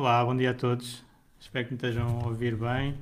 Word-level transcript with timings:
Olá, 0.00 0.24
bom 0.24 0.34
dia 0.34 0.52
a 0.52 0.54
todos. 0.54 1.04
Espero 1.38 1.66
que 1.66 1.72
me 1.74 1.76
estejam 1.76 2.20
a 2.22 2.26
ouvir 2.26 2.56
bem. 2.56 2.94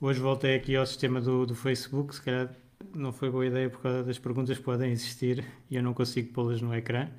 Hoje 0.00 0.18
voltei 0.18 0.56
aqui 0.56 0.74
ao 0.74 0.86
sistema 0.86 1.20
do, 1.20 1.44
do 1.44 1.54
Facebook. 1.54 2.14
Se 2.14 2.22
calhar 2.22 2.48
não 2.94 3.12
foi 3.12 3.30
boa 3.30 3.44
ideia 3.44 3.68
por 3.68 3.82
causa 3.82 4.02
das 4.02 4.18
perguntas 4.18 4.56
que 4.56 4.64
podem 4.64 4.90
existir 4.92 5.44
e 5.70 5.76
eu 5.76 5.82
não 5.82 5.92
consigo 5.92 6.32
pô-las 6.32 6.62
no 6.62 6.74
ecrã. 6.74 7.10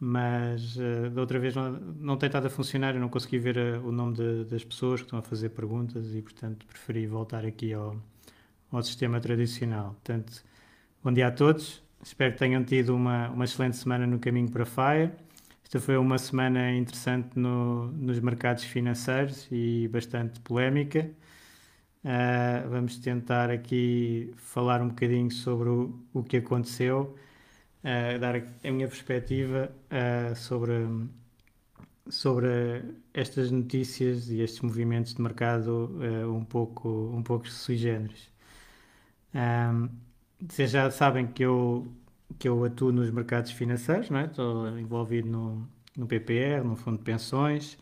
Mas 0.00 0.76
uh, 0.76 1.10
da 1.10 1.20
outra 1.20 1.38
vez 1.38 1.54
não, 1.54 1.72
não 1.72 2.16
tem 2.16 2.28
estado 2.28 2.46
a 2.46 2.48
funcionar. 2.48 2.94
Eu 2.94 3.02
não 3.02 3.10
consegui 3.10 3.38
ver 3.38 3.58
uh, 3.58 3.86
o 3.86 3.92
nome 3.92 4.14
de, 4.14 4.44
das 4.44 4.64
pessoas 4.64 5.00
que 5.00 5.08
estão 5.08 5.18
a 5.18 5.22
fazer 5.22 5.50
perguntas 5.50 6.14
e, 6.14 6.22
portanto, 6.22 6.64
preferi 6.64 7.06
voltar 7.06 7.44
aqui 7.44 7.74
ao, 7.74 7.98
ao 8.72 8.82
sistema 8.82 9.20
tradicional. 9.20 9.90
Portanto, 9.90 10.42
bom 11.04 11.12
dia 11.12 11.28
a 11.28 11.30
todos. 11.30 11.82
Espero 12.02 12.32
que 12.32 12.38
tenham 12.38 12.64
tido 12.64 12.96
uma, 12.96 13.28
uma 13.28 13.44
excelente 13.44 13.76
semana 13.76 14.06
no 14.06 14.18
caminho 14.18 14.50
para 14.50 14.62
a 14.62 14.66
FAIA. 14.66 15.27
Esta 15.68 15.80
foi 15.80 15.98
uma 15.98 16.16
semana 16.16 16.72
interessante 16.72 17.38
no, 17.38 17.88
nos 17.92 18.18
mercados 18.20 18.64
financeiros 18.64 19.46
e 19.52 19.86
bastante 19.88 20.40
polémica. 20.40 21.10
Uh, 22.02 22.70
vamos 22.70 22.96
tentar 22.96 23.50
aqui 23.50 24.32
falar 24.38 24.80
um 24.80 24.88
bocadinho 24.88 25.30
sobre 25.30 25.68
o, 25.68 25.94
o 26.14 26.22
que 26.22 26.38
aconteceu, 26.38 27.14
uh, 27.84 28.18
dar 28.18 28.36
a 28.36 28.70
minha 28.70 28.88
perspectiva 28.88 29.70
uh, 29.92 30.34
sobre, 30.34 30.72
sobre 32.08 32.48
estas 33.12 33.50
notícias 33.50 34.30
e 34.30 34.40
estes 34.40 34.62
movimentos 34.62 35.12
de 35.12 35.20
mercado 35.20 35.94
um, 36.34 36.46
pouco, 36.46 37.12
um 37.14 37.22
pouco 37.22 37.46
sui 37.46 37.76
generis. 37.76 38.30
vocês 40.40 40.70
já 40.70 40.90
sabem 40.90 41.26
que 41.26 41.42
eu 41.42 41.86
que 42.38 42.48
eu 42.48 42.64
atuo 42.64 42.92
nos 42.92 43.10
mercados 43.10 43.50
financeiros, 43.50 44.10
não 44.10 44.18
é? 44.18 44.26
estou 44.26 44.78
envolvido 44.78 45.28
no, 45.28 45.68
no 45.96 46.06
PPR, 46.06 46.62
no 46.64 46.76
fundo 46.76 46.98
de 46.98 47.04
pensões, 47.04 47.74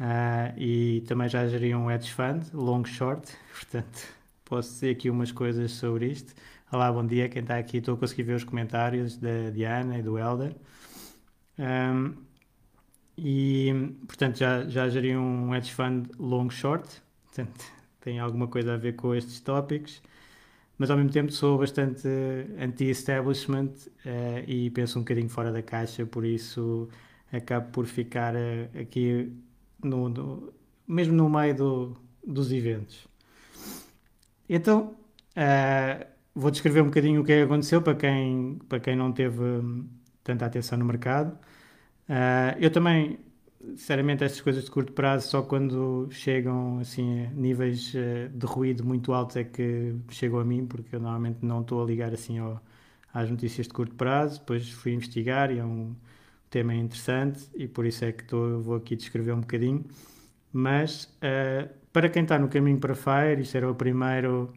uh, 0.00 0.56
e 0.56 1.02
também 1.06 1.28
já 1.28 1.46
geri 1.48 1.74
um 1.74 1.90
hedge 1.90 2.12
fund, 2.12 2.46
long 2.52 2.84
short, 2.84 3.36
portanto 3.52 4.08
posso 4.44 4.70
dizer 4.74 4.90
aqui 4.90 5.10
umas 5.10 5.32
coisas 5.32 5.72
sobre 5.72 6.06
isto. 6.06 6.34
Olá, 6.72 6.90
bom 6.92 7.06
dia, 7.06 7.28
quem 7.28 7.42
está 7.42 7.58
aqui, 7.58 7.78
estou 7.78 7.94
a 7.94 7.96
conseguir 7.98 8.22
ver 8.24 8.34
os 8.34 8.44
comentários 8.44 9.16
da 9.18 9.50
Diana 9.50 9.98
e 9.98 10.02
do 10.02 10.18
Helder. 10.18 10.54
Um, 11.58 12.14
e, 13.18 13.72
portanto, 14.06 14.38
já, 14.38 14.64
já 14.68 14.88
geri 14.88 15.16
um 15.16 15.54
hedge 15.54 15.72
fund 15.72 16.08
long 16.18 16.50
short, 16.50 17.02
portanto, 17.24 17.64
tem 18.00 18.18
alguma 18.18 18.46
coisa 18.46 18.74
a 18.74 18.76
ver 18.76 18.94
com 18.94 19.14
estes 19.14 19.40
tópicos 19.40 20.02
mas 20.78 20.90
ao 20.90 20.96
mesmo 20.96 21.10
tempo 21.10 21.32
sou 21.32 21.58
bastante 21.58 22.06
anti-establishment 22.58 23.72
uh, 24.04 24.44
e 24.46 24.70
penso 24.70 24.98
um 24.98 25.02
bocadinho 25.02 25.28
fora 25.28 25.50
da 25.50 25.62
caixa, 25.62 26.04
por 26.04 26.24
isso 26.24 26.88
acabo 27.32 27.70
por 27.70 27.86
ficar 27.86 28.34
uh, 28.34 28.80
aqui 28.80 29.32
no, 29.82 30.08
no, 30.08 30.52
mesmo 30.86 31.14
no 31.14 31.30
meio 31.30 31.54
do, 31.54 31.96
dos 32.26 32.52
eventos. 32.52 33.06
Então 34.48 34.94
uh, 35.36 36.06
vou 36.34 36.50
descrever 36.50 36.82
um 36.82 36.86
bocadinho 36.86 37.22
o 37.22 37.24
que, 37.24 37.32
é 37.32 37.36
que 37.38 37.42
aconteceu 37.44 37.80
para 37.80 37.94
quem, 37.94 38.58
para 38.68 38.78
quem 38.78 38.94
não 38.94 39.12
teve 39.12 39.42
hum, 39.42 39.88
tanta 40.22 40.44
atenção 40.44 40.78
no 40.78 40.84
mercado. 40.84 41.38
eu 42.60 42.70
também 42.70 43.18
sinceramente, 43.70 44.24
estas 44.24 44.40
coisas 44.40 44.64
de 44.64 44.70
curto 44.70 44.92
prazo, 44.92 45.28
só 45.28 45.42
quando 45.42 46.08
chegam 46.10 46.78
assim, 46.80 47.26
a 47.26 47.30
níveis 47.30 47.92
uh, 47.94 48.28
de 48.28 48.46
ruído 48.46 48.84
muito 48.84 49.12
altos 49.12 49.36
é 49.36 49.44
que 49.44 49.94
chegam 50.10 50.38
a 50.38 50.44
mim, 50.44 50.66
porque 50.66 50.94
eu 50.96 51.00
normalmente 51.00 51.38
não 51.44 51.60
estou 51.62 51.82
a 51.82 51.86
ligar 51.86 52.12
assim 52.12 52.38
ao, 52.38 52.60
às 53.12 53.30
notícias 53.30 53.66
de 53.66 53.74
curto 53.74 53.94
prazo. 53.94 54.40
Depois 54.40 54.70
fui 54.70 54.92
investigar 54.92 55.50
e 55.50 55.58
é 55.58 55.64
um 55.64 55.94
tema 56.50 56.74
interessante 56.74 57.48
e 57.54 57.66
por 57.68 57.86
isso 57.86 58.04
é 58.04 58.12
que 58.12 58.22
estou, 58.22 58.60
vou 58.62 58.76
aqui 58.76 58.96
descrever 58.96 59.32
um 59.32 59.40
bocadinho. 59.40 59.84
Mas 60.52 61.04
uh, 61.04 61.68
para 61.92 62.08
quem 62.08 62.22
está 62.22 62.38
no 62.38 62.48
caminho 62.48 62.78
para 62.78 62.94
Fire, 62.94 63.40
isto 63.42 63.56
era 63.56 63.70
o 63.70 63.74
primeiro, 63.74 64.52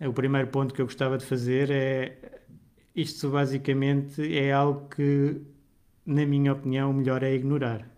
o 0.00 0.12
primeiro 0.12 0.48
ponto 0.48 0.74
que 0.74 0.80
eu 0.80 0.86
gostava 0.86 1.18
de 1.18 1.24
fazer, 1.24 1.70
é 1.70 2.18
isto 2.94 3.30
basicamente 3.30 4.36
é 4.36 4.52
algo 4.52 4.88
que, 4.88 5.40
na 6.06 6.26
minha 6.26 6.52
opinião, 6.52 6.90
o 6.90 6.94
melhor 6.94 7.22
é 7.22 7.34
ignorar 7.34 7.93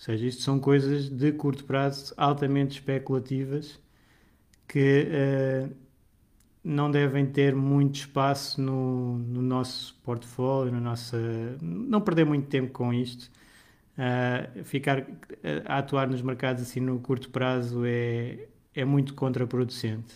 ou 0.00 0.04
seja, 0.04 0.26
isto 0.26 0.40
são 0.40 0.58
coisas 0.58 1.10
de 1.10 1.30
curto 1.30 1.62
prazo 1.64 2.14
altamente 2.16 2.78
especulativas 2.78 3.78
que 4.66 5.06
uh, 5.10 5.76
não 6.64 6.90
devem 6.90 7.26
ter 7.26 7.54
muito 7.54 7.96
espaço 7.96 8.62
no, 8.62 9.18
no 9.18 9.42
nosso 9.42 9.94
portfólio, 10.02 10.72
no 10.72 10.80
nosso, 10.80 11.16
não 11.60 12.00
perder 12.00 12.24
muito 12.24 12.48
tempo 12.48 12.72
com 12.72 12.94
isto. 12.94 13.30
Uh, 13.98 14.64
ficar 14.64 15.06
a 15.66 15.78
atuar 15.78 16.08
nos 16.08 16.22
mercados 16.22 16.62
assim 16.62 16.80
no 16.80 16.98
curto 17.00 17.28
prazo 17.28 17.84
é, 17.84 18.48
é 18.74 18.86
muito 18.86 19.12
contraproducente. 19.12 20.14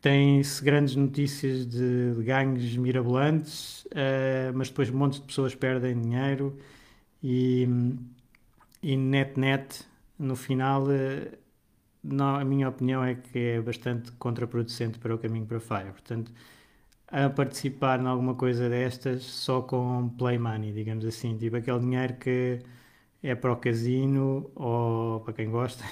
Tem-se 0.00 0.64
grandes 0.64 0.96
notícias 0.96 1.64
de, 1.64 2.12
de 2.12 2.22
ganhos 2.24 2.76
mirabolantes, 2.76 3.84
uh, 3.84 4.52
mas 4.52 4.68
depois 4.68 4.90
montes 4.90 5.20
de 5.20 5.26
pessoas 5.26 5.54
perdem 5.54 6.00
dinheiro 6.00 6.58
e 7.22 7.68
e 8.82 8.96
net-net, 8.96 9.86
no 10.18 10.36
final, 10.36 10.90
eh, 10.90 11.38
não, 12.02 12.36
a 12.36 12.44
minha 12.44 12.68
opinião 12.68 13.04
é 13.04 13.14
que 13.14 13.38
é 13.38 13.60
bastante 13.60 14.12
contraproducente 14.12 14.98
para 14.98 15.14
o 15.14 15.18
caminho 15.18 15.46
para 15.46 15.60
Fire. 15.60 15.92
Portanto, 15.92 16.32
a 17.08 17.30
participar 17.30 18.00
em 18.00 18.06
alguma 18.06 18.34
coisa 18.34 18.68
destas 18.68 19.24
só 19.24 19.62
com 19.62 20.08
play 20.10 20.38
money, 20.38 20.72
digamos 20.72 21.04
assim, 21.06 21.36
tipo 21.38 21.56
aquele 21.56 21.80
dinheiro 21.80 22.14
que 22.16 22.60
é 23.22 23.34
para 23.34 23.52
o 23.52 23.56
casino 23.56 24.50
ou 24.54 25.20
para 25.20 25.32
quem 25.34 25.50
gosta, 25.50 25.84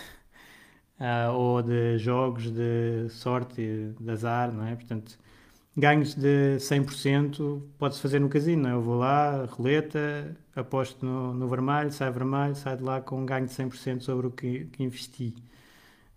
uh, 1.00 1.32
ou 1.34 1.62
de 1.62 1.98
jogos 1.98 2.50
de 2.50 3.08
sorte, 3.10 3.94
de 3.98 4.10
azar, 4.10 4.52
não 4.52 4.66
é? 4.66 4.74
Portanto, 4.76 5.18
ganhos 5.76 6.14
de 6.14 6.56
100% 6.58 7.62
pode-se 7.78 8.00
fazer 8.00 8.18
no 8.20 8.28
casino. 8.28 8.68
É? 8.68 8.72
Eu 8.72 8.80
vou 8.80 8.96
lá, 8.96 9.44
roleta, 9.46 10.36
aposto 10.54 11.04
no, 11.04 11.34
no, 11.34 11.48
vermelho, 11.48 11.92
sai 11.92 12.10
vermelho, 12.10 12.54
sai 12.54 12.76
de 12.76 12.82
lá 12.82 13.00
com 13.00 13.20
um 13.20 13.26
ganho 13.26 13.46
de 13.46 13.52
100% 13.52 14.00
sobre 14.00 14.26
o 14.26 14.30
que, 14.30 14.66
que 14.66 14.82
investi. 14.82 15.34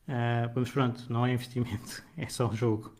Uh, 0.08 0.50
mas 0.56 0.72
pronto, 0.72 1.06
não 1.12 1.26
é 1.26 1.34
investimento, 1.34 2.04
é 2.18 2.28
só 2.30 2.48
um 2.50 2.56
jogo. 2.56 2.94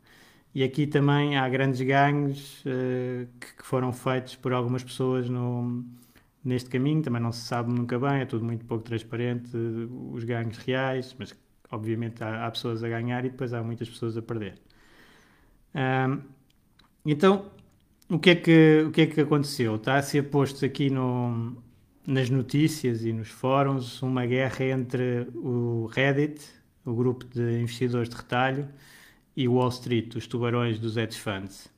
E 0.54 0.64
aqui 0.64 0.88
também 0.88 1.38
há 1.38 1.48
grandes 1.50 1.82
ganhos 1.82 2.64
uh, 2.66 3.28
que, 3.40 3.56
que, 3.58 3.66
foram 3.66 3.94
feitos 3.94 4.36
por 4.36 4.54
algumas 4.54 4.84
pessoas 4.84 5.30
no, 5.30 5.84
neste 6.44 6.70
caminho, 6.70 7.02
também 7.02 7.22
não 7.22 7.32
se 7.32 7.42
sabe 7.42 7.72
nunca 7.72 7.98
bem, 8.00 8.22
é 8.22 8.26
tudo 8.26 8.46
muito 8.46 8.66
pouco 8.66 8.84
transparente, 8.84 9.56
os 10.12 10.24
ganhos 10.24 10.58
reais, 10.58 11.16
mas 11.18 11.36
obviamente 11.72 12.24
há, 12.24 12.46
há 12.46 12.52
pessoas 12.52 12.84
a 12.84 12.90
ganhar 12.90 13.26
e 13.26 13.30
depois 13.30 13.54
há 13.54 13.64
muitas 13.64 13.90
pessoas 13.90 14.18
a 14.18 14.22
perder. 14.22 14.60
Uh, 15.74 16.39
então, 17.12 17.46
o 18.10 18.20
que, 18.20 18.32
é 18.32 18.36
que, 18.36 18.84
o 18.88 18.92
que 18.92 19.02
é 19.02 19.08
que 19.08 19.22
aconteceu? 19.22 19.76
Está 19.76 19.98
a 19.98 20.02
ser 20.02 20.24
posto 20.24 20.66
aqui 20.66 20.90
no, 20.90 21.56
nas 22.06 22.30
notícias 22.30 23.04
e 23.06 23.14
nos 23.14 23.30
fóruns 23.30 24.02
uma 24.02 24.26
guerra 24.26 24.66
entre 24.66 25.28
o 25.36 25.86
Reddit, 25.94 26.42
o 26.86 26.94
grupo 26.94 27.26
de 27.26 27.62
investidores 27.62 28.10
de 28.10 28.16
retalho, 28.16 28.68
e 29.36 29.48
Wall 29.48 29.70
Street, 29.70 30.16
os 30.16 30.28
tubarões 30.28 30.80
dos 30.80 30.98
hedge 30.98 31.20
funds. 31.20 31.70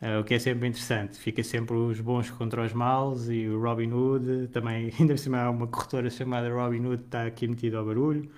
Uh, 0.00 0.20
o 0.20 0.24
que 0.24 0.34
é 0.34 0.38
sempre 0.38 0.68
interessante, 0.68 1.18
fica 1.18 1.42
sempre 1.42 1.76
os 1.76 2.00
bons 2.00 2.30
contra 2.30 2.64
os 2.64 2.72
maus 2.72 3.28
e 3.28 3.46
o 3.48 3.60
Robin 3.60 3.92
Hood, 3.92 4.48
também 4.48 4.92
ainda 4.98 5.14
por 5.14 5.18
cima 5.18 5.42
há 5.42 5.50
uma 5.50 5.66
corretora 5.66 6.08
chamada 6.08 6.48
Robin 6.50 6.86
Hood 6.86 7.04
está 7.04 7.26
aqui 7.26 7.46
metido 7.46 7.76
ao 7.76 7.84
barulho 7.84 8.30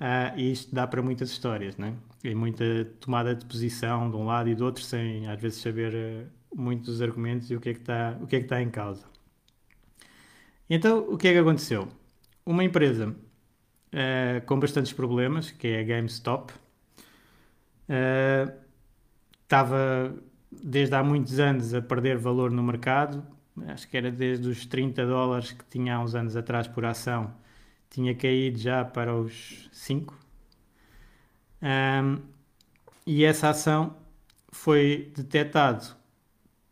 uh, 0.00 0.36
e 0.36 0.52
isto 0.52 0.74
dá 0.74 0.86
para 0.86 1.02
muitas 1.02 1.30
histórias, 1.30 1.76
né? 1.76 1.94
e 2.24 2.34
muita 2.34 2.64
tomada 3.00 3.34
de 3.34 3.44
posição 3.44 4.10
de 4.10 4.16
um 4.16 4.24
lado 4.24 4.48
e 4.48 4.54
do 4.54 4.64
outro 4.64 4.82
sem 4.82 5.28
às 5.28 5.40
vezes 5.40 5.60
saber 5.60 5.94
uh, 5.94 6.26
muitos 6.54 7.00
argumentos 7.02 7.50
e 7.50 7.56
o 7.56 7.60
que 7.60 7.70
é 7.70 7.74
que 7.74 7.80
está, 7.80 8.16
o 8.20 8.26
que 8.26 8.36
é 8.36 8.38
que 8.40 8.46
está 8.46 8.60
em 8.62 8.70
causa. 8.70 9.04
Então 10.68 10.98
o 11.10 11.16
que 11.16 11.28
é 11.28 11.32
que 11.32 11.38
aconteceu? 11.38 11.88
Uma 12.44 12.64
empresa 12.64 13.14
com 14.44 14.60
bastantes 14.60 14.92
problemas, 14.92 15.50
que 15.50 15.68
é 15.68 15.80
a 15.80 15.82
GameStop, 15.82 16.52
estava 19.42 20.14
desde 20.50 20.94
há 20.94 21.02
muitos 21.02 21.38
anos 21.38 21.74
a 21.74 21.80
perder 21.80 22.18
valor 22.18 22.50
no 22.50 22.62
mercado. 22.62 23.24
Acho 23.68 23.88
que 23.88 23.96
era 23.96 24.10
desde 24.10 24.48
os 24.48 24.66
30 24.66 25.06
dólares 25.06 25.52
que 25.52 25.64
tinha 25.64 25.96
há 25.96 26.00
uns 26.02 26.14
anos 26.14 26.36
atrás 26.36 26.68
por 26.68 26.84
ação, 26.84 27.32
tinha 27.96 28.14
caído 28.14 28.58
já 28.58 28.84
para 28.84 29.14
os 29.16 29.70
5. 29.72 30.14
Um, 31.62 32.18
e 33.06 33.24
essa 33.24 33.48
ação 33.48 33.96
foi 34.50 35.10
detectado 35.16 35.96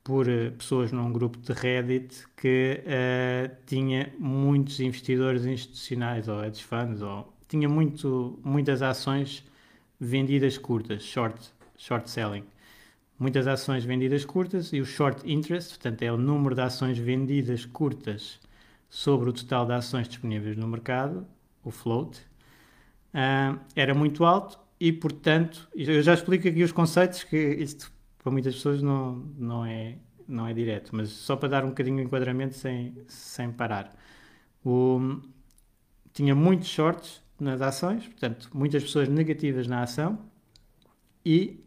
por 0.02 0.28
uh, 0.28 0.52
pessoas 0.52 0.92
num 0.92 1.10
grupo 1.10 1.38
de 1.38 1.54
Reddit 1.54 2.26
que 2.36 2.82
uh, 2.84 3.56
tinha 3.64 4.12
muitos 4.18 4.78
investidores 4.80 5.46
institucionais 5.46 6.28
ou 6.28 6.44
hedge 6.44 6.62
funds 6.62 7.00
ou 7.00 7.32
tinha 7.48 7.70
muito, 7.70 8.38
muitas 8.44 8.82
ações 8.82 9.42
vendidas 9.98 10.58
curtas, 10.58 11.02
short, 11.04 11.40
short 11.78 12.10
selling 12.10 12.44
muitas 13.18 13.46
ações 13.46 13.82
vendidas 13.82 14.26
curtas 14.26 14.74
e 14.74 14.80
o 14.80 14.84
short 14.84 15.22
interest, 15.30 15.70
portanto, 15.70 16.02
é 16.02 16.12
o 16.12 16.18
número 16.18 16.54
de 16.54 16.60
ações 16.60 16.98
vendidas 16.98 17.64
curtas 17.64 18.38
sobre 18.94 19.28
o 19.28 19.32
total 19.32 19.66
de 19.66 19.72
ações 19.72 20.06
disponíveis 20.06 20.56
no 20.56 20.68
mercado, 20.68 21.26
o 21.64 21.72
float, 21.72 22.20
uh, 23.12 23.58
era 23.74 23.92
muito 23.92 24.24
alto 24.24 24.56
e, 24.78 24.92
portanto, 24.92 25.68
eu 25.74 26.00
já 26.00 26.14
explico 26.14 26.46
aqui 26.46 26.62
os 26.62 26.70
conceitos, 26.70 27.24
que 27.24 27.36
isto 27.36 27.90
para 28.22 28.30
muitas 28.30 28.54
pessoas 28.54 28.80
não, 28.80 29.16
não, 29.36 29.66
é, 29.66 29.98
não 30.28 30.46
é 30.46 30.54
direto, 30.54 30.94
mas 30.94 31.08
só 31.08 31.34
para 31.34 31.48
dar 31.48 31.64
um 31.64 31.70
bocadinho 31.70 31.96
de 31.96 32.02
enquadramento 32.04 32.54
sem, 32.54 32.96
sem 33.08 33.50
parar. 33.50 33.92
O, 34.64 35.20
tinha 36.12 36.32
muitos 36.32 36.68
shorts 36.68 37.20
nas 37.40 37.60
ações, 37.60 38.06
portanto, 38.06 38.48
muitas 38.54 38.84
pessoas 38.84 39.08
negativas 39.08 39.66
na 39.66 39.82
ação 39.82 40.20
e 41.26 41.60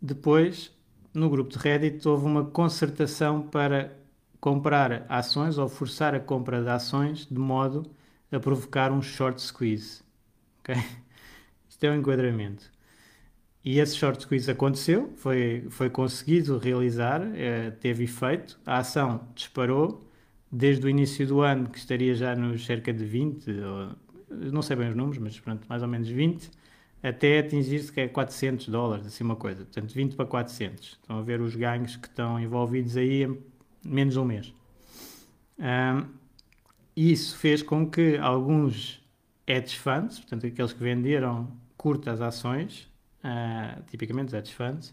depois 0.00 0.74
no 1.12 1.28
grupo 1.28 1.50
de 1.50 1.58
Reddit 1.58 2.08
houve 2.08 2.24
uma 2.24 2.46
concertação 2.46 3.42
para 3.42 4.02
comprar 4.44 5.06
ações 5.08 5.56
ou 5.56 5.66
forçar 5.70 6.14
a 6.14 6.20
compra 6.20 6.60
de 6.60 6.68
ações 6.68 7.24
de 7.24 7.38
modo 7.38 7.90
a 8.30 8.38
provocar 8.38 8.92
um 8.92 9.00
short 9.00 9.40
squeeze. 9.40 10.02
Okay? 10.60 10.76
Isto 11.66 11.84
é 11.84 11.90
um 11.90 11.94
enquadramento. 11.94 12.70
E 13.64 13.78
esse 13.78 13.96
short 13.96 14.20
squeeze 14.20 14.50
aconteceu, 14.50 15.14
foi, 15.16 15.66
foi 15.70 15.88
conseguido 15.88 16.58
realizar, 16.58 17.22
é, 17.34 17.70
teve 17.70 18.04
efeito, 18.04 18.60
a 18.66 18.80
ação 18.80 19.26
disparou 19.34 20.06
desde 20.52 20.84
o 20.84 20.90
início 20.90 21.26
do 21.26 21.40
ano, 21.40 21.70
que 21.70 21.78
estaria 21.78 22.14
já 22.14 22.36
nos 22.36 22.66
cerca 22.66 22.92
de 22.92 23.02
20, 23.02 23.50
ou, 23.50 23.96
não 24.52 24.60
sei 24.60 24.76
bem 24.76 24.90
os 24.90 24.94
números, 24.94 25.16
mas 25.16 25.40
pronto, 25.40 25.66
mais 25.66 25.80
ou 25.80 25.88
menos 25.88 26.10
20, 26.10 26.50
até 27.02 27.38
atingir-se 27.38 27.90
que 27.90 28.02
é 28.02 28.08
400 28.08 28.68
dólares, 28.68 29.06
assim 29.06 29.24
uma 29.24 29.36
coisa. 29.36 29.64
Portanto, 29.64 29.94
20 29.94 30.16
para 30.16 30.26
400. 30.26 30.98
Estão 31.00 31.18
a 31.18 31.22
ver 31.22 31.40
os 31.40 31.56
ganhos 31.56 31.96
que 31.96 32.08
estão 32.08 32.38
envolvidos 32.38 32.94
aí 32.98 33.26
menos 33.84 34.14
de 34.14 34.20
um 34.20 34.24
mês. 34.24 34.52
Um, 35.58 36.08
isso 36.96 37.36
fez 37.36 37.62
com 37.62 37.88
que 37.88 38.16
alguns 38.18 39.02
hedge 39.46 39.76
funds, 39.76 40.18
portanto, 40.18 40.46
aqueles 40.46 40.72
que 40.72 40.82
venderam 40.82 41.50
curtas 41.76 42.20
ações, 42.20 42.90
uh, 43.24 43.82
tipicamente 43.90 44.28
os 44.28 44.34
hedge 44.34 44.54
funds, 44.54 44.90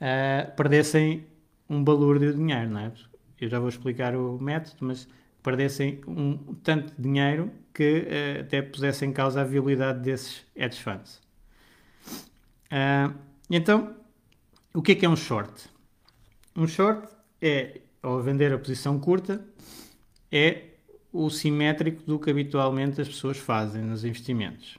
uh, 0.00 0.54
perdessem 0.56 1.26
um 1.68 1.84
valor 1.84 2.18
de 2.18 2.32
dinheiro, 2.32 2.70
não 2.70 2.80
é? 2.80 2.92
Eu 3.40 3.48
já 3.48 3.58
vou 3.58 3.68
explicar 3.68 4.14
o 4.16 4.38
método, 4.38 4.86
mas 4.86 5.08
perdessem 5.42 6.00
um 6.06 6.54
tanto 6.62 6.94
de 6.94 7.02
dinheiro 7.02 7.50
que 7.72 8.00
uh, 8.00 8.40
até 8.42 8.62
pusesse 8.62 9.04
em 9.04 9.12
causa 9.12 9.40
a 9.40 9.44
viabilidade 9.44 10.00
desses 10.00 10.44
hedge 10.54 10.80
funds. 10.80 11.20
Então, 13.48 13.96
o 14.74 14.82
que 14.82 14.92
é 14.92 14.94
que 14.94 15.06
é 15.06 15.08
um 15.08 15.16
short? 15.16 15.70
Um 16.54 16.66
short 16.66 17.08
é, 17.40 17.80
ao 18.02 18.22
vender 18.22 18.52
a 18.52 18.58
posição 18.58 18.98
curta, 18.98 19.44
é 20.30 20.64
o 21.12 21.30
simétrico 21.30 22.02
do 22.02 22.18
que 22.18 22.30
habitualmente 22.30 23.00
as 23.00 23.08
pessoas 23.08 23.38
fazem 23.38 23.82
nos 23.82 24.04
investimentos. 24.04 24.78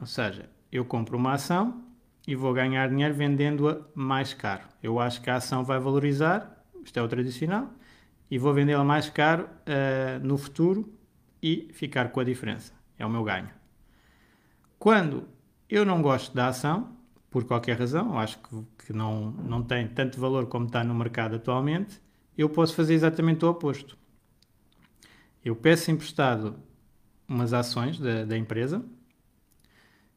Ou 0.00 0.06
seja, 0.06 0.48
eu 0.70 0.84
compro 0.84 1.16
uma 1.16 1.34
ação 1.34 1.84
e 2.26 2.34
vou 2.34 2.52
ganhar 2.52 2.88
dinheiro 2.88 3.14
vendendo-a 3.14 3.80
mais 3.94 4.32
caro. 4.32 4.62
Eu 4.82 4.98
acho 4.98 5.20
que 5.20 5.30
a 5.30 5.36
ação 5.36 5.64
vai 5.64 5.78
valorizar, 5.78 6.64
isto 6.84 6.98
é 6.98 7.02
o 7.02 7.08
tradicional, 7.08 7.70
e 8.30 8.38
vou 8.38 8.54
vendê-la 8.54 8.84
mais 8.84 9.10
caro 9.10 9.44
uh, 9.44 10.26
no 10.26 10.38
futuro 10.38 10.92
e 11.42 11.68
ficar 11.72 12.10
com 12.10 12.20
a 12.20 12.24
diferença. 12.24 12.72
É 12.98 13.04
o 13.04 13.10
meu 13.10 13.22
ganho. 13.22 13.50
Quando 14.78 15.28
eu 15.68 15.84
não 15.84 16.00
gosto 16.00 16.34
da 16.34 16.48
ação, 16.48 16.96
por 17.30 17.44
qualquer 17.44 17.78
razão, 17.78 18.18
acho 18.18 18.38
que, 18.38 18.86
que 18.86 18.92
não, 18.92 19.30
não 19.30 19.62
tem 19.62 19.86
tanto 19.88 20.20
valor 20.20 20.46
como 20.46 20.66
está 20.66 20.82
no 20.82 20.94
mercado 20.94 21.36
atualmente, 21.36 22.00
eu 22.36 22.48
posso 22.48 22.74
fazer 22.74 22.94
exatamente 22.94 23.44
o 23.44 23.48
oposto. 23.48 23.96
Eu 25.44 25.56
peço 25.56 25.90
emprestado 25.90 26.56
umas 27.28 27.52
ações 27.52 27.98
da, 27.98 28.24
da 28.24 28.36
empresa, 28.36 28.84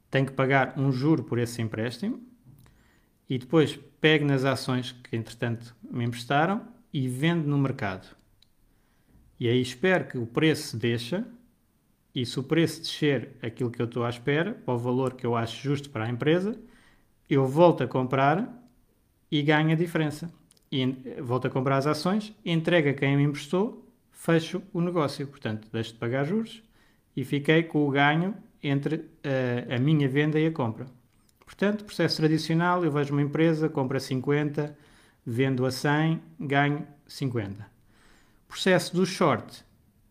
tenho 0.09 0.25
que 0.25 0.33
pagar 0.33 0.79
um 0.79 0.91
juro 0.91 1.23
por 1.23 1.39
esse 1.39 1.61
empréstimo 1.61 2.21
e 3.29 3.37
depois 3.37 3.77
pego 3.99 4.25
nas 4.25 4.45
ações 4.45 4.91
que 4.91 5.15
entretanto 5.15 5.75
me 5.83 6.05
emprestaram 6.05 6.67
e 6.93 7.07
vendo 7.07 7.47
no 7.47 7.57
mercado. 7.57 8.15
E 9.39 9.49
aí 9.49 9.61
espero 9.61 10.07
que 10.07 10.17
o 10.17 10.25
preço 10.25 10.77
deixa, 10.77 11.27
e 12.13 12.25
se 12.25 12.39
o 12.39 12.43
preço 12.43 12.81
descer 12.81 13.31
aquilo 13.41 13.69
que 13.69 13.81
eu 13.81 13.85
estou 13.85 14.05
à 14.05 14.09
espera, 14.09 14.61
ao 14.65 14.77
valor 14.77 15.13
que 15.13 15.25
eu 15.25 15.35
acho 15.35 15.61
justo 15.61 15.89
para 15.89 16.05
a 16.05 16.09
empresa, 16.09 16.57
eu 17.29 17.45
volto 17.45 17.83
a 17.83 17.87
comprar 17.87 18.63
e 19.29 19.41
ganho 19.41 19.71
a 19.71 19.75
diferença. 19.75 20.31
Volto 21.21 21.47
a 21.47 21.49
comprar 21.49 21.77
as 21.77 21.87
ações, 21.87 22.33
entrego 22.45 22.89
a 22.89 22.93
quem 22.93 23.15
me 23.15 23.23
emprestou, 23.23 23.87
fecho 24.11 24.61
o 24.73 24.81
negócio. 24.81 25.25
Portanto, 25.27 25.67
deixo 25.71 25.93
de 25.93 25.99
pagar 25.99 26.25
juros 26.25 26.63
e 27.15 27.23
fiquei 27.23 27.63
com 27.63 27.87
o 27.87 27.91
ganho 27.91 28.35
entre 28.61 29.05
a, 29.23 29.75
a 29.75 29.79
minha 29.79 30.09
venda 30.09 30.39
e 30.39 30.47
a 30.47 30.51
compra. 30.51 30.87
Portanto, 31.45 31.85
processo 31.85 32.17
tradicional, 32.17 32.83
eu 32.83 32.91
vejo 32.91 33.13
uma 33.13 33.21
empresa, 33.21 33.69
compra 33.69 33.99
50, 33.99 34.75
vendo 35.25 35.65
a 35.65 35.71
100, 35.71 36.19
ganho 36.39 36.85
50. 37.07 37.65
Processo 38.47 38.95
do 38.95 39.05
short, 39.05 39.63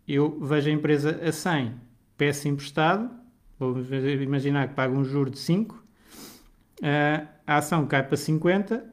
eu 0.07 0.39
vejo 0.41 0.71
a 0.71 0.73
empresa 0.73 1.21
a 1.23 1.33
100, 1.33 1.75
peço 2.17 2.47
emprestado, 2.47 3.11
vamos 3.59 3.89
imaginar 3.91 4.69
que 4.69 4.75
pago 4.75 4.97
um 4.97 5.05
juro 5.05 5.31
de 5.31 5.39
5, 5.39 5.83
a 7.47 7.57
ação 7.57 7.87
cai 7.87 8.03
para 8.03 8.17
50, 8.17 8.85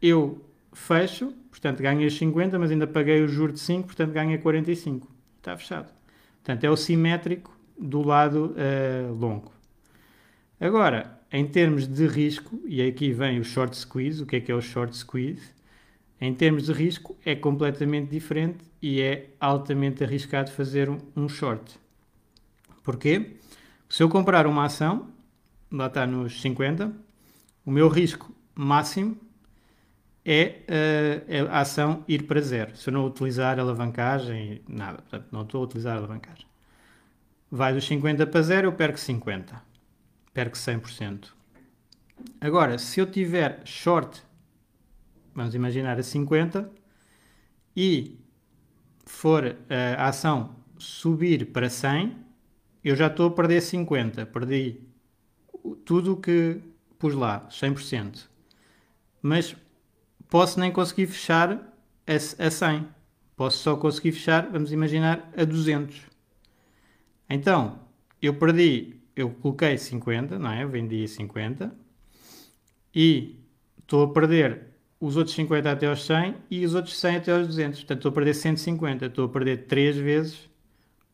eu 0.00 0.44
fecho, 0.72 1.32
portanto 1.50 1.82
ganho 1.82 2.06
os 2.06 2.16
50, 2.16 2.58
mas 2.58 2.70
ainda 2.70 2.86
paguei 2.86 3.22
o 3.22 3.28
juro 3.28 3.52
de 3.52 3.60
5, 3.60 3.86
portanto 3.86 4.12
ganho 4.12 4.40
45. 4.40 5.08
Está 5.38 5.56
fechado. 5.56 5.92
Portanto, 6.48 6.64
é 6.64 6.70
o 6.70 6.76
simétrico 6.76 7.56
do 7.78 8.02
lado 8.02 8.54
uh, 8.56 9.12
longo. 9.12 9.52
Agora, 10.60 11.20
em 11.30 11.46
termos 11.46 11.86
de 11.86 12.06
risco, 12.06 12.60
e 12.64 12.82
aqui 12.82 13.12
vem 13.12 13.38
o 13.38 13.44
short 13.44 13.76
squeeze, 13.76 14.22
o 14.22 14.26
que 14.26 14.36
é 14.36 14.40
que 14.40 14.50
é 14.50 14.54
o 14.54 14.60
short 14.60 14.96
squeeze? 14.96 15.52
Em 16.20 16.34
termos 16.34 16.64
de 16.64 16.72
risco, 16.72 17.16
é 17.24 17.36
completamente 17.36 18.10
diferente 18.10 18.64
e 18.82 19.00
é 19.00 19.30
altamente 19.38 20.02
arriscado 20.02 20.50
fazer 20.50 20.88
um, 20.90 21.28
short. 21.28 21.78
Porquê? 22.82 23.36
Se 23.88 24.02
eu 24.02 24.08
comprar 24.08 24.46
uma 24.46 24.64
ação, 24.64 25.08
lá 25.70 25.86
está 25.86 26.06
nos 26.06 26.40
50, 26.40 26.92
o 27.64 27.70
meu 27.70 27.88
risco 27.88 28.34
máximo 28.54 29.16
é, 30.30 31.44
uh, 31.44 31.48
a 31.50 31.60
ação 31.60 32.04
ir 32.06 32.24
para 32.24 32.40
zero. 32.40 32.76
Se 32.76 32.88
eu 32.88 32.92
não 32.92 33.06
utilizar 33.06 33.58
alavancagem, 33.58 34.62
nada. 34.68 34.98
Portanto, 34.98 35.26
não 35.32 35.42
estou 35.42 35.62
a 35.62 35.64
utilizar 35.64 35.96
alavancagem. 35.96 36.46
Vai 37.50 37.72
dos 37.72 37.86
50 37.86 38.26
para 38.26 38.42
zero, 38.42 38.68
eu 38.68 38.72
perco 38.72 38.98
50. 38.98 39.62
Perco 40.34 40.56
100%. 40.56 41.28
Agora, 42.40 42.78
se 42.78 43.00
eu 43.00 43.10
tiver 43.10 43.62
short 43.64 44.22
vamos 45.38 45.54
imaginar 45.54 45.96
a 45.98 46.02
50, 46.02 46.68
e 47.76 48.18
for 49.06 49.56
eh, 49.68 49.94
a 49.96 50.08
ação 50.08 50.56
subir 50.76 51.52
para 51.52 51.70
100, 51.70 52.16
eu 52.82 52.96
já 52.96 53.06
estou 53.06 53.28
a 53.28 53.30
perder 53.30 53.60
50, 53.60 54.26
perdi 54.26 54.80
tudo 55.84 56.14
o 56.14 56.16
que 56.16 56.60
pus 56.98 57.14
lá, 57.14 57.46
100%. 57.50 58.28
Mas 59.22 59.54
posso 60.28 60.60
nem 60.60 60.70
conseguir 60.70 61.06
fechar 61.06 61.52
a, 62.06 62.46
a 62.46 62.50
100. 62.50 62.86
Posso 63.36 63.58
só 63.58 63.76
conseguir 63.76 64.12
fechar, 64.12 64.50
vamos 64.50 64.72
imaginar, 64.72 65.30
a 65.36 65.44
200. 65.44 66.02
Então, 67.30 67.78
eu 68.20 68.34
perdi, 68.34 68.96
eu 69.14 69.30
coloquei 69.30 69.76
50, 69.78 70.38
não 70.38 70.50
é? 70.50 70.66
Vendi 70.66 71.06
50 71.06 71.72
e 72.94 73.38
estou 73.80 74.04
a 74.04 74.12
perder 74.12 74.68
os 75.00 75.16
outros 75.16 75.36
50 75.36 75.70
até 75.70 75.86
aos 75.86 76.04
100 76.04 76.34
e 76.50 76.64
os 76.64 76.74
outros 76.74 76.98
100 76.98 77.16
até 77.16 77.32
aos 77.32 77.46
200. 77.46 77.78
Portanto, 77.80 77.98
estou 77.98 78.10
a 78.10 78.14
perder 78.14 78.34
150. 78.34 79.06
Estou 79.06 79.24
a 79.26 79.28
perder 79.28 79.66
3 79.66 79.96
vezes 79.96 80.48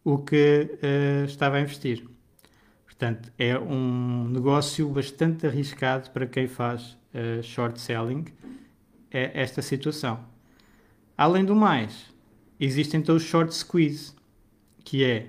o 0.02 0.18
que 0.18 0.71
uh, 0.83 1.25
estava 1.25 1.56
a 1.56 1.61
investir. 1.61 2.04
Portanto, 2.85 3.33
é 3.38 3.59
um 3.59 4.28
negócio 4.28 4.88
bastante 4.88 5.47
arriscado 5.47 6.11
para 6.11 6.26
quem 6.26 6.47
faz 6.47 6.97
uh, 7.12 7.42
short 7.42 7.80
selling 7.80 8.25
esta 9.14 9.62
situação. 9.62 10.21
Além 11.16 11.44
do 11.44 11.54
mais, 11.54 12.12
existe 12.59 12.97
então 12.97 13.16
o 13.16 13.21
short 13.21 13.54
squeeze, 13.54 14.12
que 14.85 15.04
é, 15.04 15.28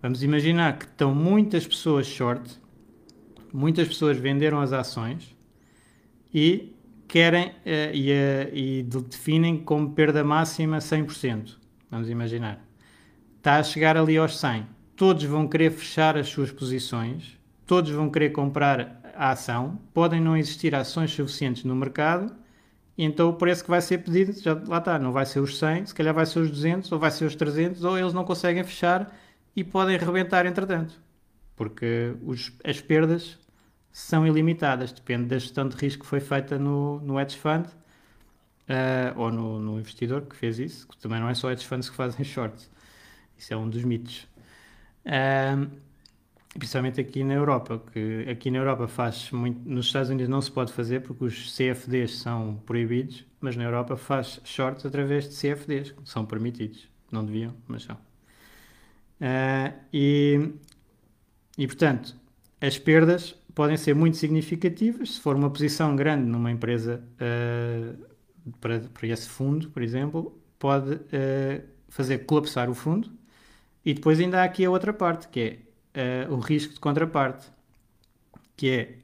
vamos 0.00 0.22
imaginar 0.22 0.78
que 0.78 0.86
estão 0.86 1.14
muitas 1.14 1.66
pessoas 1.66 2.06
short, 2.06 2.58
muitas 3.52 3.86
pessoas 3.88 4.16
venderam 4.16 4.60
as 4.60 4.72
ações 4.72 5.36
e 6.32 6.74
querem 7.06 7.48
uh, 7.48 7.52
e, 7.92 8.10
uh, 8.10 8.54
e 8.54 8.82
definem 8.82 9.58
como 9.58 9.90
perda 9.90 10.24
máxima 10.24 10.78
100%. 10.78 11.56
Vamos 11.90 12.08
imaginar. 12.08 12.64
Está 13.36 13.56
a 13.56 13.62
chegar 13.62 13.98
ali 13.98 14.16
aos 14.16 14.38
100. 14.38 14.66
Todos 14.96 15.24
vão 15.24 15.46
querer 15.46 15.70
fechar 15.72 16.16
as 16.16 16.28
suas 16.28 16.50
posições, 16.50 17.38
todos 17.66 17.90
vão 17.90 18.08
querer 18.08 18.30
comprar 18.30 19.00
a 19.14 19.30
ação, 19.30 19.78
podem 19.92 20.20
não 20.20 20.36
existir 20.36 20.74
ações 20.74 21.10
suficientes 21.10 21.64
no 21.64 21.74
mercado, 21.74 22.34
e 22.96 23.04
então 23.04 23.30
o 23.30 23.34
preço 23.34 23.64
que 23.64 23.70
vai 23.70 23.80
ser 23.80 23.98
pedido, 23.98 24.32
já 24.40 24.54
lá 24.66 24.78
está, 24.78 24.98
não 24.98 25.12
vai 25.12 25.24
ser 25.24 25.40
os 25.40 25.58
100, 25.58 25.86
se 25.86 25.94
calhar 25.94 26.14
vai 26.14 26.26
ser 26.26 26.40
os 26.40 26.50
200, 26.50 26.92
ou 26.92 26.98
vai 26.98 27.10
ser 27.10 27.24
os 27.24 27.34
300, 27.34 27.84
ou 27.84 27.98
eles 27.98 28.12
não 28.12 28.24
conseguem 28.24 28.62
fechar 28.64 29.16
e 29.56 29.64
podem 29.64 29.96
rebentar 29.96 30.46
entretanto. 30.46 31.00
Porque 31.56 32.14
os, 32.22 32.52
as 32.64 32.80
perdas 32.80 33.38
são 33.90 34.26
ilimitadas, 34.26 34.92
depende 34.92 35.26
da 35.26 35.38
gestão 35.38 35.68
de 35.68 35.76
risco 35.76 36.02
que 36.02 36.08
foi 36.08 36.20
feita 36.20 36.58
no, 36.58 37.00
no 37.00 37.20
hedge 37.20 37.36
fund 37.38 37.66
uh, 37.66 37.70
ou 39.16 39.30
no, 39.30 39.58
no, 39.58 39.78
investidor 39.78 40.22
que 40.22 40.36
fez 40.36 40.58
isso, 40.58 40.88
que 40.88 40.96
também 40.96 41.20
não 41.20 41.28
é 41.28 41.34
só 41.34 41.50
hedge 41.50 41.66
funds 41.66 41.90
que 41.90 41.96
fazem 41.96 42.24
shorts, 42.24 42.70
isso 43.36 43.52
é 43.52 43.56
um 43.56 43.68
dos 43.68 43.84
mitos. 43.84 44.26
Uh, 45.06 45.70
principalmente 46.58 47.00
aqui 47.00 47.24
na 47.24 47.34
Europa, 47.34 47.82
que 47.92 48.26
aqui 48.30 48.50
na 48.50 48.58
Europa 48.58 48.86
faz 48.86 49.30
muito, 49.30 49.68
nos 49.68 49.86
Estados 49.86 50.10
Unidos 50.10 50.28
não 50.28 50.40
se 50.40 50.50
pode 50.50 50.72
fazer 50.72 51.00
porque 51.00 51.24
os 51.24 51.56
CFDs 51.56 52.18
são 52.18 52.60
proibidos, 52.66 53.24
mas 53.40 53.56
na 53.56 53.64
Europa 53.64 53.96
faz 53.96 54.40
shorts 54.44 54.84
através 54.84 55.28
de 55.28 55.36
CFDs, 55.36 55.92
que 55.92 56.08
são 56.08 56.26
permitidos, 56.26 56.88
não 57.10 57.24
deviam, 57.24 57.54
mas 57.66 57.84
são. 57.84 57.96
Uh, 57.96 59.72
e, 59.92 60.52
e 61.56 61.66
portanto, 61.66 62.14
as 62.60 62.78
perdas 62.78 63.34
podem 63.54 63.76
ser 63.76 63.94
muito 63.94 64.16
significativas. 64.16 65.14
Se 65.14 65.20
for 65.20 65.36
uma 65.36 65.50
posição 65.50 65.96
grande 65.96 66.24
numa 66.24 66.50
empresa 66.50 67.02
uh, 67.14 68.06
para, 68.60 68.80
para 68.80 69.06
esse 69.06 69.28
fundo, 69.28 69.70
por 69.70 69.82
exemplo, 69.82 70.38
pode 70.58 70.94
uh, 70.94 71.62
fazer 71.88 72.18
colapsar 72.18 72.68
o 72.68 72.74
fundo. 72.74 73.10
E 73.84 73.94
depois 73.94 74.20
ainda 74.20 74.40
há 74.40 74.44
aqui 74.44 74.64
a 74.64 74.70
outra 74.70 74.92
parte, 74.92 75.28
que 75.28 75.40
é 75.40 75.58
uh, 75.96 76.32
o 76.32 76.38
risco 76.38 76.74
de 76.74 76.80
contraparte, 76.80 77.46
que 78.56 78.70
é, 78.70 78.98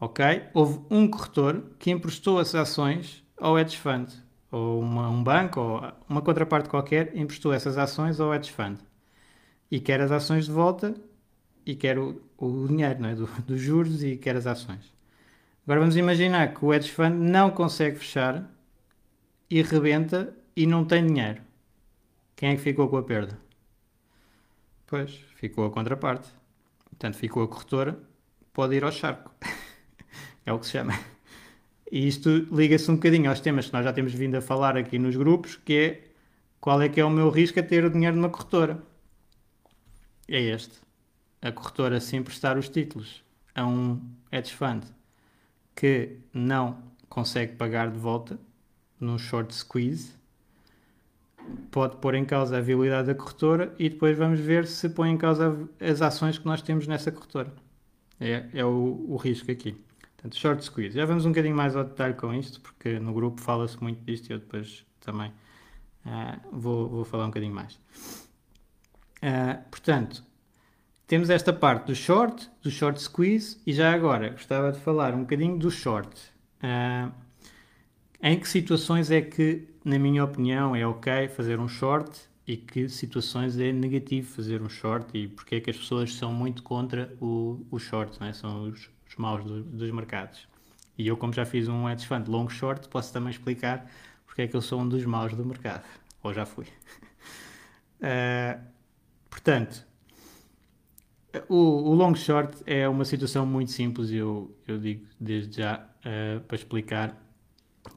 ok, 0.00 0.44
houve 0.54 0.80
um 0.90 1.08
corretor 1.08 1.62
que 1.78 1.90
emprestou 1.90 2.38
as 2.38 2.54
ações 2.54 3.22
ao 3.36 3.58
hedge 3.58 3.78
fund, 3.78 4.12
ou 4.50 4.80
uma, 4.80 5.08
um 5.08 5.22
banco, 5.22 5.60
ou 5.60 5.92
uma 6.08 6.22
contraparte 6.22 6.68
qualquer, 6.68 7.16
emprestou 7.16 7.52
essas 7.52 7.78
ações 7.78 8.20
ao 8.20 8.34
hedge 8.34 8.52
fund 8.52 8.78
e 9.70 9.80
quer 9.80 10.00
as 10.02 10.10
ações 10.10 10.44
de 10.44 10.52
volta 10.52 10.94
e 11.64 11.74
quer 11.74 11.98
o, 11.98 12.20
o 12.36 12.66
dinheiro 12.68 13.06
é? 13.06 13.14
Do, 13.14 13.26
dos 13.46 13.60
juros 13.60 14.02
e 14.04 14.16
quer 14.16 14.36
as 14.36 14.46
ações. 14.46 14.92
Agora 15.64 15.80
vamos 15.80 15.96
imaginar 15.96 16.52
que 16.54 16.64
o 16.64 16.74
hedge 16.74 16.90
fund 16.90 17.14
não 17.14 17.50
consegue 17.50 17.96
fechar 17.98 18.50
e 19.48 19.62
rebenta 19.62 20.34
e 20.54 20.66
não 20.66 20.84
tem 20.84 21.06
dinheiro. 21.06 21.40
Quem 22.36 22.50
é 22.50 22.56
que 22.56 22.60
ficou 22.60 22.88
com 22.88 22.96
a 22.96 23.02
perda? 23.02 23.38
Pois, 24.92 25.24
ficou 25.36 25.64
a 25.64 25.70
contraparte. 25.70 26.28
Portanto, 26.84 27.16
ficou 27.16 27.42
a 27.42 27.48
corretora, 27.48 27.98
pode 28.52 28.76
ir 28.76 28.84
ao 28.84 28.92
charco. 28.92 29.34
é 30.44 30.52
o 30.52 30.58
que 30.58 30.66
se 30.66 30.72
chama. 30.72 30.92
E 31.90 32.06
isto 32.06 32.28
liga-se 32.54 32.90
um 32.90 32.96
bocadinho 32.96 33.30
aos 33.30 33.40
temas 33.40 33.68
que 33.68 33.72
nós 33.72 33.84
já 33.84 33.92
temos 33.94 34.12
vindo 34.12 34.34
a 34.34 34.42
falar 34.42 34.76
aqui 34.76 34.98
nos 34.98 35.16
grupos, 35.16 35.56
que 35.56 35.72
é 35.78 36.08
qual 36.60 36.82
é 36.82 36.90
que 36.90 37.00
é 37.00 37.04
o 37.06 37.08
meu 37.08 37.30
risco 37.30 37.58
a 37.58 37.62
ter 37.62 37.86
o 37.86 37.90
dinheiro 37.90 38.16
numa 38.16 38.28
corretora. 38.28 38.82
É 40.28 40.38
este 40.38 40.78
a 41.40 41.50
corretora 41.50 41.98
se 41.98 42.14
emprestar 42.14 42.58
os 42.58 42.68
títulos 42.68 43.24
a 43.54 43.66
um 43.66 43.98
hedge 44.30 44.52
fund 44.52 44.84
que 45.74 46.18
não 46.34 46.82
consegue 47.08 47.56
pagar 47.56 47.90
de 47.90 47.98
volta 47.98 48.38
num 49.00 49.16
short 49.16 49.54
squeeze, 49.54 50.12
pode 51.70 51.96
pôr 51.96 52.14
em 52.14 52.24
causa 52.24 52.58
a 52.58 52.60
viabilidade 52.60 53.08
da 53.08 53.14
corretora 53.14 53.74
e 53.78 53.88
depois 53.88 54.16
vamos 54.16 54.40
ver 54.40 54.66
se 54.66 54.88
põe 54.88 55.10
em 55.10 55.16
causa 55.16 55.68
as 55.80 56.02
ações 56.02 56.38
que 56.38 56.46
nós 56.46 56.62
temos 56.62 56.86
nessa 56.86 57.10
corretora. 57.10 57.52
É, 58.20 58.46
é 58.54 58.64
o, 58.64 59.04
o 59.08 59.16
risco 59.16 59.50
aqui. 59.50 59.76
Portanto, 60.16 60.36
short 60.36 60.64
squeeze. 60.64 60.96
Já 60.96 61.04
vamos 61.04 61.26
um 61.26 61.30
bocadinho 61.30 61.56
mais 61.56 61.74
ao 61.74 61.82
detalhe 61.82 62.14
com 62.14 62.32
isto, 62.32 62.60
porque 62.60 62.98
no 63.00 63.12
grupo 63.12 63.40
fala-se 63.40 63.82
muito 63.82 64.04
disto 64.04 64.30
e 64.30 64.32
eu 64.32 64.38
depois 64.38 64.86
também 65.00 65.30
uh, 66.06 66.40
vou, 66.52 66.88
vou 66.88 67.04
falar 67.04 67.24
um 67.24 67.28
bocadinho 67.28 67.54
mais. 67.54 67.74
Uh, 69.22 69.60
portanto, 69.70 70.24
temos 71.06 71.28
esta 71.28 71.52
parte 71.52 71.86
do 71.86 71.94
short, 71.94 72.48
do 72.62 72.70
short 72.70 73.02
squeeze, 73.02 73.60
e 73.66 73.72
já 73.72 73.92
agora 73.92 74.30
gostava 74.30 74.72
de 74.72 74.78
falar 74.78 75.14
um 75.14 75.22
bocadinho 75.22 75.58
do 75.58 75.70
short. 75.70 76.20
Uh, 76.62 77.12
em 78.22 78.38
que 78.38 78.48
situações 78.48 79.10
é 79.10 79.20
que, 79.20 79.68
na 79.84 79.98
minha 79.98 80.24
opinião, 80.24 80.74
é 80.76 80.86
ok 80.86 81.28
fazer 81.28 81.58
um 81.58 81.68
short 81.68 82.10
e 82.46 82.56
que 82.56 82.88
situações 82.88 83.58
é 83.58 83.72
negativo 83.72 84.28
fazer 84.28 84.62
um 84.62 84.68
short 84.68 85.16
e 85.16 85.28
porque 85.28 85.56
é 85.56 85.60
que 85.60 85.70
as 85.70 85.76
pessoas 85.76 86.14
são 86.14 86.32
muito 86.32 86.62
contra 86.62 87.12
o, 87.20 87.64
o 87.70 87.78
short, 87.78 88.16
é? 88.22 88.32
são 88.32 88.64
os, 88.64 88.90
os 89.08 89.16
maus 89.16 89.44
do, 89.44 89.62
dos 89.62 89.90
mercados. 89.90 90.46
E 90.96 91.06
eu, 91.06 91.16
como 91.16 91.32
já 91.32 91.44
fiz 91.44 91.68
um 91.68 91.88
hedge 91.88 92.06
fund 92.06 92.28
long 92.28 92.48
short, 92.48 92.88
posso 92.88 93.12
também 93.12 93.30
explicar 93.30 93.90
porque 94.26 94.42
é 94.42 94.48
que 94.48 94.56
eu 94.56 94.62
sou 94.62 94.80
um 94.80 94.88
dos 94.88 95.04
maus 95.04 95.34
do 95.34 95.44
mercado. 95.44 95.84
Ou 96.22 96.32
já 96.32 96.46
fui. 96.46 96.66
Uh, 98.00 98.60
portanto, 99.28 99.84
o, 101.48 101.90
o, 101.90 101.94
long 101.94 102.14
short 102.14 102.62
é 102.66 102.88
uma 102.88 103.04
situação 103.04 103.44
muito 103.44 103.72
simples, 103.72 104.10
eu, 104.10 104.54
eu 104.66 104.78
digo 104.78 105.06
desde 105.18 105.58
já 105.58 105.78
uh, 105.78 106.40
para 106.40 106.56
explicar, 106.56 107.16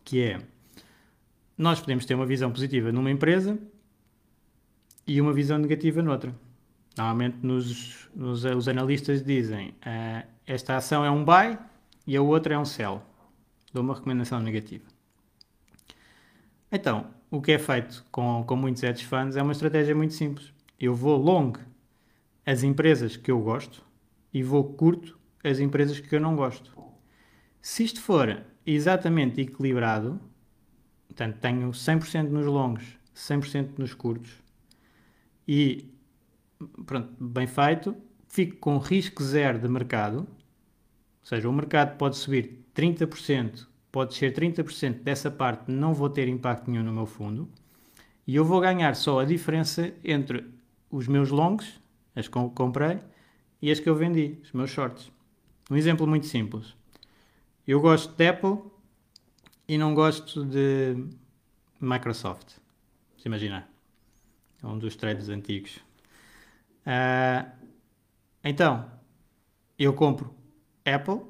que 0.03 0.21
é 0.21 0.41
nós 1.57 1.79
podemos 1.79 2.05
ter 2.05 2.15
uma 2.15 2.25
visão 2.25 2.51
positiva 2.51 2.91
numa 2.91 3.09
empresa 3.09 3.57
e 5.07 5.21
uma 5.21 5.33
visão 5.33 5.57
negativa 5.57 6.01
noutra. 6.01 6.33
Normalmente 6.97 7.37
nos, 7.41 8.09
nos 8.15 8.43
os 8.43 8.67
analistas 8.67 9.23
dizem 9.23 9.69
uh, 9.69 10.27
esta 10.45 10.75
ação 10.75 11.03
é 11.03 11.11
um 11.11 11.23
buy 11.23 11.57
e 12.07 12.15
a 12.15 12.21
outra 12.21 12.55
é 12.55 12.57
um 12.57 12.65
sell. 12.65 13.01
Dou 13.73 13.83
uma 13.83 13.93
recomendação 13.93 14.39
negativa. 14.39 14.85
Então, 16.71 17.07
o 17.29 17.41
que 17.41 17.51
é 17.51 17.59
feito 17.59 18.05
com, 18.11 18.43
com 18.45 18.55
muitos 18.55 18.83
hedge 18.83 19.05
funds 19.05 19.35
é 19.35 19.41
uma 19.41 19.51
estratégia 19.51 19.95
muito 19.95 20.13
simples. 20.13 20.53
Eu 20.79 20.93
vou 20.93 21.17
long 21.17 21.53
as 22.45 22.63
empresas 22.63 23.17
que 23.17 23.31
eu 23.31 23.39
gosto 23.39 23.81
e 24.33 24.43
vou 24.43 24.63
curto 24.63 25.17
as 25.43 25.59
empresas 25.59 25.99
que 25.99 26.15
eu 26.15 26.19
não 26.19 26.35
gosto. 26.35 26.71
Se 27.61 27.83
isto 27.83 28.01
for 28.01 28.43
exatamente 28.65 29.41
equilibrado, 29.41 30.19
portanto, 31.07 31.37
tenho 31.39 31.69
100% 31.69 32.29
nos 32.29 32.45
longos, 32.45 32.83
100% 33.15 33.77
nos 33.77 33.93
curtos 33.93 34.31
e, 35.47 35.89
pronto, 36.85 37.13
bem 37.19 37.47
feito, 37.47 37.95
fico 38.27 38.57
com 38.57 38.77
risco 38.77 39.23
zero 39.23 39.59
de 39.59 39.67
mercado, 39.67 40.19
ou 40.19 40.27
seja, 41.23 41.49
o 41.49 41.53
mercado 41.53 41.97
pode 41.97 42.17
subir 42.17 42.65
30%, 42.75 43.65
pode 43.91 44.13
ser 44.13 44.33
30% 44.33 45.03
dessa 45.03 45.31
parte, 45.31 45.71
não 45.71 45.93
vou 45.93 46.09
ter 46.09 46.27
impacto 46.27 46.69
nenhum 46.69 46.83
no 46.83 46.93
meu 46.93 47.05
fundo, 47.05 47.47
e 48.27 48.35
eu 48.35 48.43
vou 48.43 48.59
ganhar 48.59 48.95
só 48.95 49.19
a 49.19 49.25
diferença 49.25 49.93
entre 50.03 50.45
os 50.89 51.07
meus 51.07 51.29
longos 51.29 51.79
as 52.15 52.27
que 52.27 52.39
comprei 52.55 52.99
e 53.61 53.69
as 53.69 53.79
que 53.79 53.89
eu 53.89 53.95
vendi, 53.95 54.39
os 54.41 54.51
meus 54.53 54.69
shorts. 54.69 55.11
Um 55.69 55.75
exemplo 55.75 56.07
muito 56.07 56.27
simples. 56.27 56.75
Eu 57.67 57.81
gosto 57.81 58.15
de 58.15 58.27
Apple 58.27 58.59
e 59.67 59.77
não 59.77 59.93
gosto 59.93 60.45
de 60.45 60.95
Microsoft. 61.79 62.57
Se 63.17 63.27
imaginar. 63.27 63.69
É 64.61 64.67
um 64.67 64.77
dos 64.77 64.95
trades 64.95 65.29
antigos. 65.29 65.77
Uh, 66.85 67.49
então, 68.43 68.89
eu 69.77 69.93
compro 69.93 70.33
Apple 70.85 71.21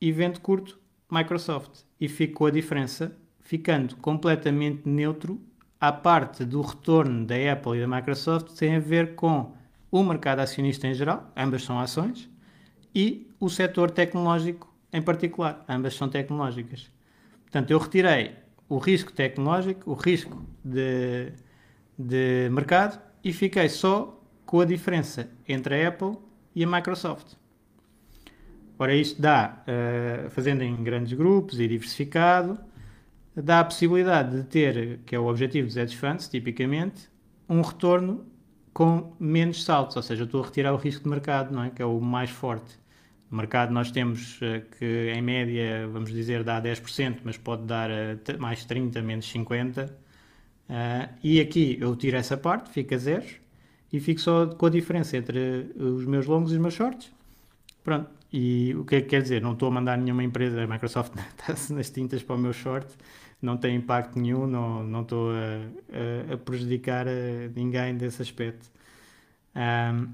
e 0.00 0.10
vendo 0.12 0.40
curto 0.40 0.78
Microsoft. 1.10 1.82
E 2.00 2.08
fico 2.08 2.34
com 2.34 2.46
a 2.46 2.50
diferença 2.50 3.16
ficando 3.40 3.96
completamente 3.96 4.88
neutro 4.88 5.40
à 5.80 5.92
parte 5.92 6.44
do 6.44 6.60
retorno 6.62 7.24
da 7.24 7.34
Apple 7.52 7.78
e 7.78 7.80
da 7.80 7.86
Microsoft 7.86 8.56
tem 8.58 8.76
a 8.76 8.80
ver 8.80 9.14
com 9.14 9.54
o 9.90 10.02
mercado 10.02 10.40
acionista 10.40 10.86
em 10.86 10.94
geral, 10.94 11.30
ambas 11.36 11.62
são 11.62 11.78
ações, 11.78 12.28
e 12.94 13.30
o 13.38 13.48
setor 13.48 13.90
tecnológico 13.90 14.74
em 14.92 15.00
particular, 15.00 15.64
ambas 15.68 15.94
são 15.94 16.08
tecnológicas. 16.08 16.90
Portanto, 17.46 17.70
eu 17.70 17.78
retirei 17.78 18.34
o 18.68 18.78
risco 18.78 19.12
tecnológico, 19.12 19.90
o 19.90 19.94
risco 19.94 20.44
de, 20.64 21.32
de 21.98 22.48
mercado 22.50 23.00
e 23.22 23.32
fiquei 23.32 23.68
só 23.68 24.20
com 24.44 24.60
a 24.60 24.64
diferença 24.64 25.30
entre 25.48 25.82
a 25.82 25.88
Apple 25.88 26.16
e 26.54 26.64
a 26.64 26.66
Microsoft. 26.66 27.34
Ora, 28.78 28.94
isto 28.94 29.20
dá, 29.20 29.62
uh, 29.62 30.28
fazendo 30.30 30.62
em 30.62 30.76
grandes 30.82 31.14
grupos 31.14 31.58
e 31.58 31.66
diversificado, 31.66 32.58
dá 33.34 33.60
a 33.60 33.64
possibilidade 33.64 34.36
de 34.36 34.42
ter, 34.44 35.00
que 35.06 35.14
é 35.14 35.18
o 35.18 35.26
objetivo 35.26 35.66
dos 35.66 35.76
hedge 35.76 35.96
funds, 35.96 36.28
tipicamente, 36.28 37.08
um 37.48 37.62
retorno 37.62 38.26
com 38.72 39.14
menos 39.18 39.64
saltos, 39.64 39.96
ou 39.96 40.02
seja, 40.02 40.24
estou 40.24 40.42
a 40.42 40.44
retirar 40.44 40.74
o 40.74 40.76
risco 40.76 41.04
de 41.04 41.08
mercado, 41.08 41.54
não 41.54 41.62
é? 41.62 41.70
que 41.70 41.80
é 41.80 41.86
o 41.86 41.98
mais 42.00 42.28
forte. 42.28 42.78
No 43.30 43.36
mercado 43.36 43.72
nós 43.72 43.90
temos 43.90 44.36
uh, 44.36 44.62
que, 44.78 45.12
em 45.14 45.20
média, 45.22 45.88
vamos 45.88 46.12
dizer, 46.12 46.44
dá 46.44 46.60
10%, 46.60 47.18
mas 47.24 47.36
pode 47.36 47.64
dar 47.64 47.90
uh, 47.90 48.38
mais 48.38 48.64
30%, 48.64 49.02
menos 49.02 49.32
50%. 49.32 49.88
Uh, 49.88 51.08
e 51.22 51.40
aqui 51.40 51.78
eu 51.80 51.94
tiro 51.96 52.16
essa 52.16 52.36
parte, 52.36 52.70
fica 52.70 52.98
zero, 52.98 53.26
e 53.92 54.00
fico 54.00 54.20
só 54.20 54.46
com 54.46 54.66
a 54.66 54.70
diferença 54.70 55.16
entre 55.16 55.72
os 55.76 56.04
meus 56.04 56.26
longos 56.26 56.52
e 56.52 56.54
os 56.54 56.60
meus 56.60 56.74
shorts. 56.74 57.12
Pronto. 57.84 58.10
E 58.32 58.74
o 58.74 58.84
que 58.84 58.96
é 58.96 59.00
que 59.00 59.08
quer 59.08 59.22
dizer? 59.22 59.40
Não 59.40 59.52
estou 59.52 59.68
a 59.68 59.70
mandar 59.70 59.96
nenhuma 59.96 60.22
empresa, 60.22 60.62
a 60.62 60.66
Microsoft 60.66 61.12
está 61.38 61.74
nas 61.74 61.90
tintas 61.90 62.22
para 62.22 62.34
o 62.34 62.38
meu 62.38 62.52
short, 62.52 62.86
não 63.40 63.56
tem 63.56 63.76
impacto 63.76 64.18
nenhum, 64.18 64.46
não, 64.46 64.82
não 64.82 65.02
estou 65.02 65.30
a, 65.30 66.30
a, 66.30 66.34
a 66.34 66.36
prejudicar 66.36 67.06
a 67.06 67.48
ninguém 67.54 67.96
desse 67.96 68.22
aspecto. 68.22 68.70
Um, 69.54 70.12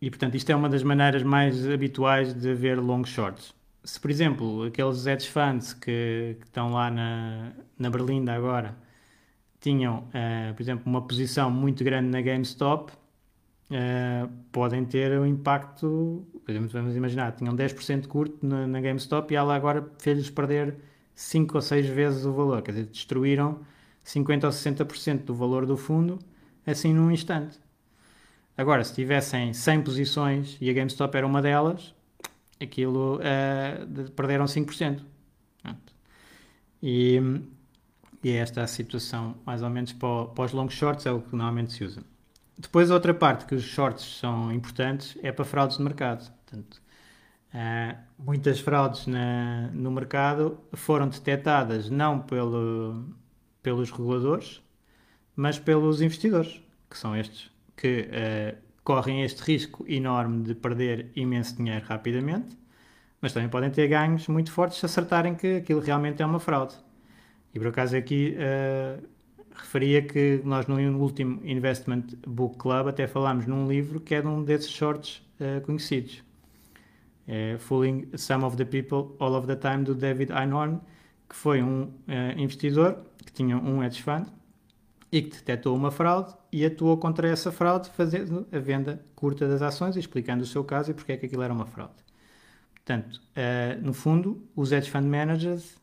e 0.00 0.10
portanto, 0.10 0.36
isto 0.36 0.50
é 0.50 0.56
uma 0.56 0.68
das 0.68 0.82
maneiras 0.82 1.22
mais 1.22 1.68
habituais 1.68 2.32
de 2.32 2.54
ver 2.54 2.78
long 2.78 3.04
shorts. 3.04 3.54
Se, 3.84 3.98
por 3.98 4.10
exemplo, 4.10 4.64
aqueles 4.64 5.06
hedge 5.06 5.28
funds 5.28 5.72
que, 5.72 6.36
que 6.40 6.46
estão 6.46 6.72
lá 6.72 6.90
na, 6.90 7.52
na 7.78 7.90
Berlinda 7.90 8.32
agora 8.34 8.76
tinham, 9.60 10.08
uh, 10.08 10.54
por 10.54 10.62
exemplo, 10.62 10.84
uma 10.86 11.02
posição 11.02 11.50
muito 11.50 11.82
grande 11.82 12.08
na 12.08 12.20
GameStop, 12.20 12.92
uh, 13.70 14.28
podem 14.52 14.84
ter 14.84 15.18
um 15.18 15.26
impacto. 15.26 16.26
Por 16.44 16.50
exemplo, 16.50 16.68
vamos 16.68 16.96
imaginar, 16.96 17.32
tinham 17.32 17.54
10% 17.56 18.06
curto 18.06 18.46
na, 18.46 18.66
na, 18.66 18.80
GameStop 18.80 19.32
e 19.32 19.36
ela 19.36 19.54
agora 19.54 19.88
fez-lhes 19.98 20.30
perder 20.30 20.76
5 21.14 21.56
ou 21.56 21.62
6 21.62 21.86
vezes 21.88 22.24
o 22.24 22.32
valor. 22.32 22.62
Quer 22.62 22.72
dizer, 22.72 22.86
destruíram 22.86 23.60
50 24.04 24.46
ou 24.46 24.52
60% 24.52 25.24
do 25.24 25.34
valor 25.34 25.66
do 25.66 25.76
fundo 25.76 26.18
assim 26.66 26.92
num 26.92 27.10
instante. 27.10 27.58
Agora, 28.58 28.82
se 28.82 28.92
tivessem 28.92 29.52
100 29.52 29.82
posições 29.82 30.58
e 30.60 30.68
a 30.68 30.72
GameStop 30.72 31.16
era 31.16 31.24
uma 31.24 31.40
delas, 31.40 31.94
aquilo 32.60 33.20
uh, 33.20 34.10
perderam 34.16 34.46
5%. 34.46 35.00
E, 36.82 37.20
e 38.22 38.30
é 38.30 38.36
esta 38.36 38.62
a 38.62 38.66
situação, 38.66 39.36
mais 39.46 39.62
ou 39.62 39.70
menos, 39.70 39.92
para, 39.92 40.26
para 40.26 40.44
os 40.44 40.52
long 40.52 40.68
shorts, 40.68 41.06
é 41.06 41.12
o 41.12 41.20
que 41.20 41.36
normalmente 41.36 41.72
se 41.72 41.84
usa. 41.84 42.02
Depois, 42.58 42.90
outra 42.90 43.14
parte 43.14 43.46
que 43.46 43.54
os 43.54 43.62
shorts 43.62 44.18
são 44.18 44.52
importantes 44.52 45.16
é 45.22 45.30
para 45.30 45.44
fraudes 45.44 45.76
de 45.76 45.84
mercado. 45.84 46.28
Portanto, 46.44 46.82
uh, 47.54 47.96
muitas 48.18 48.58
fraudes 48.58 49.06
na, 49.06 49.68
no 49.72 49.92
mercado 49.92 50.58
foram 50.72 51.08
detectadas 51.08 51.88
não 51.88 52.18
pelo, 52.18 53.04
pelos 53.62 53.92
reguladores, 53.92 54.60
mas 55.36 55.60
pelos 55.60 56.00
investidores, 56.00 56.60
que 56.90 56.98
são 56.98 57.14
estes 57.14 57.56
que 57.78 58.08
uh, 58.10 58.58
correm 58.82 59.22
este 59.22 59.40
risco 59.42 59.84
enorme 59.88 60.42
de 60.42 60.54
perder 60.54 61.10
imenso 61.14 61.56
dinheiro 61.56 61.86
rapidamente, 61.86 62.58
mas 63.20 63.32
também 63.32 63.48
podem 63.48 63.70
ter 63.70 63.86
ganhos 63.86 64.26
muito 64.28 64.50
fortes 64.50 64.78
se 64.78 64.86
acertarem 64.86 65.34
que 65.34 65.56
aquilo 65.56 65.80
realmente 65.80 66.20
é 66.20 66.26
uma 66.26 66.40
fraude. 66.40 66.74
E 67.54 67.58
por 67.58 67.68
acaso 67.68 67.96
aqui 67.96 68.36
uh, 68.36 69.02
referia 69.54 70.02
que 70.02 70.42
nós 70.44 70.66
no 70.66 70.76
último 70.98 71.40
Investment 71.44 72.04
Book 72.26 72.58
Club 72.58 72.88
até 72.88 73.06
falámos 73.06 73.46
num 73.46 73.68
livro 73.68 74.00
que 74.00 74.16
é 74.16 74.20
de 74.20 74.26
um 74.26 74.42
desses 74.42 74.70
shorts 74.70 75.22
uh, 75.40 75.60
conhecidos. 75.62 76.22
É 77.26 77.58
Fooling 77.58 78.08
Some 78.16 78.44
of 78.44 78.56
the 78.56 78.64
People 78.64 79.14
All 79.20 79.34
of 79.34 79.46
the 79.46 79.56
Time, 79.56 79.84
do 79.84 79.94
David 79.94 80.32
Einhorn, 80.32 80.80
que 81.28 81.36
foi 81.36 81.62
um 81.62 81.82
uh, 81.82 82.38
investidor 82.38 82.98
que 83.24 83.32
tinha 83.32 83.56
um 83.56 83.84
hedge 83.84 84.02
fund 84.02 84.26
e 85.10 85.22
que 85.22 85.30
detectou 85.30 85.74
uma 85.74 85.90
fraude 85.90 86.34
e 86.52 86.64
atuou 86.64 86.96
contra 86.98 87.28
essa 87.28 87.50
fraude 87.50 87.88
fazendo 87.90 88.46
a 88.52 88.58
venda 88.58 89.02
curta 89.14 89.48
das 89.48 89.62
ações 89.62 89.96
e 89.96 90.00
explicando 90.00 90.42
o 90.42 90.46
seu 90.46 90.62
caso 90.62 90.90
e 90.90 90.94
porque 90.94 91.12
é 91.12 91.16
que 91.16 91.26
aquilo 91.26 91.42
era 91.42 91.52
uma 91.52 91.66
fraude. 91.66 91.94
Portanto, 92.74 93.20
uh, 93.36 93.84
no 93.84 93.92
fundo, 93.92 94.46
os 94.54 94.72
hedge 94.72 94.90
fund 94.90 95.06
managers 95.06 95.76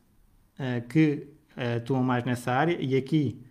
uh, 0.59 0.87
que 0.87 1.27
uh, 1.57 1.77
atuam 1.77 2.03
mais 2.03 2.23
nessa 2.23 2.51
área 2.51 2.77
e 2.79 2.95
aqui 2.95 3.41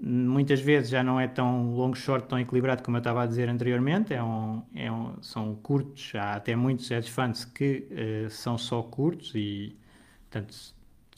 muitas 0.00 0.60
vezes 0.60 0.90
já 0.90 1.02
não 1.02 1.18
é 1.18 1.26
tão 1.26 1.74
long 1.74 1.94
short, 1.94 2.28
tão 2.28 2.38
equilibrado 2.38 2.82
como 2.82 2.96
eu 2.96 3.00
estava 3.00 3.22
a 3.22 3.26
dizer 3.26 3.48
anteriormente, 3.48 4.14
é 4.14 4.22
um, 4.22 4.62
é 4.74 4.92
um, 4.92 5.20
são 5.20 5.56
curtos, 5.56 6.12
há 6.14 6.34
até 6.34 6.54
muitos 6.54 6.88
hedge 6.90 7.10
funds 7.10 7.44
que 7.44 7.88
são 8.30 8.56
só 8.56 8.80
curtos 8.80 9.32
e, 9.34 9.76
portanto, 10.30 10.54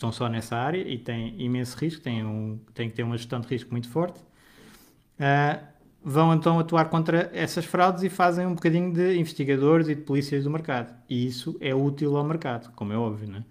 estão 0.00 0.10
só 0.10 0.28
nessa 0.30 0.56
área 0.56 0.80
e 0.80 0.96
têm 0.96 1.34
imenso 1.38 1.76
risco, 1.76 2.02
têm, 2.02 2.24
um, 2.24 2.58
têm 2.72 2.88
que 2.88 2.96
ter 2.96 3.02
uma 3.02 3.18
gestão 3.18 3.38
de 3.38 3.46
risco 3.46 3.70
muito 3.70 3.86
forte, 3.90 4.18
uh, 4.18 5.62
vão 6.02 6.32
então 6.32 6.58
atuar 6.58 6.88
contra 6.88 7.30
essas 7.34 7.66
fraudes 7.66 8.02
e 8.02 8.08
fazem 8.08 8.46
um 8.46 8.54
bocadinho 8.54 8.90
de 8.94 9.18
investigadores 9.18 9.88
e 9.88 9.94
de 9.94 10.00
polícias 10.00 10.44
do 10.44 10.50
mercado. 10.50 10.94
E 11.06 11.26
isso 11.26 11.54
é 11.60 11.74
útil 11.74 12.16
ao 12.16 12.24
mercado, 12.24 12.72
como 12.72 12.94
é 12.94 12.96
óbvio. 12.96 13.28
Né? 13.28 13.44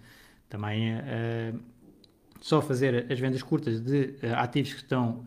Também 0.48 0.94
uh, 0.96 1.60
só 2.40 2.60
fazer 2.60 3.06
as 3.10 3.20
vendas 3.20 3.44
curtas 3.44 3.80
de 3.80 4.16
uh, 4.20 4.34
ativos 4.34 4.74
que 4.74 4.80
estão 4.80 5.24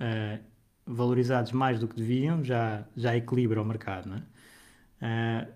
valorizados 0.86 1.54
mais 1.54 1.80
do 1.80 1.88
que 1.88 1.96
deviam 1.96 2.44
já, 2.44 2.84
já 2.98 3.16
equilibra 3.16 3.62
o 3.62 3.66
mercado. 3.66 4.10
Né? 4.10 5.48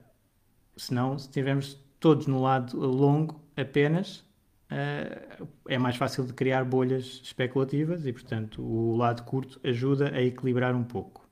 senão, 0.77 1.17
se 1.17 1.27
estivermos 1.27 1.77
todos 1.99 2.27
no 2.27 2.41
lado 2.41 2.77
longo 2.77 3.41
apenas, 3.55 4.26
uh, 4.71 5.47
é 5.67 5.77
mais 5.77 5.95
fácil 5.95 6.25
de 6.25 6.33
criar 6.33 6.63
bolhas 6.63 7.21
especulativas 7.23 8.05
e, 8.05 8.13
portanto, 8.13 8.61
o 8.61 8.95
lado 8.95 9.23
curto 9.23 9.59
ajuda 9.63 10.11
a 10.13 10.21
equilibrar 10.21 10.75
um 10.75 10.83
pouco. 10.83 11.25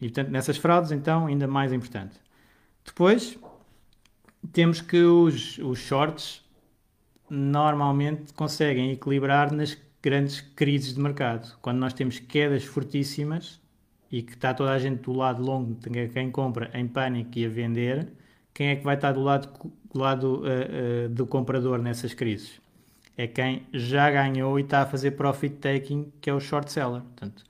E, 0.00 0.06
portanto, 0.06 0.30
nessas 0.30 0.56
fraudes, 0.56 0.92
então, 0.92 1.26
ainda 1.26 1.46
mais 1.46 1.72
importante. 1.72 2.20
Depois, 2.84 3.38
temos 4.52 4.80
que 4.80 5.02
os, 5.02 5.58
os 5.58 5.78
shorts 5.78 6.42
normalmente 7.30 8.32
conseguem 8.34 8.90
equilibrar 8.90 9.52
nas 9.52 9.78
grandes 10.02 10.40
crises 10.40 10.94
de 10.94 11.00
mercado. 11.00 11.56
Quando 11.62 11.78
nós 11.78 11.94
temos 11.94 12.18
quedas 12.18 12.64
fortíssimas 12.64 13.60
e 14.10 14.22
que 14.22 14.32
está 14.32 14.52
toda 14.52 14.72
a 14.72 14.78
gente 14.78 15.02
do 15.02 15.12
lado 15.12 15.42
longo, 15.42 15.78
quem 16.12 16.30
compra 16.30 16.70
em 16.74 16.86
pânico 16.86 17.38
e 17.38 17.46
a 17.46 17.48
vender, 17.48 18.12
quem 18.52 18.68
é 18.68 18.76
que 18.76 18.84
vai 18.84 18.96
estar 18.96 19.12
do 19.12 19.22
lado, 19.22 19.48
do, 19.48 19.72
lado 19.98 20.42
uh, 20.42 21.06
uh, 21.06 21.08
do 21.08 21.26
comprador 21.26 21.78
nessas 21.78 22.14
crises? 22.14 22.60
É 23.16 23.26
quem 23.26 23.66
já 23.72 24.10
ganhou 24.10 24.58
e 24.58 24.62
está 24.62 24.82
a 24.82 24.86
fazer 24.86 25.12
profit 25.12 25.56
taking, 25.56 26.12
que 26.20 26.30
é 26.30 26.34
o 26.34 26.40
short 26.40 26.72
seller. 26.72 27.02
Portanto, 27.02 27.44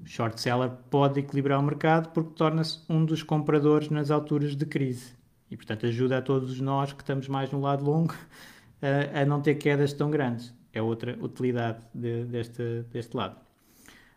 o 0.00 0.06
short 0.06 0.40
seller 0.40 0.70
pode 0.90 1.20
equilibrar 1.20 1.58
o 1.58 1.62
mercado 1.62 2.10
porque 2.10 2.34
torna-se 2.34 2.80
um 2.88 3.04
dos 3.04 3.22
compradores 3.22 3.88
nas 3.88 4.10
alturas 4.10 4.54
de 4.54 4.66
crise. 4.66 5.14
E, 5.50 5.56
portanto, 5.56 5.86
ajuda 5.86 6.18
a 6.18 6.22
todos 6.22 6.60
nós 6.60 6.92
que 6.92 7.02
estamos 7.02 7.28
mais 7.28 7.50
no 7.50 7.60
lado 7.60 7.84
longo 7.84 8.14
a, 8.82 9.22
a 9.22 9.24
não 9.24 9.40
ter 9.40 9.54
quedas 9.54 9.92
tão 9.92 10.10
grandes. 10.10 10.54
É 10.72 10.82
outra 10.82 11.16
utilidade 11.20 11.78
de, 11.94 12.24
deste, 12.24 12.84
deste 12.92 13.16
lado. 13.16 13.36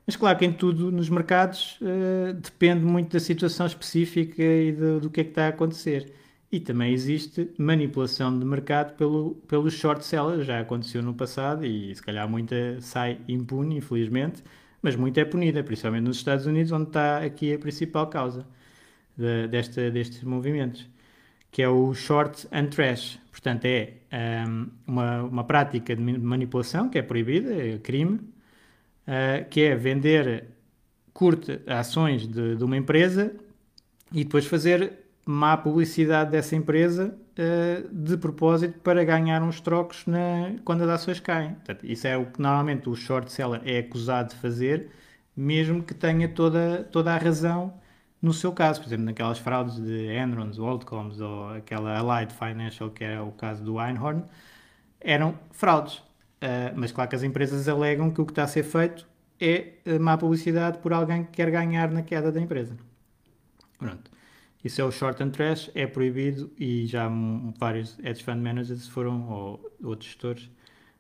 Mas 0.06 0.15
claro 0.15 0.38
que 0.39 0.44
em 0.44 0.52
tudo 0.52 0.92
nos 0.92 1.08
mercados 1.08 1.80
uh, 1.82 2.34
depende 2.34 2.84
muito 2.84 3.13
da 3.13 3.20
situação 3.20 3.68
específica 3.68 4.42
e 4.42 4.72
do, 4.72 5.00
do 5.00 5.10
que 5.10 5.22
é 5.22 5.24
que 5.24 5.30
está 5.30 5.46
a 5.46 5.50
acontecer. 5.50 6.12
E 6.51 6.59
também 6.59 6.91
existe 6.91 7.51
manipulação 7.59 8.38
de 8.38 8.43
mercado 8.43 8.95
pelo, 8.95 9.35
pelos 9.47 9.73
short 9.73 10.03
sellers, 10.03 10.47
já 10.47 10.59
aconteceu 10.59 11.01
no 11.03 11.13
passado 11.13 11.63
e 11.63 11.93
se 11.95 12.01
calhar 12.01 12.27
muita 12.27 12.81
sai 12.81 13.19
impune, 13.27 13.77
infelizmente, 13.77 14.43
mas 14.81 14.95
muita 14.95 15.21
é 15.21 15.25
punida, 15.25 15.63
principalmente 15.63 16.05
nos 16.05 16.17
Estados 16.17 16.47
Unidos, 16.47 16.71
onde 16.71 16.89
está 16.89 17.19
aqui 17.19 17.53
a 17.53 17.59
principal 17.59 18.07
causa 18.07 18.47
de, 19.15 19.47
desta, 19.47 19.91
destes 19.91 20.23
movimentos, 20.23 20.88
que 21.51 21.62
é 21.62 21.69
o 21.69 21.93
short 21.93 22.47
and 22.51 22.67
trash. 22.67 23.19
Portanto, 23.31 23.65
é 23.65 23.93
um, 24.47 24.69
uma, 24.88 25.23
uma 25.23 25.43
prática 25.43 25.95
de 25.95 26.01
manipulação 26.01 26.89
que 26.89 26.97
é 26.97 27.01
proibida, 27.03 27.53
é 27.53 27.77
crime, 27.77 28.15
uh, 28.15 29.47
que 29.49 29.62
é 29.62 29.75
vender 29.75 30.45
curta 31.13 31.62
ações 31.67 32.27
de, 32.27 32.55
de 32.55 32.63
uma 32.63 32.77
empresa 32.77 33.35
e 34.12 34.23
depois 34.23 34.45
fazer 34.45 35.09
má 35.32 35.56
publicidade 35.56 36.32
dessa 36.32 36.56
empresa 36.56 37.15
uh, 37.38 37.88
de 37.94 38.18
propósito 38.18 38.80
para 38.80 39.04
ganhar 39.04 39.44
uns 39.44 39.62
trocos 39.62 40.04
na, 40.08 40.56
quando 40.65 40.82
as 40.82 40.89
ações 40.89 41.20
caem. 41.20 41.54
Portanto, 41.54 41.86
isso 41.86 42.08
é 42.08 42.18
o 42.18 42.26
que 42.26 42.42
normalmente 42.42 42.89
o 42.89 42.96
short 42.96 43.32
seller 43.32 43.62
é 43.63 43.78
acusado 43.78 44.30
de 44.30 44.36
fazer, 44.38 44.89
mesmo 45.38 45.84
que 45.84 45.94
tenha 45.94 46.28
toda, 46.28 46.84
toda 46.92 47.13
a 47.13 47.18
razão 47.20 47.76
no 48.20 48.34
seu 48.34 48.52
caso. 48.52 48.82
Por 48.82 48.88
exemplo, 48.88 49.06
naquelas 49.06 49.38
fraudes 49.38 49.80
de 49.80 50.12
Enrons, 50.12 50.58
WorldComs 50.58 51.22
ou 51.22 51.50
aquela 51.50 51.96
Allied 51.96 52.34
Financial, 52.34 52.89
que 52.89 53.04
é 53.04 53.22
o 53.22 53.32
caso 53.32 53.63
do 53.63 53.80
Einhorn, 53.80 54.24
eram 55.00 55.38
fraudes. 55.52 55.98
Uh, 56.42 56.74
mas 56.76 56.92
claro 56.92 57.08
que 57.08 57.15
as 57.15 57.22
empresas 57.22 57.70
alegam 57.70 58.10
que 58.10 58.20
o 58.20 58.26
que 58.26 58.32
está 58.32 58.46
a 58.46 58.48
ser 58.48 58.63
feito 58.63 59.08
é 59.39 59.74
má 60.02 60.18
publicidade 60.18 60.80
por 60.80 60.92
alguém 60.92 61.24
que 61.24 61.34
quer 61.34 61.52
ganhar 61.52 61.92
na 61.92 62.02
queda 62.02 62.32
da 62.32 62.42
empresa. 62.42 62.76
Pronto. 63.78 64.10
Isso 64.63 64.82
é 64.82 64.84
o 64.84 64.91
short 64.91 65.24
and 65.24 65.30
trash, 65.30 65.72
é 65.74 65.88
proibido 65.88 66.52
e 66.58 66.86
já 66.86 67.10
vários 67.58 67.98
hedge 68.00 68.24
fund 68.24 68.41
managers 68.41 68.88
foram, 68.88 69.30
ou 69.30 69.72
outros 69.82 70.10
gestores, 70.10 70.50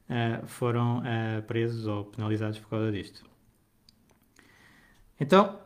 uh, 0.09 0.47
foram 0.47 0.99
uh, 0.99 1.41
presos 1.43 1.85
ou 1.85 2.05
penalizados 2.05 2.57
por 2.59 2.69
causa 2.69 2.91
disto. 2.91 3.25
Então, 5.19 5.59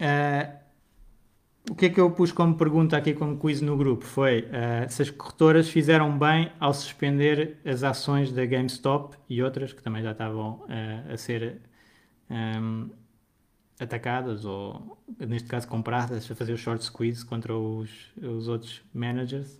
uh, 0.00 0.58
o 1.70 1.76
que 1.76 1.86
é 1.86 1.88
que 1.90 2.00
eu 2.00 2.10
pus 2.10 2.32
como 2.32 2.56
pergunta 2.56 2.96
aqui 2.96 3.14
como 3.14 3.38
quiz 3.38 3.60
no 3.60 3.76
grupo? 3.76 4.04
Foi 4.04 4.48
se 4.88 5.02
as 5.02 5.10
corretoras 5.10 5.68
fizeram 5.68 6.18
bem 6.18 6.50
ao 6.58 6.72
suspender 6.72 7.58
as 7.62 7.84
ações 7.84 8.32
da 8.32 8.46
GameStop 8.46 9.16
e 9.28 9.42
outras 9.42 9.74
que 9.74 9.82
também 9.82 10.02
já 10.02 10.12
estavam 10.12 10.64
a 11.12 11.14
ser 11.18 11.60
um, 12.30 12.88
atacadas 13.80 14.44
ou, 14.44 14.98
neste 15.18 15.48
caso, 15.48 15.68
compradas 15.68 16.30
a 16.30 16.34
fazer 16.34 16.52
o 16.52 16.56
short 16.56 16.84
squeeze 16.84 17.24
contra 17.24 17.54
os, 17.56 17.90
os 18.20 18.48
outros 18.48 18.82
managers, 18.92 19.52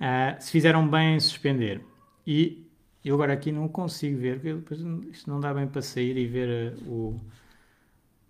uh, 0.00 0.40
se 0.40 0.50
fizeram 0.50 0.86
bem 0.88 1.16
em 1.16 1.20
suspender. 1.20 1.82
E 2.26 2.66
eu 3.04 3.14
agora 3.14 3.32
aqui 3.32 3.50
não 3.50 3.68
consigo 3.68 4.18
ver, 4.18 4.36
porque 4.36 4.54
depois 4.54 4.80
isto 5.14 5.30
não 5.30 5.40
dá 5.40 5.52
bem 5.52 5.66
para 5.66 5.82
sair 5.82 6.16
e 6.16 6.26
ver 6.26 6.74
uh, 6.74 6.90
o. 6.90 7.20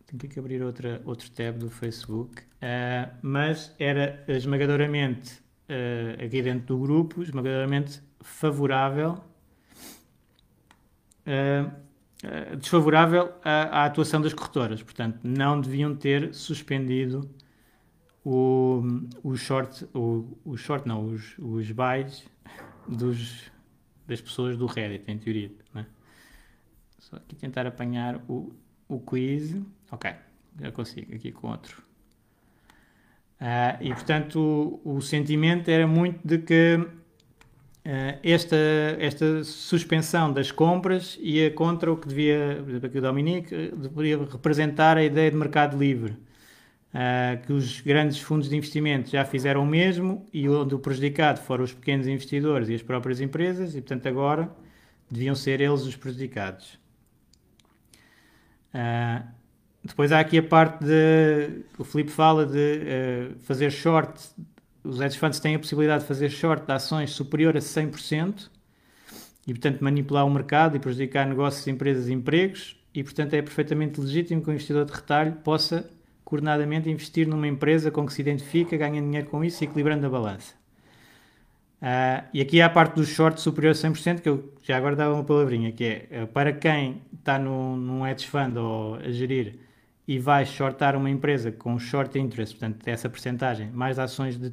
Tenho 0.07 0.33
que 0.33 0.39
abrir 0.39 0.63
outra, 0.63 1.01
outro 1.05 1.31
tab 1.31 1.57
do 1.59 1.71
Facebook. 1.71 2.43
Uh, 2.43 3.11
mas 3.23 3.75
era 3.79 4.23
esmagadoramente, 4.29 5.41
aqui 6.23 6.43
dentro 6.43 6.77
do 6.77 6.79
grupo, 6.79 7.23
esmagadoramente 7.23 8.03
favorável. 8.21 9.19
Eh, 12.23 12.55
desfavorável 12.55 13.33
à, 13.45 13.81
à, 13.81 13.85
atuação 13.85 14.21
das 14.21 14.33
corretoras. 14.33 14.81
Portanto, 14.81 15.19
não 15.25 15.61
deviam 15.61 15.95
ter 15.95 16.33
suspendido 16.33 17.29
o, 18.25 18.81
o 19.25 19.37
short, 19.37 19.85
o, 19.93 20.39
o 20.45 20.57
short 20.57 20.87
não, 20.87 21.05
os, 21.05 21.37
os 21.39 21.71
buys 21.73 22.25
dos, 22.87 23.51
das 24.07 24.21
pessoas 24.21 24.57
do 24.57 24.67
Reddit, 24.67 25.11
em 25.11 25.19
teoria. 25.19 25.51
Né? 25.75 25.85
Só 27.01 27.17
aqui 27.17 27.35
tentar 27.35 27.67
apanhar 27.67 28.23
o, 28.29 28.53
o 28.89 29.01
quiz. 29.01 29.57
Ok, 29.91 30.15
já 30.61 30.71
consigo, 30.71 31.13
aqui 31.17 31.33
com 31.33 31.49
outro. 31.49 31.83
Uh, 33.41 33.83
e 33.83 33.89
portanto, 33.93 34.81
o, 34.85 34.95
o 34.95 35.03
sentimento 35.03 35.69
era 35.69 35.89
muito 35.89 36.21
de 36.25 36.39
que 36.39 36.89
esta, 38.23 38.57
esta 38.99 39.43
suspensão 39.43 40.33
das 40.33 40.53
compras 40.53 41.19
ia 41.21 41.51
contra 41.51 41.93
o 41.93 41.97
que 41.97 42.07
devia, 42.07 42.65
aqui 42.83 42.99
o 42.99 43.03
Dominique, 43.03 43.53
eh, 43.53 43.73
deveria 43.75 44.19
representar 44.19 44.97
a 44.97 45.03
ideia 45.03 45.31
de 45.31 45.37
mercado 45.37 45.77
livre. 45.77 46.17
Uh, 46.95 47.41
que 47.47 47.53
os 47.55 47.81
grandes 47.81 48.21
fundos 48.21 48.51
de 48.51 48.55
investimento 48.55 49.09
já 49.09 49.25
fizeram 49.25 49.63
o 49.63 49.67
mesmo 49.67 50.27
e 50.31 50.47
onde 50.47 50.75
o 50.75 50.79
prejudicado 50.79 51.41
foram 51.41 51.65
os 51.65 51.73
pequenos 51.73 52.07
investidores 52.07 52.69
e 52.69 52.75
as 52.75 52.83
próprias 52.83 53.19
empresas, 53.19 53.75
e 53.75 53.81
portanto 53.81 54.07
agora 54.07 54.51
deviam 55.11 55.35
ser 55.35 55.63
eles 55.63 55.87
os 55.87 55.97
prejudicados. 55.97 56.79
Depois 59.83 60.13
há 60.13 60.21
aqui 60.21 60.37
a 60.37 60.43
parte 60.43 60.85
de. 60.85 61.65
O 61.79 61.85
Felipe 61.85 62.11
fala 62.11 62.45
de 62.45 63.37
fazer 63.41 63.71
short 63.71 64.21
os 64.85 65.01
hedge 65.01 65.19
funds 65.19 65.39
têm 65.39 65.55
a 65.55 65.59
possibilidade 65.59 66.03
de 66.03 66.09
fazer 66.09 66.31
short 66.31 66.67
de 66.67 66.73
ações 66.73 67.11
superior 67.11 67.57
a 67.57 67.61
100% 67.61 68.49
e, 69.47 69.53
portanto, 69.53 69.81
manipular 69.81 70.27
o 70.27 70.31
mercado 70.31 70.77
e 70.77 70.81
prejudicar 70.81 71.27
negócios, 71.27 71.67
empresas 71.67 72.09
e 72.09 72.13
empregos. 72.13 72.77
E, 72.95 73.03
portanto, 73.03 73.35
é 73.35 73.41
perfeitamente 73.41 74.01
legítimo 74.01 74.43
que 74.43 74.49
o 74.49 74.53
investidor 74.53 74.85
de 74.85 74.93
retalho 74.93 75.33
possa 75.45 75.89
coordenadamente 76.25 76.89
investir 76.89 77.27
numa 77.27 77.47
empresa 77.47 77.91
com 77.91 78.07
que 78.07 78.13
se 78.13 78.21
identifica, 78.21 78.77
ganha 78.77 79.01
dinheiro 79.01 79.29
com 79.29 79.45
isso, 79.45 79.63
equilibrando 79.65 80.07
a 80.07 80.11
balança. 80.11 80.55
Uh, 81.83 82.25
e 82.33 82.41
aqui 82.41 82.61
há 82.61 82.67
a 82.67 82.71
parte 82.71 82.95
do 82.95 83.05
short 83.05 83.41
superior 83.41 83.73
a 83.73 83.75
100%, 83.75 84.21
que 84.21 84.29
eu 84.29 84.53
já 84.63 84.77
agora 84.77 84.95
dava 84.95 85.15
uma 85.15 85.25
palavrinha, 85.25 85.73
que 85.73 85.85
é 85.85 86.23
uh, 86.23 86.27
para 86.29 86.53
quem 86.53 87.03
está 87.13 87.39
no, 87.39 87.77
num 87.77 88.07
hedge 88.07 88.27
fund 88.27 88.57
ou 88.57 88.95
a 88.95 89.11
gerir 89.11 89.59
e 90.07 90.19
vai 90.19 90.47
shortar 90.47 90.97
uma 90.97 91.11
empresa 91.11 91.51
com 91.51 91.79
short 91.79 92.19
interest, 92.19 92.57
portanto, 92.57 92.87
essa 92.87 93.09
percentagem, 93.09 93.71
mais 93.71 93.99
ações 93.99 94.39
de 94.39 94.53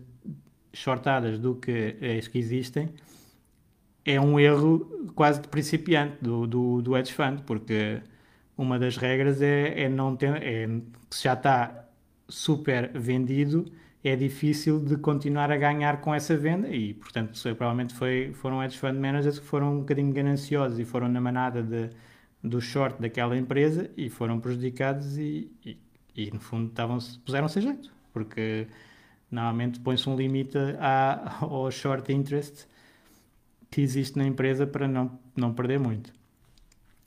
shortadas 0.80 1.38
do 1.38 1.56
que 1.56 1.98
as 2.18 2.28
que 2.28 2.40
existem, 2.40 2.90
é 4.06 4.20
um 4.20 4.40
erro 4.40 5.12
quase 5.14 5.42
de 5.42 5.48
principiante 5.50 6.18
do, 6.22 6.48
do, 6.48 6.82
do 6.82 6.98
hedge 6.98 7.14
fund, 7.14 7.42
porque 7.46 8.02
uma 8.58 8.80
das 8.80 8.96
regras 8.96 9.42
é, 9.42 9.84
é 9.84 9.90
não 9.90 10.16
ter, 10.16 10.42
é, 10.42 10.68
se 11.10 11.24
já 11.26 11.34
está 11.34 11.86
super 12.30 12.92
vendido, 12.98 13.66
é 14.02 14.16
difícil 14.16 14.80
de 14.80 14.96
continuar 14.96 15.52
a 15.52 15.58
ganhar 15.58 16.00
com 16.00 16.16
essa 16.16 16.38
venda 16.38 16.70
e, 16.70 16.94
portanto, 16.94 17.38
provavelmente 17.58 17.94
foi, 17.94 18.32
foram 18.34 18.64
hedge 18.64 18.78
fund 18.80 18.98
managers 18.98 19.38
que 19.38 19.46
foram 19.46 19.76
um 19.76 19.80
bocadinho 19.80 20.14
gananciosos 20.14 20.80
e 20.80 20.86
foram 20.86 21.10
na 21.10 21.20
manada 21.20 21.62
de, 21.62 21.90
do 22.42 22.62
short 22.62 23.02
daquela 23.02 23.36
empresa 23.36 23.92
e 23.98 24.10
foram 24.10 24.40
prejudicados 24.40 25.18
e, 25.18 25.52
e, 25.66 25.78
e 26.16 26.32
no 26.32 26.40
fundo 26.40 26.72
puseram-se 27.26 27.60
a 27.60 27.62
jeito, 27.62 27.92
porque 28.14 28.68
Normalmente 29.32 29.80
põe-se 29.80 30.10
um 30.10 30.16
limite 30.16 30.58
à, 30.80 31.38
ao 31.42 31.70
short 31.70 32.12
interest 32.12 32.68
que 33.70 33.82
existe 33.82 34.18
na 34.18 34.26
empresa 34.26 34.66
para 34.66 34.88
não, 34.88 35.20
não 35.36 35.54
perder 35.54 35.80
muito. 35.80 36.12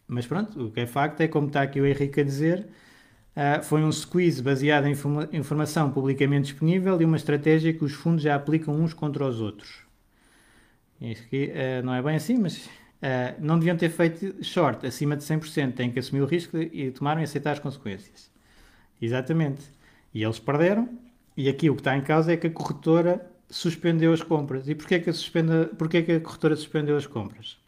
Mas 0.07 0.27
pronto, 0.27 0.67
o 0.67 0.71
que 0.71 0.81
é 0.81 0.87
facto 0.87 1.21
é, 1.21 1.29
como 1.29 1.47
está 1.49 1.63
aqui 1.63 1.81
o 1.81 1.87
Henrique 1.87 2.21
a 2.21 2.25
dizer, 2.25 2.69
uh, 3.37 3.63
foi 3.63 3.83
um 3.83 3.91
squeeze 3.91 4.43
baseado 4.43 4.87
em 4.87 4.93
informa 4.93 5.29
informação 5.33 5.91
publicamente 5.91 6.53
disponível 6.53 7.01
e 7.01 7.05
uma 7.05 7.17
estratégia 7.17 7.73
que 7.73 7.85
os 7.85 7.93
fundos 7.93 8.23
já 8.23 8.35
aplicam 8.35 8.75
uns 8.75 8.93
contra 8.93 9.27
os 9.27 9.41
outros. 9.41 9.81
Isto 11.01 11.25
aqui 11.25 11.51
uh, 11.51 11.85
não 11.85 11.95
é 11.95 12.03
bem 12.03 12.15
assim, 12.15 12.39
mas 12.39 12.67
uh, 12.67 12.71
não 13.41 13.59
deviam 13.59 13.77
ter 13.77 13.89
feito 13.89 14.45
short 14.45 14.87
acima 14.87 15.17
de 15.17 15.25
100%, 15.25 15.73
têm 15.73 15.91
que 15.91 15.99
assumir 15.99 16.21
o 16.21 16.27
risco 16.27 16.57
e 16.59 16.91
tomaram 16.91 17.21
e 17.21 17.25
aceitar 17.25 17.53
as 17.53 17.59
consequências. 17.59 18.31
Exatamente. 19.01 19.63
E 20.15 20.23
eles 20.23 20.39
perderam, 20.39 20.89
e 21.37 21.49
aqui 21.49 21.71
o 21.71 21.75
que 21.75 21.81
está 21.81 21.97
em 21.97 22.03
causa 22.03 22.33
é 22.33 22.37
que 22.37 22.47
a 22.47 22.51
corretora 22.51 23.31
suspendeu 23.49 24.13
as 24.13 24.23
compras. 24.23 24.69
E 24.69 24.75
porquê 24.75 24.99
que 25.01 25.11
a, 25.11 25.13
suspenda, 25.13 25.71
porquê 25.79 26.03
que 26.03 26.13
a 26.13 26.21
corretora 26.21 26.57
suspendeu 26.57 26.97
as 26.97 27.07
compras? 27.07 27.59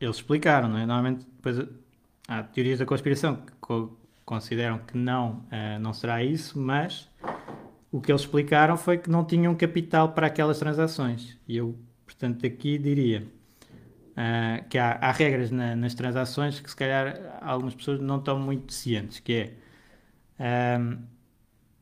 Eles 0.00 0.16
explicaram, 0.16 0.68
não 0.68 0.78
é? 0.78 0.86
Normalmente 0.86 1.26
depois 1.36 1.66
há 2.26 2.42
teorias 2.42 2.78
da 2.78 2.86
conspiração 2.86 3.36
que 3.36 3.88
consideram 4.24 4.78
que 4.78 4.96
não, 4.96 5.44
uh, 5.50 5.78
não 5.80 5.92
será 5.92 6.22
isso, 6.22 6.58
mas 6.58 7.08
o 7.90 8.00
que 8.00 8.12
eles 8.12 8.22
explicaram 8.22 8.76
foi 8.76 8.98
que 8.98 9.10
não 9.10 9.24
tinham 9.24 9.54
capital 9.54 10.12
para 10.12 10.26
aquelas 10.26 10.58
transações. 10.58 11.36
E 11.48 11.56
eu, 11.56 11.76
portanto, 12.04 12.46
aqui 12.46 12.78
diria 12.78 13.26
uh, 14.12 14.68
que 14.68 14.78
há, 14.78 14.92
há 15.00 15.10
regras 15.10 15.50
na, 15.50 15.74
nas 15.74 15.94
transações 15.94 16.60
que 16.60 16.70
se 16.70 16.76
calhar 16.76 17.38
algumas 17.40 17.74
pessoas 17.74 18.00
não 18.00 18.18
estão 18.18 18.38
muito 18.38 18.72
cientes, 18.72 19.18
que 19.18 19.52
é... 20.38 20.78
Uh, 20.78 21.17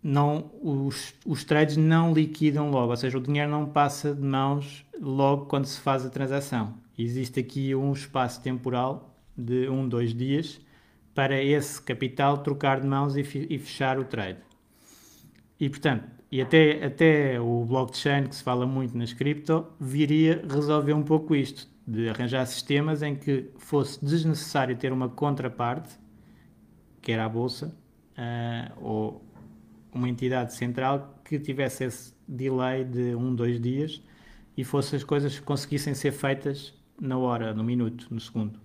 não, 0.07 0.53
os, 0.63 1.15
os 1.27 1.43
trades 1.43 1.77
não 1.77 2.15
liquidam 2.15 2.71
logo, 2.71 2.91
ou 2.91 2.97
seja, 2.97 3.19
o 3.19 3.21
dinheiro 3.21 3.51
não 3.51 3.67
passa 3.67 4.15
de 4.15 4.23
mãos 4.23 4.87
logo 5.01 5.47
quando 5.47 5.65
se 5.65 5.81
faz 5.81 6.07
a 6.07 6.09
transação. 6.09 6.75
Existe 6.97 7.41
aqui 7.41 7.75
um 7.75 7.93
espaço 7.93 8.41
temporal 8.41 9.19
de 9.37 9.69
um, 9.69 9.89
dois 9.89 10.15
dias 10.15 10.61
para 11.13 11.43
esse 11.43 11.83
capital 11.83 12.39
trocar 12.39 12.81
de 12.81 12.87
mãos 12.87 13.17
e, 13.17 13.23
e 13.51 13.59
fechar 13.59 13.99
o 13.99 14.05
trade. 14.05 14.39
E 15.59 15.69
portanto, 15.69 16.05
e 16.31 16.41
até, 16.41 16.85
até 16.85 17.41
o 17.41 17.65
blockchain, 17.65 18.29
que 18.29 18.37
se 18.37 18.45
fala 18.45 18.65
muito 18.65 18.97
nas 18.97 19.13
cripto, 19.13 19.67
viria 19.81 20.41
resolver 20.49 20.93
um 20.93 21.03
pouco 21.03 21.35
isto, 21.35 21.69
de 21.85 22.09
arranjar 22.09 22.47
sistemas 22.47 23.03
em 23.03 23.17
que 23.17 23.51
fosse 23.59 24.05
desnecessário 24.05 24.77
ter 24.77 24.93
uma 24.93 25.09
contraparte, 25.09 25.99
que 27.03 27.11
era 27.11 27.25
a 27.25 27.29
bolsa, 27.29 27.77
uh, 28.17 28.73
ou 28.81 29.26
uma 29.97 30.09
entidade 30.09 30.55
central 30.55 31.21
que 31.25 31.39
tivesse 31.39 31.85
esse 31.85 32.15
delay 32.27 32.85
de 32.85 33.15
um, 33.15 33.35
dois 33.35 33.61
dias 33.61 34.03
e 34.57 34.65
fosse 34.65 34.97
as 34.97 35.05
coisas 35.05 35.39
conseguissem 35.41 35.95
ser 35.95 36.13
feitas 36.13 36.75
na 37.01 37.19
hora, 37.19 37.53
no 37.53 37.65
minuto, 37.65 38.07
no 38.11 38.21
segundo. 38.21 38.57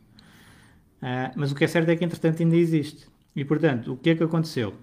Uh, 1.01 1.31
mas 1.35 1.51
o 1.51 1.55
que 1.55 1.63
é 1.63 1.67
certo 1.67 1.89
é 1.89 1.95
que, 1.95 2.05
entretanto, 2.05 2.41
ainda 2.41 2.55
existe. 2.55 3.07
E, 3.35 3.43
portanto, 3.43 3.93
o 3.93 3.97
que 3.97 4.11
é 4.11 4.15
que 4.15 4.23
aconteceu? 4.23 4.75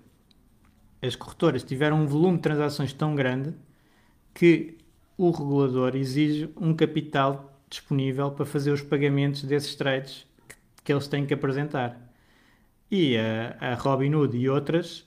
as 1.00 1.14
corretoras 1.14 1.62
tiveram 1.62 2.02
um 2.02 2.06
volume 2.06 2.36
de 2.36 2.42
transações 2.42 2.92
tão 2.92 3.14
grande 3.14 3.54
que 4.34 4.76
o 5.16 5.30
regulador 5.30 5.96
exige 5.96 6.50
um 6.56 6.74
capital 6.74 7.60
disponível 7.68 8.30
para 8.30 8.46
fazer 8.46 8.72
os 8.72 8.82
pagamentos 8.82 9.42
desses 9.44 9.74
trades 9.74 10.26
que, 10.48 10.56
que 10.84 10.92
eles 10.92 11.08
têm 11.08 11.26
que 11.26 11.34
apresentar. 11.34 12.00
E 12.90 13.16
a, 13.16 13.56
a 13.60 13.74
Robinhood 13.74 14.36
e 14.36 14.48
outras 14.48 15.06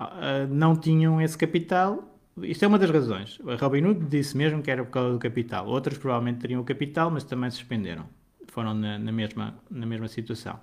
uh, 0.00 0.46
não 0.52 0.76
tinham 0.76 1.20
esse 1.20 1.36
capital. 1.36 2.16
Isto 2.42 2.64
é 2.64 2.68
uma 2.68 2.78
das 2.78 2.90
razões. 2.90 3.38
A 3.46 3.56
Robinhood 3.56 4.06
disse 4.06 4.36
mesmo 4.36 4.62
que 4.62 4.70
era 4.70 4.84
por 4.84 4.90
causa 4.90 5.12
do 5.12 5.18
capital. 5.18 5.66
Outras 5.66 5.96
provavelmente 5.96 6.40
teriam 6.40 6.60
o 6.60 6.64
capital, 6.64 7.10
mas 7.10 7.24
também 7.24 7.50
suspenderam. 7.50 8.06
Foram 8.48 8.74
na, 8.74 8.98
na 8.98 9.12
mesma, 9.12 9.54
na 9.70 9.86
mesma 9.86 10.08
situação. 10.08 10.58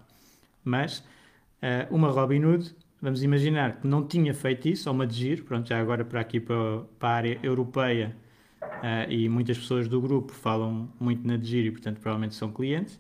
Mas 0.63 0.99
uh, 0.99 1.95
uma 1.95 2.09
Robinhood, 2.09 2.75
vamos 3.01 3.23
imaginar 3.23 3.79
que 3.79 3.87
não 3.87 4.05
tinha 4.05 4.33
feito 4.33 4.67
isso, 4.67 4.87
ou 4.89 4.95
uma 4.95 5.07
de 5.07 5.15
giro, 5.15 5.43
pronto, 5.43 5.67
já 5.67 5.79
agora 5.79 6.05
para 6.05 6.19
aqui 6.19 6.39
para, 6.39 6.81
para 6.99 7.09
a 7.09 7.13
área 7.13 7.39
europeia, 7.41 8.15
uh, 8.61 9.11
e 9.11 9.27
muitas 9.27 9.57
pessoas 9.57 9.87
do 9.87 9.99
grupo 9.99 10.31
falam 10.31 10.89
muito 10.99 11.25
na 11.27 11.37
de 11.37 11.45
giro 11.47 11.67
e, 11.67 11.71
portanto, 11.71 11.99
provavelmente 11.99 12.35
são 12.35 12.51
clientes. 12.51 12.99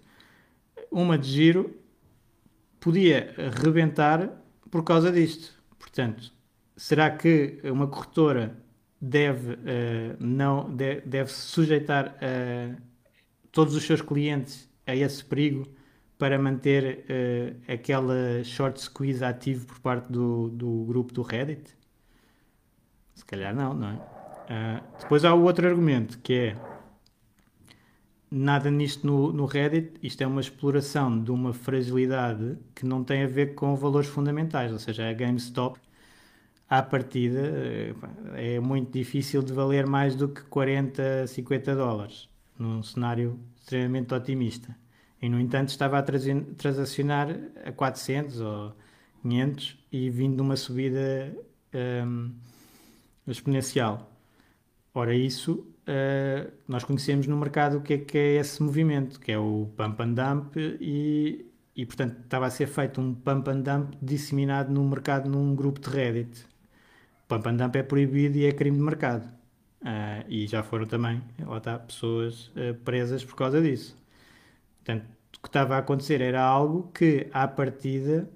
Uma 0.91 1.17
de 1.17 1.27
giro 1.29 1.75
podia 2.79 3.33
rebentar 3.61 4.29
por 4.69 4.83
causa 4.83 5.11
disto. 5.11 5.62
Portanto, 5.83 6.31
será 6.77 7.11
que 7.11 7.59
uma 7.65 7.87
corretora 7.87 8.57
deve, 8.99 9.53
uh, 9.53 9.57
não, 10.17 10.73
de, 10.73 11.01
deve 11.01 11.29
sujeitar 11.29 12.15
uh, 12.15 12.81
todos 13.51 13.75
os 13.75 13.83
seus 13.83 14.01
clientes 14.01 14.69
a 14.87 14.95
esse 14.95 15.23
perigo 15.25 15.67
para 16.17 16.39
manter 16.39 17.05
uh, 17.05 17.71
aquela 17.71 18.41
short 18.45 18.81
squeeze 18.81 19.23
ativo 19.23 19.67
por 19.67 19.79
parte 19.81 20.09
do, 20.09 20.47
do 20.49 20.85
grupo 20.85 21.13
do 21.13 21.21
Reddit? 21.21 21.75
Se 23.13 23.25
calhar 23.25 23.53
não, 23.53 23.73
não 23.73 23.89
é? 23.89 24.13
depois 24.99 25.23
há 25.23 25.33
o 25.33 25.43
outro 25.43 25.67
argumento 25.67 26.19
que 26.19 26.33
é 26.33 26.57
nada 28.33 28.71
nisto 28.71 29.05
no, 29.05 29.31
no 29.31 29.45
Reddit, 29.45 29.93
isto 30.01 30.21
é 30.21 30.27
uma 30.27 30.41
exploração 30.41 31.23
de 31.23 31.29
uma 31.31 31.53
fragilidade 31.53 32.57
que 32.73 32.85
não 32.85 33.03
tem 33.03 33.23
a 33.23 33.27
ver 33.27 33.53
com 33.53 33.75
valores 33.75 34.09
fundamentais, 34.09 34.71
ou 34.71 34.79
seja, 34.79 35.07
a 35.07 35.13
GameStop 35.13 35.79
à 36.67 36.81
partida 36.81 37.39
eh, 38.35 38.55
é 38.55 38.59
muito 38.59 38.91
difícil 38.91 39.43
de 39.43 39.53
valer 39.53 39.85
mais 39.85 40.15
do 40.15 40.27
que 40.29 40.41
40, 40.45 41.27
50 41.27 41.75
dólares, 41.75 42.27
num 42.57 42.81
cenário 42.81 43.39
extremamente 43.55 44.13
otimista. 44.13 44.75
E, 45.21 45.29
no 45.29 45.39
entanto, 45.39 45.69
estava 45.69 45.99
a 45.99 46.03
transacionar 46.03 47.29
a 47.63 47.71
400 47.71 48.41
ou 48.41 48.75
500 49.21 49.77
e 49.91 50.09
vindo 50.09 50.35
de 50.37 50.41
uma 50.41 50.57
subida 50.57 51.33
um, 52.05 52.31
exponencial. 53.27 54.11
Ora, 54.93 55.15
isso 55.15 55.72
uh, 55.87 56.51
nós 56.67 56.83
conhecemos 56.83 57.27
no 57.27 57.37
mercado 57.37 57.77
o 57.77 57.81
que 57.81 57.93
é, 57.93 57.97
que 57.97 58.17
é 58.17 58.35
esse 58.35 58.61
movimento, 58.61 59.19
que 59.19 59.31
é 59.31 59.37
o 59.37 59.69
pump 59.75 60.01
and 60.01 60.13
dump, 60.13 60.55
e, 60.57 61.45
e 61.75 61.85
portanto 61.85 62.17
estava 62.23 62.45
a 62.45 62.49
ser 62.49 62.67
feito 62.67 62.99
um 63.01 63.13
pump 63.13 63.49
and 63.49 63.61
dump 63.61 63.95
disseminado 64.01 64.71
no 64.71 64.83
mercado 64.83 65.29
num 65.29 65.55
grupo 65.55 65.79
de 65.79 65.89
Reddit. 65.89 66.45
Pump 67.27 67.47
and 67.47 67.55
dump 67.57 67.75
é 67.77 67.83
proibido 67.83 68.37
e 68.37 68.45
é 68.45 68.51
crime 68.51 68.77
de 68.77 68.83
mercado. 68.83 69.25
Uh, 69.81 70.23
e 70.29 70.47
já 70.47 70.63
foram 70.63 70.85
também, 70.85 71.21
lá 71.39 71.57
está, 71.57 71.77
pessoas 71.77 72.47
uh, 72.49 72.73
presas 72.85 73.23
por 73.25 73.35
causa 73.35 73.61
disso. 73.61 73.97
Portanto, 74.77 75.05
o 75.37 75.41
que 75.41 75.47
estava 75.49 75.75
a 75.75 75.79
acontecer 75.79 76.21
era 76.21 76.41
algo 76.41 76.89
que, 76.93 77.27
à 77.33 77.47
partida, 77.47 78.29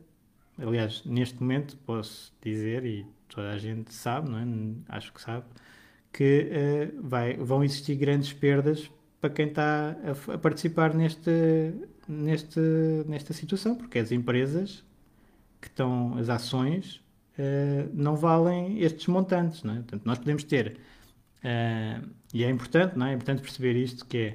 aliás, 0.60 1.04
neste 1.06 1.42
momento, 1.42 1.78
posso 1.86 2.34
dizer, 2.42 2.86
e 2.86 3.06
toda 3.30 3.52
a 3.52 3.58
gente 3.58 3.94
sabe, 3.94 4.30
não 4.30 4.40
é? 4.40 4.46
acho 4.90 5.14
que 5.14 5.22
sabe, 5.22 5.46
que 6.18 6.50
uh, 6.50 7.08
vai, 7.08 7.36
vão 7.36 7.64
existir 7.64 7.94
grandes 7.94 8.34
perdas 8.34 8.90
para 9.22 9.30
quem 9.30 9.50
está 9.50 9.96
a, 10.04 10.34
a, 10.34 10.38
participar 10.40 10.96
neste, 10.96 11.30
neste, 12.08 12.60
nesta 13.08 13.34
situação, 13.34 13.76
porque 13.76 14.00
as 14.00 14.12
empresas 14.12 14.84
que 15.62 15.68
estão, 15.68 16.18
as 16.18 16.28
ações, 16.28 16.96
uh, 17.38 17.88
não 17.94 18.16
valem 18.16 18.80
estes 18.82 19.06
montantes. 19.06 19.62
Não 19.62 19.74
é? 19.74 19.78
Portanto, 19.78 20.02
nós 20.06 20.18
podemos 20.18 20.44
ter, 20.44 20.80
uh, 21.44 22.10
e 22.34 22.44
é 22.44 22.50
importante, 22.50 22.98
não 22.98 23.06
é? 23.06 23.12
é 23.12 23.14
importante 23.14 23.44
perceber 23.44 23.76
isto, 23.76 24.04
que 24.04 24.34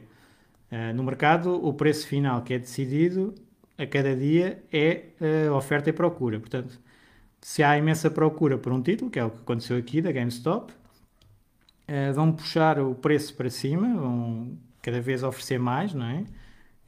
é, 0.71 0.93
no 0.93 1.03
mercado, 1.03 1.53
o 1.67 1.75
preço 1.75 2.07
final 2.07 2.43
que 2.43 2.55
é 2.55 2.59
decidido 2.61 3.35
a 3.77 3.87
cada 3.87 4.17
dia 4.17 4.63
é 4.73 5.07
oferta 5.55 5.91
e 5.91 5.93
procura. 5.93 6.41
Portanto, 6.41 6.81
se 7.41 7.63
há 7.63 7.77
imensa 7.77 8.11
procura 8.11 8.57
por 8.57 8.73
um 8.73 8.81
título, 8.81 9.11
que 9.11 9.19
é 9.19 9.25
o 9.25 9.31
que 9.31 9.39
aconteceu 9.39 9.77
aqui 9.77 10.01
da 10.01 10.11
GameStop, 10.11 10.73
uh, 11.89 12.13
vão 12.15 12.33
puxar 12.33 12.79
o 12.81 12.95
preço 12.95 13.35
para 13.35 13.51
cima, 13.51 13.95
vão 13.97 14.59
cada 14.81 15.01
vez 15.01 15.23
oferecer 15.23 15.59
mais, 15.59 15.95
não 15.95 16.07
é? 16.07 16.25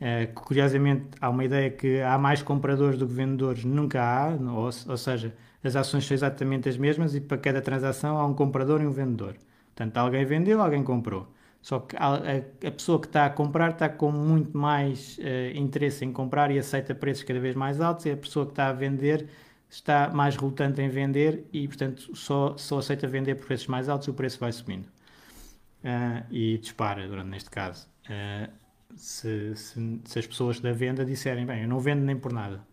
Uh, 0.00 0.34
curiosamente, 0.34 1.06
há 1.20 1.30
uma 1.30 1.44
ideia 1.44 1.70
que 1.70 2.00
há 2.00 2.18
mais 2.18 2.42
compradores 2.42 2.98
do 2.98 3.06
que 3.06 3.14
vendedores, 3.14 3.64
nunca 3.64 4.02
há, 4.02 4.28
ou, 4.34 4.64
ou, 4.64 4.96
seja, 4.96 5.34
as 5.62 5.76
ações 5.76 6.04
são 6.04 6.14
exatamente 6.14 6.68
as 6.68 6.76
mesmas 6.76 7.14
e 7.14 7.20
para 7.20 7.38
cada 7.38 7.62
transação 7.62 8.18
há 8.18 8.26
um 8.26 8.34
comprador 8.34 8.82
e 8.82 8.86
um 8.86 8.90
vendedor. 8.90 9.36
Portanto, 9.74 9.96
alguém 9.96 10.24
vendeu, 10.24 10.60
alguém 10.60 10.82
comprou. 10.82 11.28
Só 11.62 11.78
que 11.80 11.96
a, 11.96 12.14
a, 12.14 12.68
a 12.68 12.70
pessoa 12.70 13.00
que 13.00 13.06
está 13.06 13.24
a 13.24 13.30
comprar 13.30 13.70
está 13.70 13.88
com 13.88 14.12
muito 14.12 14.56
mais 14.56 15.16
uh, 15.18 15.56
interesse 15.56 16.04
em 16.04 16.12
comprar 16.12 16.50
e 16.50 16.58
aceita 16.58 16.94
preços 16.94 17.24
cada 17.24 17.40
vez 17.40 17.54
mais 17.54 17.80
altos, 17.80 18.04
e 18.04 18.10
a 18.10 18.16
pessoa 18.16 18.44
que 18.44 18.52
está 18.52 18.68
a 18.68 18.72
vender 18.72 19.26
está 19.74 20.08
mais 20.10 20.36
relutante 20.36 20.80
em 20.80 20.88
vender 20.88 21.46
e, 21.52 21.66
portanto, 21.66 22.14
só, 22.14 22.56
só 22.56 22.78
aceita 22.78 23.08
vender 23.08 23.34
por 23.34 23.46
preços 23.46 23.66
mais 23.66 23.88
altos 23.88 24.06
e 24.06 24.10
o 24.10 24.14
preço 24.14 24.38
vai 24.38 24.52
subindo. 24.52 24.86
Uh, 24.86 26.24
e 26.30 26.58
dispara, 26.58 27.06
durante 27.08 27.28
neste 27.28 27.50
caso. 27.50 27.88
Uh, 28.04 28.50
se, 28.94 29.54
se, 29.56 30.00
se, 30.04 30.18
as 30.18 30.26
pessoas 30.26 30.60
da 30.60 30.72
venda 30.72 31.04
disserem, 31.04 31.44
bem, 31.44 31.62
eu 31.62 31.68
não 31.68 31.80
vendo 31.80 32.02
nem 32.02 32.16
por 32.16 32.32
nada. 32.32 32.64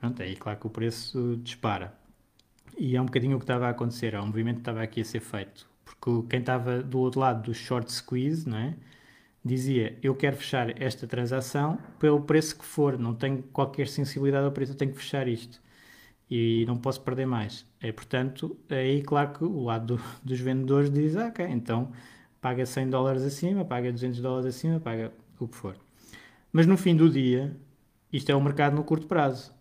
Pronto, 0.00 0.20
aí 0.20 0.34
claro 0.34 0.58
que 0.58 0.66
o 0.66 0.70
preço 0.70 1.36
dispara. 1.42 1.94
E 2.76 2.96
é 2.96 3.00
um 3.00 3.06
bocadinho 3.06 3.36
o 3.36 3.38
que 3.38 3.44
estava 3.44 3.68
a 3.68 3.70
acontecer, 3.70 4.12
é 4.12 4.20
um 4.20 4.26
movimento 4.26 4.56
que 4.56 4.62
estava 4.62 4.82
aqui 4.82 5.00
a 5.00 5.04
ser 5.04 5.20
feito. 5.20 5.66
Porque 5.84 6.28
quem 6.28 6.40
estava 6.40 6.82
do 6.82 6.98
outro 6.98 7.20
lado 7.20 7.44
do 7.44 7.54
short 7.54 7.90
squeeze, 7.90 8.48
não 8.48 8.58
é? 8.58 8.74
dizia, 9.44 9.96
eu 10.02 10.12
quero 10.12 10.36
fechar 10.36 10.82
esta 10.82 11.06
transação 11.06 11.78
pelo 12.00 12.20
preço 12.20 12.58
que 12.58 12.64
for, 12.64 12.98
não 12.98 13.14
tenho 13.14 13.44
qualquer 13.44 13.86
sensibilidade 13.86 14.44
ao 14.44 14.50
preço, 14.50 14.72
eu 14.72 14.76
tenho 14.76 14.90
que 14.90 14.98
fechar 14.98 15.28
isto 15.28 15.60
e 16.30 16.64
não 16.66 16.76
posso 16.76 17.00
perder 17.00 17.26
mais. 17.26 17.66
É, 17.80 17.92
portanto, 17.92 18.56
aí 18.70 19.02
claro 19.02 19.32
que 19.32 19.44
o 19.44 19.64
lado 19.64 19.96
do, 19.96 20.02
dos 20.24 20.40
vendedores 20.40 20.90
diz, 20.90 21.16
ah, 21.16 21.28
ok, 21.28 21.46
então 21.46 21.92
paga 22.40 22.66
100 22.66 22.90
dólares 22.90 23.22
acima, 23.22 23.64
paga 23.64 23.92
200 23.92 24.20
dólares 24.20 24.46
acima, 24.46 24.80
paga 24.80 25.12
o 25.38 25.48
que 25.48 25.56
for. 25.56 25.76
Mas 26.52 26.66
no 26.66 26.76
fim 26.76 26.96
do 26.96 27.10
dia, 27.10 27.56
isto 28.12 28.30
é 28.30 28.34
o 28.34 28.40
mercado 28.40 28.74
no 28.74 28.84
curto 28.84 29.06
prazo. 29.06 29.54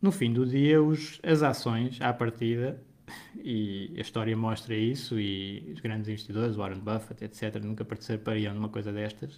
No 0.00 0.12
fim 0.12 0.32
do 0.32 0.46
dia, 0.46 0.82
os, 0.82 1.20
as 1.22 1.42
ações, 1.42 2.00
à 2.00 2.12
partida, 2.12 2.80
e 3.36 3.94
a 3.96 4.00
história 4.00 4.36
mostra 4.36 4.74
isso, 4.74 5.18
e 5.18 5.72
os 5.72 5.80
grandes 5.80 6.08
investidores, 6.08 6.56
Warren 6.56 6.80
Buffett, 6.80 7.24
etc., 7.24 7.62
nunca 7.62 7.84
participariam 7.84 8.54
numa 8.54 8.68
coisa 8.68 8.92
destas. 8.92 9.36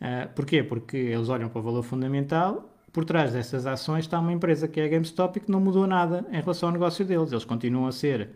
Uh, 0.00 0.28
porquê? 0.34 0.62
Porque 0.62 0.96
eles 0.96 1.28
olham 1.28 1.48
para 1.48 1.60
o 1.60 1.62
valor 1.62 1.82
fundamental 1.82 2.73
por 2.94 3.04
trás 3.04 3.32
dessas 3.32 3.66
ações 3.66 4.04
está 4.04 4.20
uma 4.20 4.32
empresa 4.32 4.68
que 4.68 4.80
é 4.80 4.84
a 4.84 4.88
GameStop 4.88 5.36
e 5.36 5.40
que 5.40 5.50
não 5.50 5.60
mudou 5.60 5.84
nada 5.84 6.24
em 6.30 6.40
relação 6.40 6.68
ao 6.68 6.72
negócio 6.72 7.04
deles. 7.04 7.32
Eles 7.32 7.44
continuam 7.44 7.88
a 7.88 7.92
ser 7.92 8.30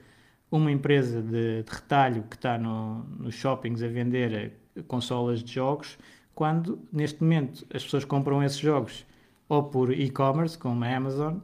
uma 0.51 0.73
empresa 0.73 1.23
de, 1.23 1.63
de 1.63 1.71
retalho 1.71 2.25
que 2.29 2.35
está 2.35 2.59
no, 2.59 3.05
nos 3.21 3.37
shoppings 3.37 3.81
a 3.85 3.87
vender 3.87 4.53
consolas 4.89 5.45
de 5.45 5.53
jogos, 5.55 5.97
quando 6.35 6.81
neste 6.93 7.23
momento 7.23 7.65
as 7.73 7.85
pessoas 7.85 8.05
compram 8.05 8.43
esses 8.43 8.59
jogos 8.59 9.07
ou 9.49 9.63
por 9.63 9.93
e-commerce, 9.93 10.59
como 10.59 10.85
a 10.85 10.89
Amazon, 10.89 11.37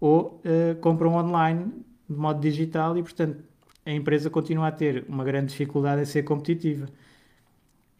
ou 0.00 0.40
uh, 0.44 0.80
compram 0.80 1.14
online 1.14 1.72
de 2.08 2.16
modo 2.16 2.40
digital 2.40 2.96
e, 2.96 3.02
portanto, 3.02 3.42
a 3.84 3.90
empresa 3.90 4.30
continua 4.30 4.68
a 4.68 4.72
ter 4.72 5.04
uma 5.08 5.24
grande 5.24 5.48
dificuldade 5.48 6.02
em 6.02 6.04
ser 6.04 6.22
competitiva 6.22 6.86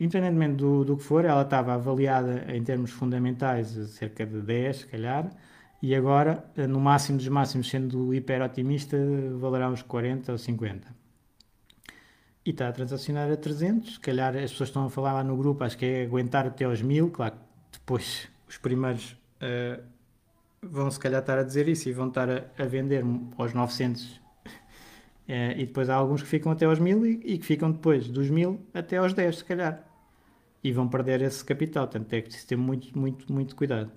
independentemente 0.00 0.56
do, 0.56 0.84
do 0.84 0.96
que 0.96 1.02
for, 1.02 1.24
ela 1.26 1.42
estava 1.42 1.74
avaliada 1.74 2.46
em 2.48 2.64
termos 2.64 2.90
fundamentais 2.90 3.68
cerca 3.90 4.24
de 4.24 4.40
10, 4.40 4.76
se 4.78 4.86
calhar, 4.86 5.30
e 5.82 5.94
agora, 5.94 6.44
no 6.68 6.80
máximo 6.80 7.18
dos 7.18 7.28
máximos, 7.28 7.68
sendo 7.68 8.12
hiper 8.14 8.42
otimista, 8.42 8.96
valerá 9.38 9.68
uns 9.68 9.82
40 9.82 10.32
ou 10.32 10.38
50. 10.38 10.88
E 12.44 12.50
está 12.50 12.68
a 12.68 12.72
transacionar 12.72 13.30
a 13.30 13.36
300, 13.36 13.94
se 13.94 14.00
calhar 14.00 14.34
as 14.36 14.50
pessoas 14.50 14.70
estão 14.70 14.86
a 14.86 14.90
falar 14.90 15.12
lá 15.12 15.24
no 15.24 15.36
grupo, 15.36 15.62
acho 15.64 15.76
que 15.76 15.84
é 15.84 16.02
aguentar 16.02 16.46
até 16.46 16.64
aos 16.64 16.80
1000, 16.80 17.10
claro 17.10 17.34
que 17.70 17.78
depois 17.78 18.28
os 18.48 18.56
primeiros 18.56 19.12
uh, 19.42 19.82
vão 20.62 20.90
se 20.90 20.98
calhar 20.98 21.20
estar 21.20 21.38
a 21.38 21.42
dizer 21.42 21.68
isso 21.68 21.88
e 21.88 21.92
vão 21.92 22.08
estar 22.08 22.28
a, 22.30 22.44
a 22.58 22.64
vender 22.64 23.04
aos 23.36 23.52
900 23.52 24.02
uh, 24.04 24.20
eh, 25.28 25.54
e 25.58 25.66
depois 25.66 25.88
há 25.88 25.94
alguns 25.94 26.22
que 26.22 26.28
ficam 26.28 26.50
até 26.52 26.64
aos 26.64 26.78
1000 26.78 27.06
e, 27.06 27.20
e 27.24 27.38
que 27.38 27.46
ficam 27.46 27.70
depois 27.70 28.08
dos 28.08 28.28
1000 28.30 28.58
até 28.74 28.96
aos 28.96 29.12
10, 29.12 29.38
se 29.38 29.44
calhar 29.44 29.89
e 30.62 30.72
vão 30.72 30.88
perder 30.88 31.22
esse 31.22 31.44
capital. 31.44 31.86
Portanto, 31.86 32.12
é 32.12 32.20
preciso 32.20 32.46
ter 32.46 32.56
muito, 32.56 32.98
muito, 32.98 33.32
muito 33.32 33.56
cuidado. 33.56 33.90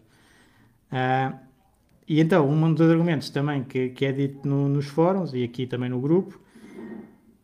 Uh, 0.91 1.37
e 2.07 2.19
então, 2.19 2.49
um 2.49 2.73
dos 2.73 2.89
argumentos 2.89 3.29
também 3.29 3.63
que, 3.63 3.89
que 3.89 4.05
é 4.05 4.11
dito 4.11 4.47
no, 4.47 4.67
nos 4.69 4.87
fóruns 4.87 5.33
e 5.33 5.43
aqui 5.43 5.65
também 5.65 5.89
no 5.89 5.99
grupo 5.99 6.39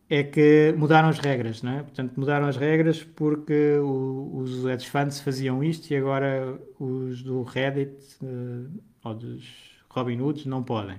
é 0.08 0.24
que 0.24 0.74
mudaram 0.76 1.08
as 1.08 1.18
regras, 1.18 1.62
não 1.62 1.72
é? 1.72 1.82
Portanto, 1.82 2.18
mudaram 2.18 2.46
as 2.46 2.56
regras 2.56 3.02
porque 3.02 3.76
o, 3.78 4.38
os 4.38 4.64
hedge 4.64 4.88
funds 4.90 5.20
faziam 5.20 5.62
isto 5.62 5.90
e 5.90 5.96
agora 5.96 6.60
os 6.78 7.22
do 7.22 7.42
Reddit 7.42 7.96
uh, 8.22 8.68
ou 9.04 9.14
dos 9.14 9.48
Robinhoods 9.88 10.46
não 10.46 10.62
podem. 10.62 10.96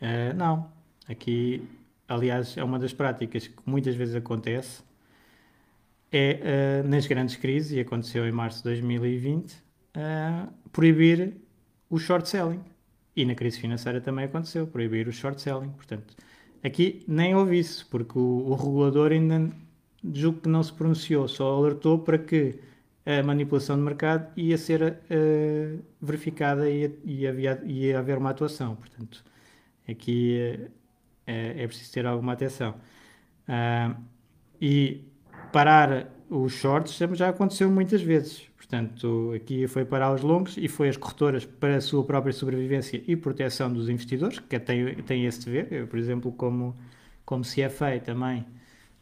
Uh, 0.00 0.34
não. 0.36 0.70
Aqui, 1.08 1.68
aliás, 2.08 2.56
é 2.56 2.62
uma 2.62 2.78
das 2.78 2.92
práticas 2.92 3.48
que 3.48 3.58
muitas 3.66 3.94
vezes 3.96 4.14
acontece 4.14 4.82
é 6.12 6.82
uh, 6.84 6.88
nas 6.88 7.06
grandes 7.06 7.36
crises, 7.36 7.72
e 7.72 7.80
aconteceu 7.80 8.26
em 8.26 8.32
março 8.32 8.58
de 8.58 8.64
2020, 8.64 9.56
proibir 10.70 11.34
o 11.88 11.98
short 11.98 12.28
selling. 12.28 12.60
E 13.14 13.24
na 13.24 13.34
crise 13.34 13.60
financeira 13.60 14.00
também 14.00 14.24
aconteceu, 14.24 14.66
proibir 14.66 15.08
o 15.08 15.12
short 15.12 15.40
selling. 15.40 15.70
Portanto, 15.70 16.14
aqui 16.62 17.04
nem 17.06 17.34
houve 17.34 17.58
isso, 17.58 17.86
porque 17.90 18.18
o, 18.18 18.48
o 18.48 18.54
regulador 18.54 19.12
ainda 19.12 19.50
julgo 20.12 20.40
que 20.40 20.48
não 20.48 20.62
se 20.62 20.72
pronunciou, 20.72 21.28
só 21.28 21.56
alertou 21.56 21.98
para 21.98 22.18
que 22.18 22.58
a 23.04 23.22
manipulação 23.22 23.76
de 23.76 23.82
mercado 23.82 24.32
ia 24.36 24.56
ser 24.56 24.82
uh, 24.82 25.82
verificada 26.00 26.70
e 26.70 26.98
ia, 27.04 27.62
ia 27.64 27.98
haver 27.98 28.18
uma 28.18 28.30
atuação. 28.30 28.76
Portanto, 28.76 29.24
aqui 29.88 30.58
uh, 30.58 30.70
é, 31.26 31.62
é, 31.62 31.66
preciso 31.66 31.92
ter 31.92 32.06
alguma 32.06 32.32
atenção. 32.32 32.74
Uh, 33.48 33.96
e 34.60 35.04
parar 35.52 36.08
os 36.30 36.52
shorts 36.52 36.96
já 37.14 37.28
aconteceu 37.28 37.70
muitas 37.70 38.00
vezes. 38.00 38.50
Portanto, 38.56 39.32
aqui 39.36 39.66
foi 39.66 39.84
para 39.84 40.10
os 40.12 40.22
longos 40.22 40.56
e 40.56 40.66
foi 40.66 40.88
as 40.88 40.96
corretoras 40.96 41.44
para 41.44 41.76
a 41.76 41.80
sua 41.80 42.02
própria 42.04 42.32
sobrevivência 42.32 43.02
e 43.06 43.14
proteção 43.14 43.70
dos 43.70 43.88
investidores, 43.88 44.38
que 44.38 44.58
têm, 44.58 44.94
têm 45.02 45.26
esse 45.26 45.44
dever. 45.44 45.70
Eu, 45.70 45.86
por 45.86 45.98
exemplo, 45.98 46.32
como, 46.32 46.74
como 47.24 47.44
CFA 47.44 48.00
também 48.02 48.46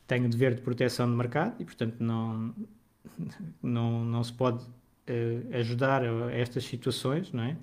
tenho 0.09 0.27
o 0.27 0.29
dever 0.29 0.57
de 0.57 0.61
proteção 0.63 1.09
do 1.09 1.17
mercado 1.17 1.55
e, 1.61 1.65
portanto, 1.65 1.97
não, 2.01 2.53
não, 3.63 4.05
não 4.05 4.25
se 4.25 4.33
pode 4.33 4.65
uh, 4.65 5.57
ajudar 5.57 6.03
a 6.03 6.33
estas 6.33 6.65
situações, 6.65 7.33
não 7.33 7.45
é? 7.45 7.57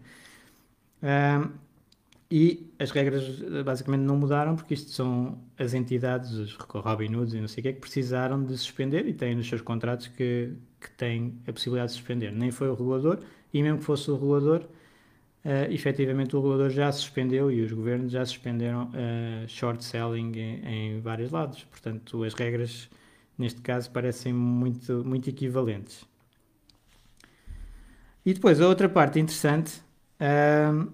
E 2.29 2.69
as 2.77 2.91
regras 2.91 3.39
basicamente 3.63 4.01
não 4.01 4.17
mudaram 4.17 4.55
porque 4.55 4.73
isto 4.73 4.91
são 4.91 5.39
as 5.57 5.73
entidades, 5.73 6.31
os 6.33 6.53
Robin 6.55 7.15
Hoods 7.15 7.33
e 7.33 7.39
não 7.39 7.47
sei 7.47 7.61
o 7.61 7.63
que, 7.63 7.73
que 7.73 7.79
precisaram 7.79 8.43
de 8.43 8.57
suspender 8.57 9.07
e 9.07 9.13
têm 9.13 9.33
nos 9.33 9.47
seus 9.47 9.61
contratos 9.61 10.07
que, 10.07 10.51
que 10.79 10.91
têm 10.91 11.33
a 11.47 11.53
possibilidade 11.53 11.91
de 11.91 11.97
suspender. 11.97 12.31
Nem 12.33 12.51
foi 12.51 12.67
o 12.67 12.73
regulador 12.73 13.19
e 13.53 13.63
mesmo 13.63 13.79
que 13.79 13.85
fosse 13.85 14.11
o 14.11 14.15
regulador, 14.15 14.59
uh, 15.45 15.71
efetivamente 15.71 16.35
o 16.35 16.41
regulador 16.41 16.69
já 16.69 16.91
suspendeu 16.91 17.49
e 17.49 17.61
os 17.61 17.71
governos 17.71 18.11
já 18.11 18.25
suspenderam 18.25 18.89
uh, 18.89 19.47
short 19.47 19.83
selling 19.85 20.33
em, 20.37 20.97
em 20.97 20.99
vários 20.99 21.31
lados. 21.31 21.63
Portanto, 21.63 22.25
as 22.25 22.33
regras 22.33 22.89
neste 23.37 23.61
caso 23.61 23.89
parecem 23.89 24.33
muito, 24.33 25.01
muito 25.05 25.29
equivalentes. 25.29 26.03
E 28.25 28.33
depois 28.33 28.59
a 28.59 28.67
outra 28.67 28.89
parte 28.89 29.17
interessante. 29.17 29.81
Uh, 30.19 30.91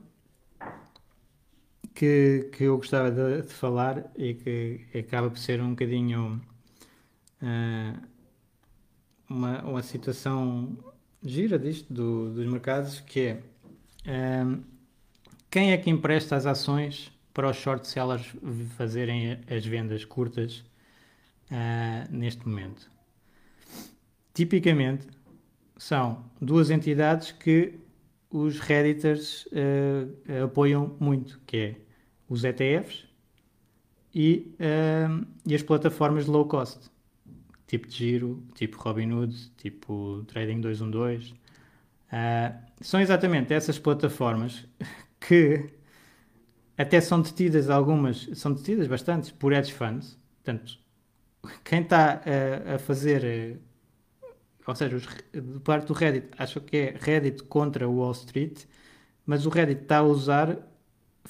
que, 1.93 2.49
que 2.51 2.63
eu 2.63 2.77
gostava 2.77 3.11
de, 3.11 3.43
de, 3.43 3.53
falar 3.53 4.11
e 4.17 4.33
que 4.33 4.85
acaba 4.97 5.29
por 5.29 5.37
ser 5.37 5.61
um 5.61 5.71
bocadinho 5.71 6.41
uh, 7.41 8.07
uma, 9.29 9.61
uma 9.61 9.83
situação 9.83 10.77
gira 11.23 11.57
disto 11.57 11.93
do, 11.93 12.33
dos 12.33 12.45
mercados, 12.45 12.99
que 12.99 13.19
é 13.19 14.43
uh, 14.43 14.63
quem 15.49 15.71
é 15.71 15.77
que 15.77 15.89
empresta 15.89 16.35
as 16.35 16.45
ações 16.45 17.11
para 17.33 17.49
os 17.49 17.57
short 17.57 17.87
sellers 17.87 18.25
fazerem 18.75 19.39
as 19.49 19.65
vendas 19.65 20.03
curtas 20.03 20.63
uh, 21.51 22.11
neste 22.11 22.47
momento? 22.47 22.89
Tipicamente 24.33 25.07
são 25.77 26.25
duas 26.41 26.71
entidades 26.71 27.31
que 27.31 27.79
os 28.31 28.59
Redditors 28.59 29.45
uh, 29.45 30.43
apoiam 30.45 30.95
muito, 30.99 31.39
que 31.45 31.57
é 31.57 31.75
os 32.33 32.43
ETFs 32.43 33.05
e, 34.13 34.55
uh, 34.59 35.25
e, 35.45 35.53
as 35.53 35.61
plataformas 35.61 36.25
de 36.25 36.31
low 36.31 36.47
cost, 36.47 36.89
tipo 37.67 37.87
de 37.87 37.95
giro, 37.95 38.43
tipo 38.55 38.77
Robinhood, 38.79 39.51
tipo 39.57 40.23
Trading 40.27 40.61
212. 40.61 41.31
Uh, 41.31 41.35
eh, 42.11 42.55
são 42.81 42.99
exatamente 42.99 43.53
essas 43.53 43.77
plataformas 43.77 44.65
que 45.19 45.69
até 46.77 46.99
são 46.99 47.21
detidas 47.21 47.69
algumas, 47.69 48.29
são 48.33 48.53
detidas 48.53 48.87
bastantes 48.87 49.31
por 49.31 49.53
hedge 49.53 49.71
funds. 49.71 50.17
Portanto, 50.43 50.79
quem 51.63 51.81
está 51.81 52.21
a, 52.25 52.75
a 52.75 52.79
fazer 52.79 53.61
ou 54.65 54.75
seja, 54.75 54.95
os, 54.95 55.05
de 55.31 55.59
parte 55.59 55.87
do 55.87 55.93
Reddit, 55.93 56.29
acho 56.37 56.61
que 56.61 56.77
é 56.77 56.95
Reddit 56.99 57.43
contra 57.43 57.87
Wall 57.87 58.11
Street, 58.13 58.63
mas 59.25 59.45
o 59.45 59.49
Reddit 59.49 59.83
está 59.83 59.97
a 59.97 60.03
usar 60.03 60.57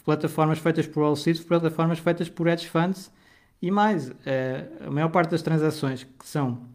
plataformas 0.04 0.60
feitas 0.60 0.88
por 0.88 1.04
Wall 1.04 1.14
Street, 1.14 1.42
plataformas 1.44 2.00
feitas 2.00 2.30
por 2.30 2.48
hedge 2.48 2.68
funds 2.68 3.12
e 3.62 3.72
mais, 3.72 4.12
eh, 4.26 4.68
a 4.86 4.92
maior 4.92 5.10
parte 5.10 5.32
das 5.32 5.42
transações 5.42 6.04
que 6.04 6.28
são, 6.28 6.68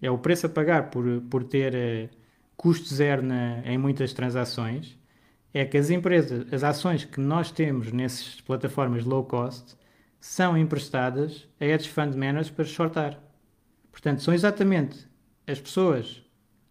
é 0.00 0.10
o 0.10 0.16
preço 0.16 0.46
a 0.46 0.48
pagar 0.48 0.90
por, 0.90 1.04
por 1.28 1.44
ter 1.44 1.74
uh, 1.74 2.16
custo 2.56 2.94
zero 2.94 3.22
na, 3.22 3.60
em 3.66 3.76
muitas 3.76 4.14
transações, 4.14 4.98
é 5.52 5.66
que 5.66 5.76
as 5.76 5.90
empresas, 5.90 6.50
as 6.52 6.64
ações 6.64 7.04
que 7.04 7.20
nós 7.20 7.50
temos 7.50 7.92
nessas 7.92 8.40
plataformas 8.40 9.04
low 9.04 9.24
cost, 9.24 9.76
são 10.18 10.56
emprestadas 10.56 11.46
a 11.60 11.64
hedge 11.66 11.90
fund 11.90 12.14
managers 12.14 12.48
para 12.48 12.64
shortar. 12.64 13.20
Portanto, 13.92 14.22
são 14.22 14.32
exatamente 14.32 15.06
as 15.46 15.60
pessoas 15.60 16.22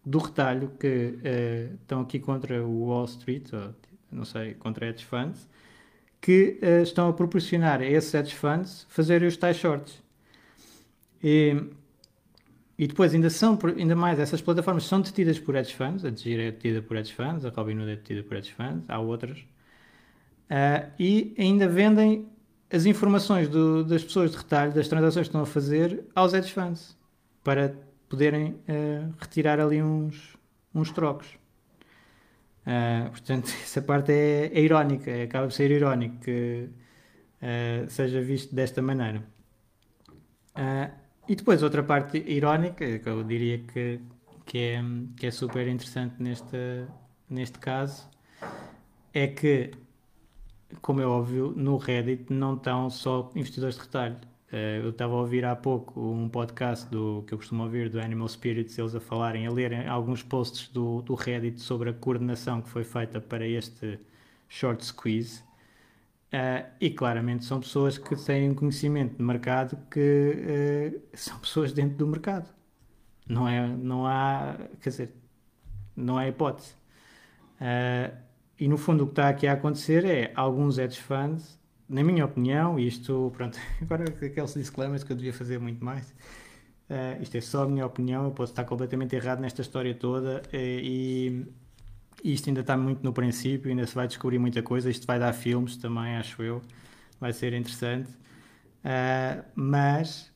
do 0.04 0.18
retalho 0.18 0.72
que 0.80 0.86
uh, 0.86 1.74
estão 1.74 2.00
aqui 2.00 2.18
contra 2.18 2.64
o 2.64 2.86
Wall 2.86 3.04
Street, 3.04 3.52
ou 3.52 3.72
não 4.10 4.24
sei, 4.24 4.54
contra 4.54 4.88
hedge 4.88 5.04
funds, 5.04 5.48
que 6.20 6.58
uh, 6.62 6.82
estão 6.82 7.08
a 7.08 7.12
proporcionar 7.12 7.80
a 7.80 7.86
esses 7.86 8.12
hedge 8.12 8.34
funds 8.34 8.86
fazerem 8.88 9.26
os 9.26 9.36
tais 9.36 9.56
shorts. 9.56 10.02
E, 11.22 11.56
e 12.78 12.86
depois 12.86 13.14
ainda 13.14 13.30
são, 13.30 13.58
ainda 13.76 13.96
mais, 13.96 14.18
essas 14.18 14.40
plataformas 14.40 14.84
são 14.84 15.00
detidas 15.00 15.38
por 15.38 15.54
hedge 15.54 15.74
funds, 15.74 16.04
a 16.04 16.10
Digir 16.10 16.40
é 16.40 16.50
detida 16.50 16.82
por 16.82 16.96
hedge 16.96 17.14
funds, 17.14 17.44
a 17.44 17.50
Robinhood 17.50 17.90
é 17.90 17.96
detida 17.96 18.22
por 18.22 18.36
hedge 18.36 18.52
funds, 18.52 18.84
há 18.88 18.98
outras, 18.98 19.38
uh, 19.38 20.90
e 20.98 21.34
ainda 21.38 21.68
vendem 21.68 22.28
as 22.72 22.86
informações 22.86 23.48
do, 23.48 23.84
das 23.84 24.04
pessoas 24.04 24.30
de 24.30 24.36
retalho, 24.36 24.72
das 24.72 24.88
transações 24.88 25.26
que 25.26 25.30
estão 25.30 25.42
a 25.42 25.46
fazer, 25.46 26.04
aos 26.14 26.34
hedge 26.34 26.52
funds, 26.52 26.96
para 27.42 27.74
poderem 28.08 28.52
uh, 28.52 29.14
retirar 29.18 29.58
ali 29.58 29.82
uns, 29.82 30.36
uns 30.74 30.90
trocos. 30.90 31.39
Uh, 32.70 33.10
portanto, 33.10 33.48
essa 33.62 33.82
parte 33.82 34.12
é, 34.12 34.46
é 34.54 34.60
irónica, 34.60 35.10
é, 35.10 35.24
acaba 35.24 35.48
de 35.48 35.54
ser 35.54 35.70
irónico 35.70 36.18
que 36.20 36.68
uh, 37.42 37.90
seja 37.90 38.20
visto 38.20 38.54
desta 38.54 38.80
maneira. 38.82 39.24
e 41.28 41.34
depois, 41.34 41.62
outra 41.62 41.82
parte 41.82 42.18
irónica, 42.18 42.98
que 42.98 43.08
eu 43.08 43.24
diria 43.24 43.58
que, 43.58 44.00
que, 44.46 44.58
é, 44.58 44.82
que 45.16 45.26
é 45.26 45.30
super 45.30 45.66
interessante 45.66 46.22
neste, 46.22 46.86
neste 47.28 47.58
caso, 47.58 48.08
é 49.12 49.26
que, 49.26 49.72
como 50.80 51.00
é 51.00 51.06
óbvio, 51.06 51.52
no 51.56 51.76
Reddit 51.76 52.32
não 52.32 52.54
estão 52.54 52.90
só 52.90 53.30
investidores 53.34 53.76
de 53.76 53.82
retalho 53.82 54.16
Uh, 54.16 54.29
eu 54.52 54.90
estava 54.90 55.14
a 55.14 55.16
ouvir 55.16 55.44
há 55.44 55.54
pouco 55.54 56.00
um 56.00 56.28
podcast 56.28 56.88
do, 56.90 57.22
que 57.26 57.32
eu 57.32 57.38
costumo 57.38 57.62
ouvir 57.62 57.88
do 57.88 58.00
Animal 58.00 58.26
Spirits, 58.28 58.76
eles 58.78 58.94
a 58.96 59.00
falarem, 59.00 59.46
a 59.46 59.50
lerem 59.50 59.86
alguns 59.86 60.22
posts 60.24 60.68
do, 60.68 61.02
do 61.02 61.14
Reddit 61.14 61.60
sobre 61.60 61.90
a 61.90 61.92
coordenação 61.92 62.60
que 62.60 62.68
foi 62.68 62.82
feita 62.82 63.20
para 63.20 63.46
este 63.46 64.00
short 64.48 64.84
squeeze. 64.84 65.42
Uh, 66.32 66.64
e 66.80 66.90
claramente 66.90 67.44
são 67.44 67.60
pessoas 67.60 67.98
que 67.98 68.14
têm 68.16 68.50
um 68.50 68.54
conhecimento 68.54 69.16
de 69.16 69.22
mercado 69.22 69.76
que 69.90 70.94
uh, 70.96 71.00
são 71.14 71.38
pessoas 71.38 71.72
dentro 71.72 71.96
do 71.96 72.06
mercado. 72.06 72.48
Não, 73.28 73.48
é, 73.48 73.68
não 73.68 74.06
há, 74.06 74.56
quer 74.80 74.90
dizer, 74.90 75.14
não 75.94 76.18
há 76.18 76.26
hipótese. 76.26 76.74
e 78.58 78.66
no 78.66 78.76
fundo 78.76 79.04
o 79.04 79.06
que 79.06 79.12
está 79.12 79.28
aqui 79.28 79.46
a 79.46 79.52
acontecer 79.52 80.04
é 80.04 80.32
alguns 80.34 80.78
hedge 80.78 81.00
funds 81.00 81.59
na 81.90 82.04
minha 82.04 82.24
opinião, 82.24 82.78
isto, 82.78 83.32
pronto, 83.36 83.58
agora 83.82 84.04
aqueles 84.04 84.54
disclaimers 84.54 85.02
que 85.02 85.12
eu 85.12 85.16
devia 85.16 85.32
fazer 85.32 85.58
muito 85.58 85.84
mais, 85.84 86.08
uh, 86.88 87.20
isto 87.20 87.36
é 87.36 87.40
só 87.40 87.64
a 87.64 87.68
minha 87.68 87.84
opinião, 87.84 88.24
eu 88.24 88.30
posso 88.30 88.52
estar 88.52 88.64
completamente 88.64 89.14
errado 89.16 89.40
nesta 89.40 89.60
história 89.60 89.92
toda 89.92 90.40
uh, 90.46 90.56
e, 90.56 91.44
isto 92.22 92.48
ainda 92.48 92.60
está 92.60 92.76
muito 92.76 93.02
no 93.02 93.12
princípio, 93.12 93.70
ainda 93.70 93.86
se 93.86 93.94
vai 93.94 94.06
descobrir 94.06 94.38
muita 94.38 94.62
coisa, 94.62 94.88
isto 94.88 95.06
vai 95.06 95.18
dar 95.18 95.32
filmes 95.32 95.76
também, 95.76 96.16
acho 96.16 96.40
eu, 96.42 96.62
vai 97.18 97.32
ser 97.32 97.54
interessante, 97.54 98.10
uh, 98.10 99.44
mas 99.56 100.32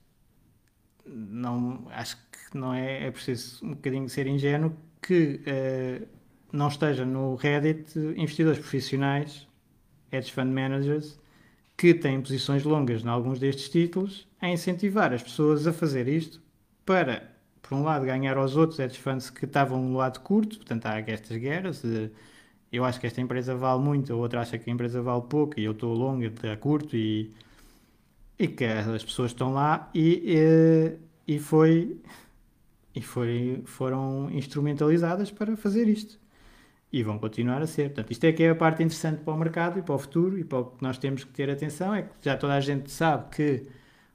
não, 1.07 1.87
acho 1.93 2.17
que 2.17 2.59
não 2.59 2.75
é, 2.75 3.07
é 3.07 3.11
preciso 3.13 3.65
um 3.65 3.71
bocadinho 3.71 4.09
ser 4.09 4.27
ingênuo 4.27 4.75
que 5.01 5.43
não 6.51 6.69
esteja 6.69 7.05
no 7.05 7.35
Reddit 7.35 7.99
investidores 8.17 8.59
profissionais, 8.59 9.47
hedge 10.11 10.33
fund 10.33 10.51
managers, 10.51 11.19
que 11.77 11.95
têm 11.95 12.21
posições 12.21 12.65
longas 12.65 13.03
em 13.05 13.09
alguns 13.09 13.39
destes 13.39 13.69
títulos, 13.69 14.27
a 14.41 14.49
incentivar 14.49 15.13
as 15.13 15.23
pessoas 15.23 15.67
a 15.67 15.73
fazer 15.73 16.09
isto 16.09 16.41
para, 16.85 17.31
por 17.63 17.75
um 17.77 17.83
lado, 17.83 18.07
ganhar 18.07 18.37
aos 18.37 18.57
outros 18.57 18.79
hedge 18.79 18.99
funds 18.99 19.31
que 19.31 19.45
estavam 19.45 19.83
no 19.83 19.97
lado 19.97 20.21
curto, 20.21 20.57
portanto 20.59 20.87
há 20.87 20.99
estas 21.01 21.37
guerras 21.37 21.83
de 21.83 22.11
eu 22.73 22.85
acho 22.85 22.99
que 23.01 23.07
esta 23.07 23.21
empresa 23.21 23.55
vale 23.55 23.83
muito, 23.83 24.13
a 24.13 24.17
outra 24.17 24.41
acha 24.41 24.59
que 24.59 24.69
a 24.71 24.73
empresa 24.73 25.01
vale 25.03 25.23
pouco 25.29 25.61
e 25.61 25.65
eu 25.65 25.73
estou 25.73 25.95
longo, 25.95 26.25
está 26.25 26.57
curto 26.57 26.97
e, 26.97 27.33
e 28.39 28.49
que 28.49 28.65
as 28.65 29.05
pessoas 29.05 29.31
estão 29.31 29.53
lá 29.53 29.91
e, 29.95 30.37
e, 31.27 31.35
e 31.37 31.39
foi 31.39 32.01
e 32.95 33.01
foi, 33.03 33.63
foram 33.67 34.31
instrumentalizadas 34.31 35.31
para 35.31 35.57
fazer 35.57 35.89
isto. 35.89 36.19
E 36.95 37.03
vão 37.03 37.19
continuar 37.19 37.61
a 37.61 37.67
ser. 37.67 37.89
Portanto, 37.89 38.13
isto 38.13 38.23
é 38.23 38.33
que 38.33 38.45
é 38.45 38.51
a 38.51 38.55
parte 38.55 38.81
interessante 38.81 39.19
para 39.25 39.35
o 39.35 39.37
mercado 39.37 39.81
e 39.81 39.83
para 39.83 39.97
o 39.97 39.99
futuro 39.99 40.39
e 40.39 40.45
para 40.45 40.61
o 40.61 40.67
que 40.67 40.81
nós 40.81 40.97
temos 40.97 41.25
que 41.25 41.33
ter 41.33 41.51
atenção, 41.51 41.93
é 41.93 42.03
que 42.03 42.11
já 42.23 42.37
toda 42.37 42.55
a 42.55 42.61
gente 42.61 42.89
sabe 42.89 43.35
que 43.35 43.67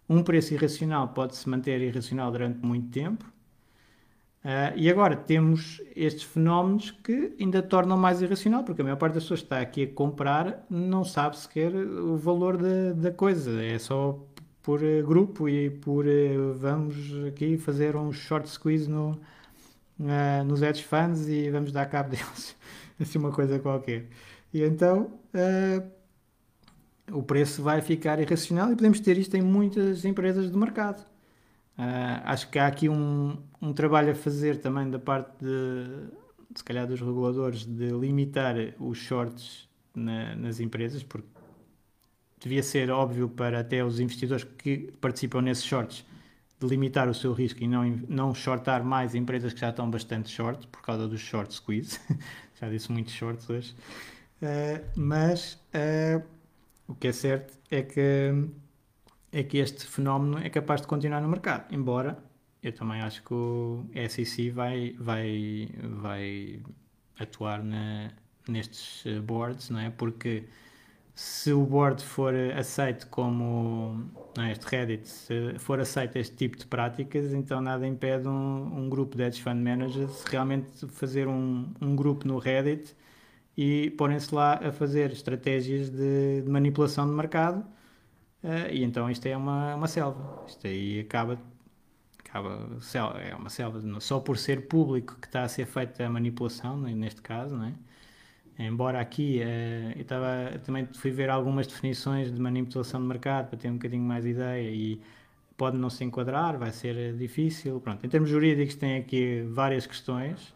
um 0.08 0.24
preço 0.24 0.54
irracional 0.54 1.10
pode 1.10 1.36
se 1.36 1.50
manter 1.50 1.82
irracional 1.82 2.32
durante 2.32 2.66
muito 2.66 2.90
tempo. 2.90 3.26
Uh, 4.46 4.72
e 4.78 4.90
agora 4.90 5.18
temos 5.18 5.82
estes 5.94 6.24
fenómenos 6.24 6.92
que 6.92 7.36
ainda 7.38 7.62
tornam 7.62 7.98
mais 7.98 8.22
irracional, 8.22 8.64
porque 8.64 8.80
a 8.82 8.86
maior 8.86 8.96
parte 8.96 9.16
das 9.16 9.24
pessoas 9.24 9.42
que 9.42 9.48
está 9.48 9.60
aqui 9.60 9.84
a 9.84 9.94
comprar 9.94 10.66
não 10.70 11.04
sabe 11.04 11.38
sequer 11.38 11.76
o 11.76 12.16
valor 12.16 12.56
da, 12.56 12.94
da 12.94 13.12
coisa, 13.12 13.62
é 13.62 13.78
só 13.78 14.18
por 14.64 14.82
uh, 14.82 15.06
grupo 15.06 15.50
e 15.50 15.70
por 15.70 16.06
uh, 16.06 16.54
vamos 16.54 16.96
aqui 17.28 17.58
fazer 17.58 17.98
um 17.98 18.14
short 18.14 18.50
squeeze 18.50 18.90
no, 18.90 19.20
nos 20.46 20.62
hedge 20.62 20.84
funds 20.84 21.28
e 21.28 21.50
vamos 21.50 21.72
dar 21.72 21.86
cabo 21.86 22.10
deles, 22.12 22.56
assim 23.00 23.20
uma 23.20 23.32
coisa 23.32 23.60
qualquer. 23.60 24.06
E 24.54 24.64
então 24.64 25.12
o 27.12 27.24
preço 27.24 27.62
vai 27.62 27.82
ficar 27.82 28.20
irracional 28.20 28.72
e 28.72 28.76
podemos 28.76 29.00
ter 29.00 29.18
isto 29.18 29.36
em 29.36 29.42
muitas 29.42 30.06
empresas 30.06 30.50
do 30.50 30.58
mercado. 30.58 31.02
Uh, 31.78 32.22
acho 32.26 32.50
que 32.50 32.60
há 32.60 32.68
aqui 32.68 32.90
um, 32.90 33.38
um 33.62 33.74
trabalho 33.74 34.12
a 34.12 34.16
fazer 34.16 34.58
também 34.58 34.90
da 34.90 35.00
parte 35.00 35.32
de, 35.40 36.10
se 36.54 36.64
calhar, 36.64 36.86
dos 36.86 37.00
reguladores 37.00 37.66
de 37.66 37.88
limitar 37.88 38.56
os 38.80 38.98
shorts 38.98 39.68
na, 39.96 40.36
nas 40.36 40.60
empresas, 40.60 41.04
porque 41.04 41.28
devia 42.40 42.62
ser 42.64 42.92
óbvio 42.92 43.30
para 43.30 43.62
até 43.62 43.84
os 43.84 44.00
investidores 44.00 44.44
que 44.44 44.92
participam 45.00 45.42
nesses 45.42 45.64
shorts 45.64 46.06
de 46.60 46.68
limitar 46.68 47.08
o 47.08 47.14
seu 47.14 47.34
risco 47.34 47.64
e 47.64 47.68
não, 47.68 47.86
não 48.08 48.36
shortar 48.36 48.84
mais 48.84 49.16
empresas 49.16 49.54
que 49.54 49.60
já 49.62 49.70
estão 49.70 49.90
bastante 49.90 50.30
short 50.30 50.68
por 50.68 50.82
causa 50.82 51.08
dos 51.08 51.22
short 51.22 51.54
squeeze. 51.54 52.00
já 52.60 52.70
disse 52.70 52.92
muitos 52.92 53.14
shorts 53.14 53.50
hoje. 53.50 53.74
Uh, 54.42 54.84
mas 54.96 55.54
uh, 55.74 56.24
o 56.88 56.96
que 56.96 57.08
é 57.08 57.12
certo 57.12 57.58
é 57.72 57.82
que 57.82 58.34
é 59.32 59.44
que 59.44 59.58
este 59.58 59.86
fenómeno 59.86 60.40
é 60.40 60.50
capaz 60.50 60.82
de 60.82 60.88
continuar 60.88 61.22
no 61.22 61.30
mercado, 61.30 61.72
embora 61.74 62.18
eu 62.62 62.74
também 62.74 63.02
acho 63.02 63.24
que 63.24 63.34
o 63.34 63.86
SEC 64.10 64.52
vai, 64.52 64.96
vai, 65.00 65.70
vai 65.82 66.60
atuar 67.18 67.64
na, 67.64 68.12
nestes 68.48 69.06
eh, 69.06 69.20
boards, 69.20 69.70
não 69.70 69.80
é? 69.80 69.90
Porque 69.90 70.44
se 71.20 71.52
o 71.54 71.66
board 71.66 72.04
for 72.04 72.34
aceito 72.58 73.08
como 73.08 74.10
não 74.38 74.44
é, 74.44 74.52
este 74.52 74.66
Reddit, 74.68 75.08
se 75.08 75.60
for 75.60 75.80
aceito 75.80 76.18
este 76.18 76.36
tipo 76.36 76.58
de 76.58 76.66
práticas, 76.66 77.34
então 77.34 77.60
nada 77.62 77.86
impede 77.88 78.28
um, 78.28 78.86
um 78.86 78.90
grupo 78.90 79.18
de 79.18 79.24
hedge 79.24 79.42
fund 79.42 79.62
managers 79.62 80.24
realmente 80.26 80.88
fazer 80.88 81.28
um, 81.28 81.74
um 81.82 81.96
grupo 81.96 82.28
no 82.28 82.38
Reddit 82.40 82.96
e 83.58 83.90
porem-se 83.92 84.34
lá 84.34 84.56
a 84.56 84.72
fazer 84.72 85.12
estratégias 85.12 85.90
de, 85.90 86.42
de 86.42 86.50
manipulação 86.50 87.08
de 87.08 87.14
mercado 87.14 87.66
Uh, 88.44 88.72
e 88.72 88.84
então 88.84 89.10
isto 89.10 89.26
é 89.26 89.36
uma, 89.36 89.76
uma 89.76 89.88
selva. 89.88 90.46
Isto 90.48 90.68
aí 90.68 91.02
acaba, 91.02 91.38
acaba 92.20 92.70
é 93.22 93.36
uma 93.36 93.50
selva. 93.50 93.82
Só 94.00 94.20
por 94.20 94.38
ser 94.38 94.68
público 94.68 95.18
que 95.20 95.28
está 95.28 95.44
a 95.44 95.50
ser 95.50 95.66
feita 95.66 96.06
a 96.06 96.10
manipulação, 96.10 96.78
neste 96.80 97.22
caso, 97.22 97.56
não 97.58 97.66
é? 97.66 97.74
Embora 98.60 99.00
aqui 99.00 99.40
uh, 99.40 99.94
eu 99.96 100.02
estava, 100.02 100.60
também 100.66 100.86
fui 100.94 101.12
ver 101.12 101.30
algumas 101.30 101.66
definições 101.66 102.30
de 102.32 102.40
manipulação 102.42 103.02
de 103.02 103.08
mercado 103.08 103.48
para 103.50 103.58
ter 103.58 103.70
um 103.70 103.76
bocadinho 103.76 104.04
mais 104.04 104.26
ideia 104.26 104.70
e 104.70 105.02
pode 105.58 105.78
não 105.78 105.90
se 105.90 106.04
enquadrar, 106.04 106.58
vai 106.58 106.72
ser 106.72 107.16
difícil. 107.16 107.80
Pronto, 107.82 108.06
em 108.06 108.10
termos 108.10 108.30
jurídicos 108.30 108.76
tem 108.76 108.98
aqui 108.98 109.44
várias 109.50 109.88
questões, 109.88 110.54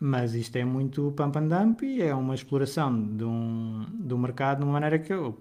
mas 0.00 0.34
isto 0.34 0.56
é 0.56 0.64
muito 0.64 1.12
pump 1.12 1.38
and 1.38 1.48
dump 1.48 1.82
e 1.82 2.02
é 2.02 2.14
uma 2.14 2.34
exploração 2.34 3.16
de 3.16 3.24
um, 3.24 3.84
do 3.92 4.18
mercado 4.18 4.58
de 4.58 4.64
uma 4.64 4.72
maneira 4.72 4.98
que 4.98 5.12
eu 5.12 5.38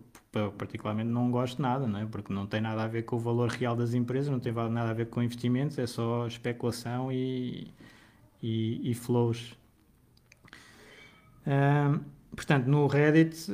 particularmente 0.57 1.09
não 1.09 1.29
gosto 1.31 1.61
nada, 1.61 1.87
não 1.87 1.99
é? 1.99 2.05
porque 2.05 2.33
não 2.33 2.47
tem 2.47 2.59
nada 2.61 2.83
a 2.83 2.87
ver 2.87 3.03
com 3.03 3.15
o 3.17 3.19
valor 3.19 3.49
real 3.49 3.75
das 3.75 3.93
empresas, 3.93 4.29
não 4.29 4.39
tem 4.39 4.51
nada 4.53 4.89
a 4.89 4.93
ver 4.93 5.07
com 5.07 5.21
investimentos, 5.21 5.77
é 5.77 5.85
só 5.87 6.27
especulação 6.27 7.11
e, 7.11 7.71
e, 8.41 8.91
e 8.91 8.93
flows. 8.95 9.55
Portanto, 12.35 12.65
no 12.67 12.87
Reddit, 12.87 13.47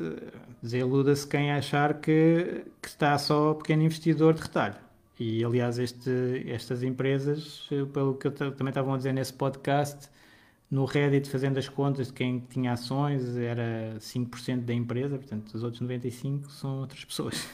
desiluda-se 0.61 1.27
quem 1.27 1.51
achar 1.51 1.95
que, 1.95 2.65
que 2.81 2.87
está 2.87 3.17
só 3.17 3.53
pequeno 3.53 3.83
investidor 3.83 4.33
de 4.33 4.41
retalho. 4.41 4.75
E, 5.19 5.43
aliás, 5.43 5.77
este, 5.77 6.45
estas 6.47 6.81
empresas, 6.81 7.67
pelo 7.93 8.15
que 8.15 8.27
eu 8.27 8.31
também 8.31 8.69
estavam 8.69 8.93
a 8.93 8.97
dizer 8.97 9.13
nesse 9.13 9.33
podcast, 9.33 10.09
no 10.71 10.85
Reddit, 10.85 11.29
fazendo 11.29 11.57
as 11.57 11.67
contas 11.67 12.07
de 12.07 12.13
quem 12.13 12.39
tinha 12.39 12.73
ações, 12.73 13.35
era 13.35 13.95
5% 13.99 14.61
da 14.63 14.73
empresa, 14.73 15.17
portanto, 15.17 15.53
os 15.53 15.63
outros 15.63 15.81
95% 15.81 16.49
são 16.49 16.79
outras 16.81 17.03
pessoas. 17.03 17.47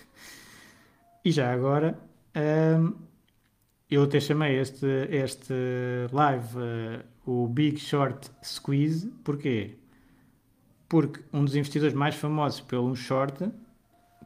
E 1.23 1.31
já 1.31 1.51
agora, 1.51 1.97
um, 2.79 2.93
eu 3.89 4.03
até 4.03 4.19
chamei 4.19 4.59
este, 4.59 4.85
este 5.09 5.53
live 6.11 6.55
uh, 6.55 7.03
o 7.25 7.47
Big 7.47 7.79
Short 7.79 8.29
Squeeze, 8.43 9.07
porquê? 9.23 9.75
Porque 10.87 11.21
um 11.33 11.43
dos 11.43 11.55
investidores 11.55 11.93
mais 11.93 12.15
famosos 12.15 12.61
pelo 12.61 12.95
short, 12.95 13.51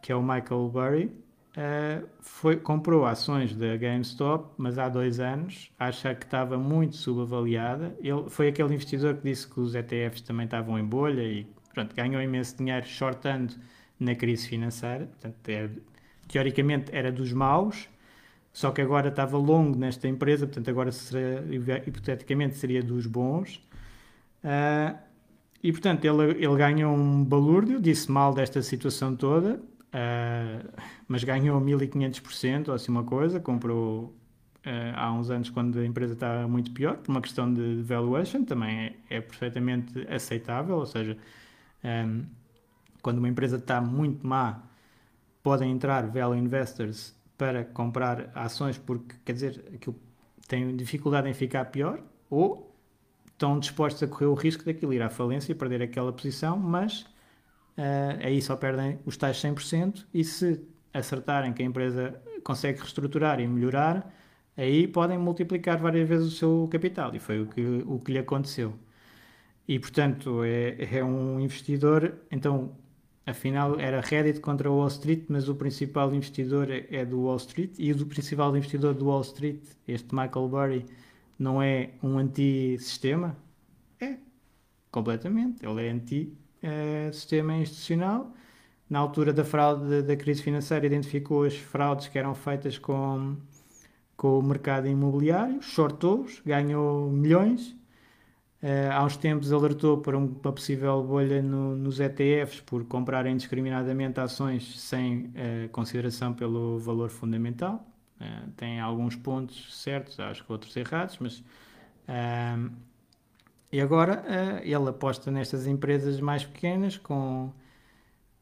que 0.01 0.12
é 0.12 0.16
o 0.16 0.22
Michael 0.22 0.70
Burry, 0.70 1.12
Uh, 1.60 2.07
foi, 2.22 2.57
comprou 2.57 3.05
ações 3.05 3.55
da 3.55 3.76
GameStop, 3.76 4.53
mas 4.57 4.78
há 4.78 4.88
dois 4.88 5.20
anos, 5.20 5.72
acha 5.80 6.14
que 6.14 6.24
estava 6.26 6.57
muito 6.57 6.95
subavaliada. 6.95 7.93
Ele 7.99 8.30
foi 8.30 8.49
aquele 8.49 8.74
investidor 8.74 9.16
que 9.16 9.24
disse 9.24 9.47
que 9.47 9.60
os 9.60 9.74
ETFs 9.76 10.22
também 10.22 10.45
estavam 10.45 10.78
em 10.78 10.86
bolha 10.86 11.24
e 11.24 11.47
pronto, 11.74 11.95
ganhou 11.95 12.22
imenso 12.22 12.55
dinheiro 12.55 12.86
shortando 12.86 13.55
na 13.99 14.16
crise 14.16 14.47
financeira. 14.47 15.07
Portanto, 15.07 15.49
é, 15.49 15.70
teoricamente 16.28 16.95
era 16.95 17.12
dos 17.12 17.34
maus, 17.34 17.89
só 18.53 18.72
que 18.72 18.82
agora 18.82 19.10
estava 19.10 19.38
longo 19.38 19.78
nesta 19.78 20.07
empresa, 20.07 20.45
portanto, 20.45 20.70
agora 20.70 20.91
hipoteticamente 21.86 22.57
seria 22.57 22.84
dos 22.84 23.05
bons. 23.05 23.57
Uh, 24.43 24.97
e 25.62 25.72
portanto, 25.72 26.05
ele, 26.05 26.43
ele 26.43 26.55
ganhou 26.55 26.95
um 26.95 27.24
balúrdio, 27.24 27.82
disse 27.82 28.12
mal 28.12 28.34
desta 28.34 28.62
situação 28.62 29.16
toda 29.16 29.62
Uh, 29.89 30.70
mas 31.07 31.24
ganhou 31.24 31.60
1500% 31.60 32.68
ou 32.68 32.76
assim 32.76 32.91
uma 32.91 33.03
coisa, 33.03 33.39
comprou 33.39 34.16
uh, 34.66 34.95
há 34.95 35.12
uns 35.12 35.32
anos 35.32 35.49
quando 35.49 35.80
a 35.80 35.86
empresa 35.86 36.14
estava 36.14 36.47
muito 36.47 36.72
pior, 36.72 36.97
por 36.97 37.10
uma 37.10 37.22
questão 37.22 37.51
de 37.51 37.82
valuation, 37.82 38.43
também 38.43 38.80
é, 38.80 39.18
é 39.18 39.22
perfeitamente 39.22 40.07
aceitável, 40.07 40.76
ou 40.76 40.86
seja, 40.86 41.18
um, 41.84 42.24
quando 43.01 43.18
uma 43.18 43.28
empresa 43.28 43.57
está 43.57 43.82
muito 43.82 44.26
má, 44.26 44.62
podem 45.41 45.72
entrar 45.72 46.05
value 46.07 46.38
investors 46.38 47.16
para 47.36 47.64
comprar 47.64 48.30
ações 48.36 48.78
porque, 48.78 49.16
quer 49.26 49.34
dizer, 49.34 49.66
aquilo 49.74 49.95
tem 50.47 50.76
dificuldade 50.76 51.28
em 51.28 51.34
ficar 51.34 51.66
pior, 51.66 51.99
ou 52.30 52.68
estão 53.40 53.58
dispostos 53.58 54.04
a 54.04 54.08
correr 54.08 54.26
o 54.26 54.34
risco 54.34 54.66
daquilo 54.66 54.94
ir 54.94 55.02
à 55.02 55.10
falência 55.10 55.54
e 55.54 55.56
perder 55.56 55.82
aquela 55.82 56.12
posição, 56.12 56.58
mas 56.60 57.04
uh, 57.78 58.20
aí 58.22 58.42
só 58.42 58.58
perdem 58.58 59.00
os 59.06 59.16
tais 59.16 59.38
100% 59.38 60.06
e 60.14 60.26
se 60.26 60.62
acertarem 60.94 61.54
que 61.54 61.64
a 61.64 61.66
empresa 61.66 62.22
consegue 62.44 62.80
reestruturar 62.80 63.40
e 63.40 63.48
melhorar, 63.48 64.14
aí 64.58 64.88
podem 64.88 65.18
multiplicar 65.18 65.78
várias 65.78 66.08
vezes 66.08 66.28
o 66.28 66.32
seu 66.32 66.70
capital 66.70 67.16
e 67.16 67.20
foi 67.20 67.42
o 67.42 67.46
que, 67.48 67.62
o 67.88 67.98
que 68.00 68.12
lhe 68.12 68.20
aconteceu. 68.20 68.74
E 69.66 69.80
portanto 69.80 70.44
é, 70.44 70.98
é 70.98 71.04
um 71.04 71.40
investidor, 71.40 72.16
então 72.30 72.76
afinal 73.26 73.80
era 73.80 74.02
Reddit 74.02 74.42
contra 74.42 74.70
Wall 74.70 74.88
Street, 74.88 75.24
mas 75.30 75.48
o 75.48 75.56
principal 75.56 76.14
investidor 76.14 76.70
é, 76.70 76.86
é 76.92 77.06
do 77.06 77.22
Wall 77.22 77.38
Street 77.38 77.72
e 77.78 77.94
o 77.94 78.06
principal 78.06 78.56
investidor 78.58 78.94
do 78.96 79.06
Wall 79.06 79.22
Street, 79.22 79.62
este 79.88 80.14
Michael 80.14 80.50
Burry, 80.50 80.86
não 81.40 81.62
é 81.62 81.92
um 82.04 82.18
anti-sistema? 82.18 83.38
É, 84.00 84.18
completamente. 84.92 85.66
Ele 85.66 85.88
é 85.88 85.90
anti 85.90 86.38
uh, 86.62 87.14
sistema 87.14 87.56
institucional. 87.56 88.34
Na 88.90 89.00
altura 89.00 89.32
da 89.32 89.46
fraude 89.46 90.02
da 90.02 90.16
crise 90.18 90.44
financeira, 90.44 90.86
identificou 90.86 91.44
as 91.46 91.56
fraudes 91.56 92.08
que 92.08 92.18
eram 92.18 92.36
feitas 92.36 92.78
com, 92.78 93.38
com 94.18 94.40
o 94.40 94.44
mercado 94.44 94.88
imobiliário, 94.88 95.62
shortou-os, 95.62 96.42
ganhou 96.46 97.10
milhões. 97.10 97.72
Uh, 98.62 98.92
há 98.92 99.06
uns 99.06 99.16
tempos 99.16 99.54
alertou 99.54 100.00
para 100.00 100.18
uma 100.18 100.52
possível 100.52 101.02
bolha 101.02 101.42
no, 101.42 101.78
nos 101.78 102.02
ETFs 102.02 102.60
por 102.62 102.84
comprarem 102.84 103.34
indiscriminadamente 103.34 104.20
ações 104.20 104.82
sem 104.82 105.28
uh, 105.28 105.70
consideração 105.72 106.34
pelo 106.34 106.78
valor 106.80 107.10
fundamental. 107.10 107.86
Uh, 108.20 108.51
tem 108.57 108.80
alguns 108.80 109.15
pontos 109.15 109.82
certos, 109.82 110.20
acho 110.20 110.43
que 110.43 110.51
outros 110.51 110.76
errados, 110.76 111.17
mas. 111.20 111.43
e 113.72 113.80
agora 113.80 114.24
ele 114.63 114.89
aposta 114.89 115.32
nestas 115.32 115.67
empresas 115.67 116.20
mais 116.20 116.43
pequenas 116.43 116.97
com, 116.97 117.53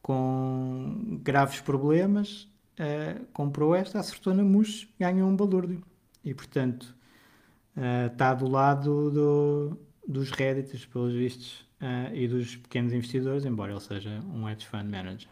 com 0.02 1.20
graves 1.22 1.60
problemas. 1.60 2.48
comprou 3.32 3.74
esta, 3.74 4.00
acertou 4.00 4.34
na 4.34 4.42
MUS, 4.42 4.88
ganhou 4.98 5.28
um 5.28 5.36
balúrdio. 5.36 5.84
E 6.24 6.34
portanto 6.34 6.96
está 8.10 8.34
do 8.34 8.48
lado 8.48 9.10
do 9.10 9.78
dos 10.08 10.30
Reddits, 10.30 10.86
pelos 10.86 11.12
vistos, 11.12 11.68
uh, 11.82 12.14
e 12.14 12.26
dos 12.26 12.56
pequenos 12.56 12.92
investidores, 12.92 13.44
embora 13.44 13.72
ele 13.72 13.80
seja 13.80 14.20
um 14.32 14.48
hedge 14.48 14.66
fund 14.66 14.90
manager. 14.90 15.28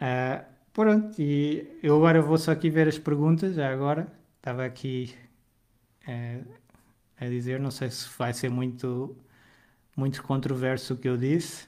Uh, 0.00 0.44
pronto, 0.72 1.20
e 1.20 1.78
eu 1.82 1.96
agora 1.96 2.20
vou 2.22 2.38
só 2.38 2.52
aqui 2.52 2.70
ver 2.70 2.88
as 2.88 2.98
perguntas, 2.98 3.54
já 3.54 3.72
agora. 3.72 4.06
Estava 4.36 4.64
aqui 4.64 5.14
uh, 6.08 6.44
a 7.18 7.26
dizer, 7.26 7.60
não 7.60 7.70
sei 7.70 7.90
se 7.90 8.08
vai 8.18 8.32
ser 8.32 8.50
muito, 8.50 9.16
muito 9.96 10.22
controverso 10.22 10.94
o 10.94 10.96
que 10.96 11.08
eu 11.08 11.16
disse. 11.16 11.66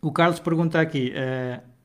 o 0.00 0.12
Carlos 0.12 0.38
pergunta 0.40 0.80
aqui, 0.80 1.12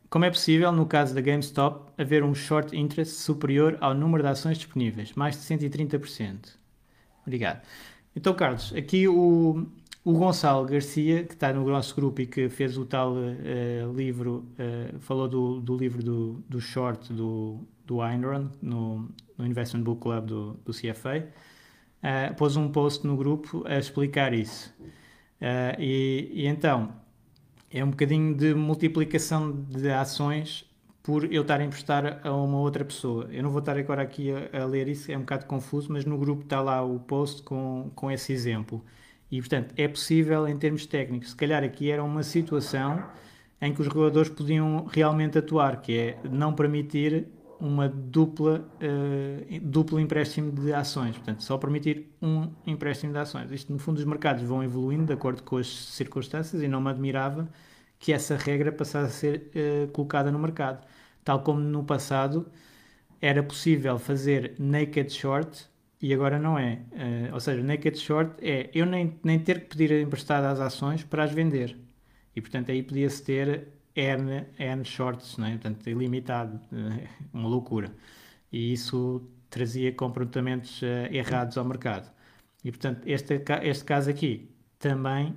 como 0.09 0.25
é 0.25 0.29
possível, 0.31 0.71
no 0.71 0.87
caso 0.87 1.13
da 1.13 1.21
GameStop, 1.21 1.91
haver 2.01 2.23
um 2.23 2.33
short 2.33 2.75
interest 2.75 3.15
superior 3.15 3.77
ao 3.79 3.93
número 3.93 4.23
de 4.23 4.29
ações 4.29 4.57
disponíveis, 4.57 5.13
mais 5.13 5.35
de 5.35 5.41
130%? 5.55 6.55
Obrigado. 7.21 7.61
Então, 8.15 8.33
Carlos, 8.33 8.73
aqui 8.75 9.07
o, 9.07 9.67
o 10.09 10.13
Gonçalo 10.13 10.65
Garcia, 10.65 11.23
que 11.23 11.35
está 11.35 11.53
no 11.53 11.63
nosso 11.69 11.95
grupo 11.95 12.19
e 12.21 12.25
que 12.25 12.49
fez 12.49 12.77
o 12.79 12.85
tal 12.85 13.13
uh, 13.13 13.93
livro, 13.95 14.43
uh, 14.57 14.99
falou 14.99 15.27
do, 15.27 15.59
do 15.59 15.77
livro 15.77 16.01
do, 16.01 16.43
do 16.49 16.59
short 16.59 17.13
do, 17.13 17.59
do 17.85 18.03
Einron 18.03 18.49
no, 18.59 19.07
no 19.37 19.45
Investment 19.45 19.83
Book 19.83 20.01
Club 20.01 20.25
do, 20.25 20.53
do 20.65 20.73
CFA, 20.73 21.19
uh, 21.19 21.23
eh, 22.01 22.33
pôs 22.33 22.55
um 22.57 22.69
post 22.69 23.05
no 23.05 23.15
grupo 23.15 23.63
a 23.67 23.77
explicar 23.77 24.33
isso. 24.33 24.73
E, 25.77 26.31
e, 26.33 26.47
então, 26.47 26.91
é 27.71 27.83
um 27.83 27.91
bocadinho 27.91 28.35
de 28.35 28.53
multiplicação 28.55 29.51
de 29.51 29.91
ações 29.91 30.65
por 31.03 31.31
eu 31.31 31.43
estar 31.43 31.61
a 31.61 31.63
emprestar 31.63 32.19
a 32.23 32.33
uma 32.33 32.57
outra 32.57 32.83
pessoa. 32.83 33.29
Eu 33.31 33.43
não 33.43 33.51
vou 33.51 33.59
estar 33.59 33.77
agora 33.77 34.01
aqui 34.01 34.31
a, 34.31 34.63
a, 34.63 34.65
ler 34.65 34.87
isso, 34.87 35.11
é 35.11 35.17
um 35.17 35.21
bocado 35.21 35.45
confuso, 35.45 35.93
mas 35.93 36.03
no 36.03 36.17
grupo 36.17 36.43
está 36.43 36.61
lá 36.61 36.83
o 36.83 36.99
post 36.99 37.43
com, 37.43 37.91
com 37.95 38.11
esse 38.11 38.33
exemplo. 38.33 38.83
E, 39.31 39.39
portanto, 39.39 39.73
é 39.77 39.87
possível 39.87 40.47
em 40.47 40.57
termos 40.57 40.85
técnicos. 40.85 41.29
Se 41.29 41.35
calhar 41.35 41.63
aqui 41.63 41.91
era 41.91 42.03
uma 42.03 42.23
situação 42.23 43.03
em 43.61 43.73
que 43.73 43.81
os 43.81 43.87
reguladores 43.87 44.29
podiam 44.29 44.85
realmente 44.85 45.37
atuar, 45.37 45.81
que 45.81 45.97
é 45.97 46.19
não 46.23 46.53
permitir 46.53 47.27
uma 47.59 47.89
dupla, 47.89 48.65
uh, 48.81 49.59
duplo 49.61 49.99
empréstimo 49.99 50.51
de 50.51 50.73
ações. 50.73 51.15
Portanto, 51.17 51.43
só 51.43 51.57
permitir 51.57 52.09
um 52.21 52.49
empréstimo 52.65 53.11
de 53.11 53.19
ações. 53.19 53.51
Isto, 53.51 53.73
no 53.73 53.79
fundo, 53.79 53.97
os 53.97 54.05
mercados 54.05 54.43
vão 54.43 54.63
evoluindo 54.63 55.05
de 55.05 55.13
acordo 55.13 55.43
com 55.43 55.57
as 55.57 55.67
circunstâncias 55.67 56.61
e 56.63 56.67
não 56.67 56.79
me 56.79 56.89
admirava 56.89 57.49
que 57.99 58.13
essa 58.13 58.37
regra 58.37 58.71
passasse 58.71 59.05
a 59.05 59.09
ser 59.09 59.51
uh, 59.53 59.91
colocada 59.91 60.31
no 60.31 60.39
mercado. 60.39 60.85
Tal 61.23 61.41
como 61.41 61.59
no 61.59 61.83
passado 61.83 62.47
era 63.21 63.43
possível 63.43 63.99
fazer 63.99 64.55
naked 64.57 65.11
short 65.11 65.67
e 66.01 66.13
agora 66.13 66.39
não 66.39 66.57
é. 66.57 66.79
Uh, 66.91 67.33
ou 67.33 67.39
seja, 67.39 67.61
naked 67.61 67.97
short 67.97 68.33
é 68.41 68.69
eu 68.73 68.85
nem, 68.85 69.19
nem 69.23 69.39
ter 69.39 69.61
que 69.61 69.75
pedir 69.75 69.91
emprestado 70.01 70.45
as 70.45 70.59
ações 70.59 71.03
para 71.03 71.23
as 71.23 71.31
vender. 71.31 71.77
E 72.35 72.41
portanto 72.41 72.71
aí 72.71 72.81
podia-se 72.83 73.23
ter 73.23 73.67
N, 73.95 74.45
N 74.57 74.85
shorts, 74.85 75.37
não 75.37 75.47
é? 75.47 75.51
portanto 75.51 75.89
ilimitado, 75.89 76.59
uh, 76.71 77.07
uma 77.33 77.49
loucura. 77.49 77.91
E 78.51 78.73
isso 78.73 79.21
trazia 79.49 79.91
comportamentos 79.91 80.81
uh, 80.81 81.11
errados 81.11 81.57
ao 81.57 81.65
mercado. 81.65 82.09
E 82.63 82.71
portanto 82.71 83.01
este, 83.05 83.41
este 83.63 83.83
caso 83.83 84.09
aqui 84.09 84.49
também 84.77 85.35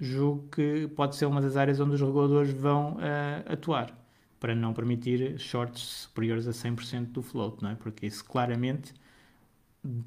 julgo 0.00 0.48
que 0.48 0.88
pode 0.88 1.16
ser 1.16 1.26
uma 1.26 1.40
das 1.40 1.56
áreas 1.56 1.80
onde 1.80 1.94
os 1.94 2.00
reguladores 2.00 2.52
vão 2.52 2.94
uh, 2.94 3.52
atuar 3.52 3.96
para 4.38 4.54
não 4.54 4.72
permitir 4.72 5.38
shorts 5.38 5.80
superiores 5.80 6.46
a 6.46 6.52
100% 6.52 7.06
do 7.06 7.22
float, 7.22 7.62
não 7.62 7.70
é? 7.70 7.74
Porque 7.74 8.06
isso 8.06 8.24
claramente 8.24 8.94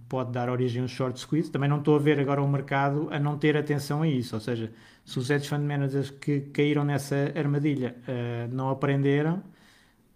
pode 0.09 0.32
dar 0.32 0.49
origem 0.49 0.82
a 0.82 0.86
um 0.86 0.88
short 0.88 1.19
squeeze. 1.19 1.51
Também 1.51 1.69
não 1.69 1.80
estou 1.80 1.95
a 1.95 1.99
ver 1.99 2.19
agora 2.19 2.41
o 2.41 2.47
mercado 2.47 3.07
a 3.11 3.19
não 3.19 3.38
ter 3.38 3.57
atenção 3.57 4.01
a 4.01 4.07
isso, 4.07 4.36
ou 4.36 4.41
seja, 4.41 4.72
se 5.05 5.17
os 5.19 5.30
hedge 5.30 5.47
fund 5.47 5.63
managers 5.63 6.09
que 6.09 6.41
caíram 6.41 6.84
nessa 6.84 7.15
armadilha 7.36 7.95
uh, 8.07 8.53
não 8.53 8.69
aprenderam, 8.69 9.43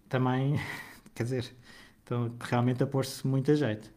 também, 0.08 0.60
quer 1.14 1.24
dizer, 1.24 1.54
estão 1.98 2.32
realmente 2.40 2.82
a 2.82 2.86
pôr-se 2.86 3.26
muito 3.26 3.50
a 3.50 3.54
jeito. 3.54 3.90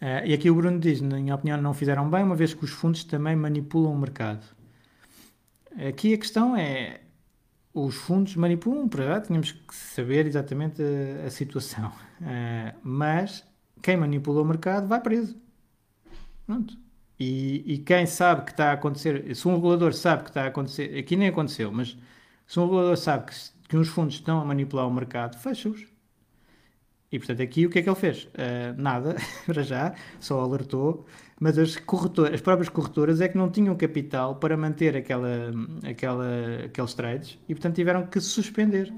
Uh, 0.00 0.26
e 0.26 0.34
aqui 0.34 0.50
o 0.50 0.54
Bruno 0.54 0.78
diz, 0.78 1.00
na 1.00 1.16
minha 1.16 1.34
opinião, 1.34 1.60
não 1.60 1.72
fizeram 1.72 2.08
bem, 2.10 2.22
uma 2.22 2.36
vez 2.36 2.52
que 2.52 2.64
os 2.64 2.70
fundos 2.70 3.04
também 3.04 3.36
manipulam 3.36 3.92
o 3.92 3.98
mercado. 3.98 4.44
Aqui 5.88 6.14
a 6.14 6.18
questão 6.18 6.56
é, 6.56 7.00
os 7.72 7.94
fundos 7.94 8.34
manipulam, 8.36 8.88
para 8.88 9.04
já 9.04 9.20
tínhamos 9.20 9.52
que 9.52 9.74
saber 9.74 10.26
exatamente 10.26 10.82
a, 10.82 11.26
a 11.26 11.30
situação. 11.30 11.92
Uh, 12.20 12.76
mas 12.82 13.44
quem 13.86 13.96
manipula 13.96 14.42
o 14.42 14.44
mercado 14.44 14.88
vai 14.88 15.00
preso. 15.00 15.36
Pronto. 16.44 16.76
E, 17.20 17.62
e, 17.74 17.78
quem 17.78 18.04
sabe 18.04 18.44
que 18.44 18.50
está 18.50 18.70
a 18.70 18.72
acontecer, 18.72 19.32
se 19.34 19.46
um 19.46 19.54
regulador 19.54 19.94
sabe 19.94 20.24
que 20.24 20.30
está 20.30 20.42
a 20.42 20.46
acontecer, 20.48 20.98
aqui 20.98 21.14
nem 21.14 21.28
aconteceu, 21.28 21.70
mas 21.70 21.96
se 22.48 22.58
um 22.58 22.64
regulador 22.64 22.96
sabe 22.96 23.26
que, 23.26 23.34
que 23.68 23.76
uns 23.76 23.86
fundos 23.86 24.16
estão 24.16 24.40
a 24.40 24.44
manipular 24.44 24.88
o 24.88 24.92
mercado, 24.92 25.38
fecha-os. 25.38 25.86
E 27.12 27.18
portanto, 27.20 27.40
aqui 27.40 27.64
o 27.64 27.70
que 27.70 27.78
é 27.78 27.82
que 27.82 27.88
ele 27.88 27.96
fez? 27.96 28.24
Uh, 28.24 28.74
nada, 28.76 29.14
para 29.46 29.62
já, 29.62 29.94
só 30.18 30.40
alertou, 30.40 31.06
mas 31.40 31.56
as, 31.56 31.76
corretoras, 31.76 32.34
as 32.34 32.40
próprias 32.40 32.68
corretoras 32.68 33.20
é 33.20 33.28
que 33.28 33.38
não 33.38 33.48
tinham 33.48 33.76
capital 33.76 34.34
para 34.34 34.56
manter 34.56 34.96
aquela, 34.96 35.52
aquela, 35.88 36.26
aqueles 36.64 36.92
trades 36.92 37.38
e 37.48 37.54
portanto 37.54 37.76
tiveram 37.76 38.04
que 38.04 38.20
suspender. 38.20 38.92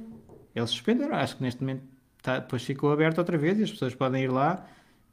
Eles 0.55 0.71
suspenderam, 0.71 1.15
acho 1.15 1.37
que 1.37 1.43
neste 1.43 1.61
momento 1.61 1.83
tá, 2.23 2.39
depois 2.39 2.65
ficou 2.65 2.91
aberto 2.91 3.19
outra 3.19 3.37
vez 3.37 3.59
e 3.59 3.65
as 3.65 3.71
pessoas 3.71 3.95
podem 3.95 4.25
ir 4.25 4.33
lá 4.33 4.67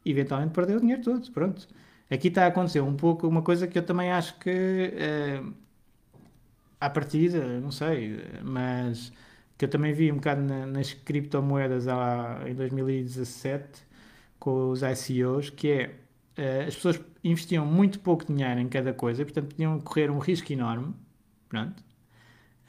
eventualmente 0.06 0.54
perder 0.54 0.78
o 0.78 0.80
dinheiro 0.80 1.02
todo. 1.04 1.32
Pronto. 1.32 1.68
Aqui 2.10 2.28
está 2.28 2.46
a 2.46 2.48
acontecer 2.48 2.82
um 2.82 2.96
pouco 2.96 3.28
uma 3.28 3.42
coisa 3.42 3.68
que 3.68 3.78
eu 3.78 3.84
também 3.84 4.12
acho 4.12 4.38
que 4.40 4.94
uh, 5.42 5.54
à 6.80 6.90
partida, 6.90 7.60
não 7.60 7.72
sei, 7.72 8.24
mas 8.44 9.12
que 9.58 9.66
eu 9.66 9.70
também 9.70 9.94
vi 9.94 10.12
um 10.12 10.16
bocado 10.16 10.42
na, 10.42 10.66
nas 10.66 10.94
criptomoedas 10.94 11.86
lá 11.86 12.48
em 12.48 12.54
2017 12.56 13.84
com 14.40 14.72
os 14.72 14.82
ICOs, 14.82 15.50
que 15.50 15.72
é 15.72 15.96
uh, 16.38 16.68
as 16.68 16.76
pessoas 16.76 17.02
investiam 17.24 17.66
muito 17.66 18.00
pouco 18.00 18.26
dinheiro 18.26 18.60
em 18.60 18.70
cada 18.70 18.94
coisa, 18.94 19.24
portanto 19.26 19.50
podiam 19.50 19.80
correr 19.80 20.12
um 20.12 20.20
risco 20.20 20.52
enorme, 20.54 20.94
pronto. 21.50 21.84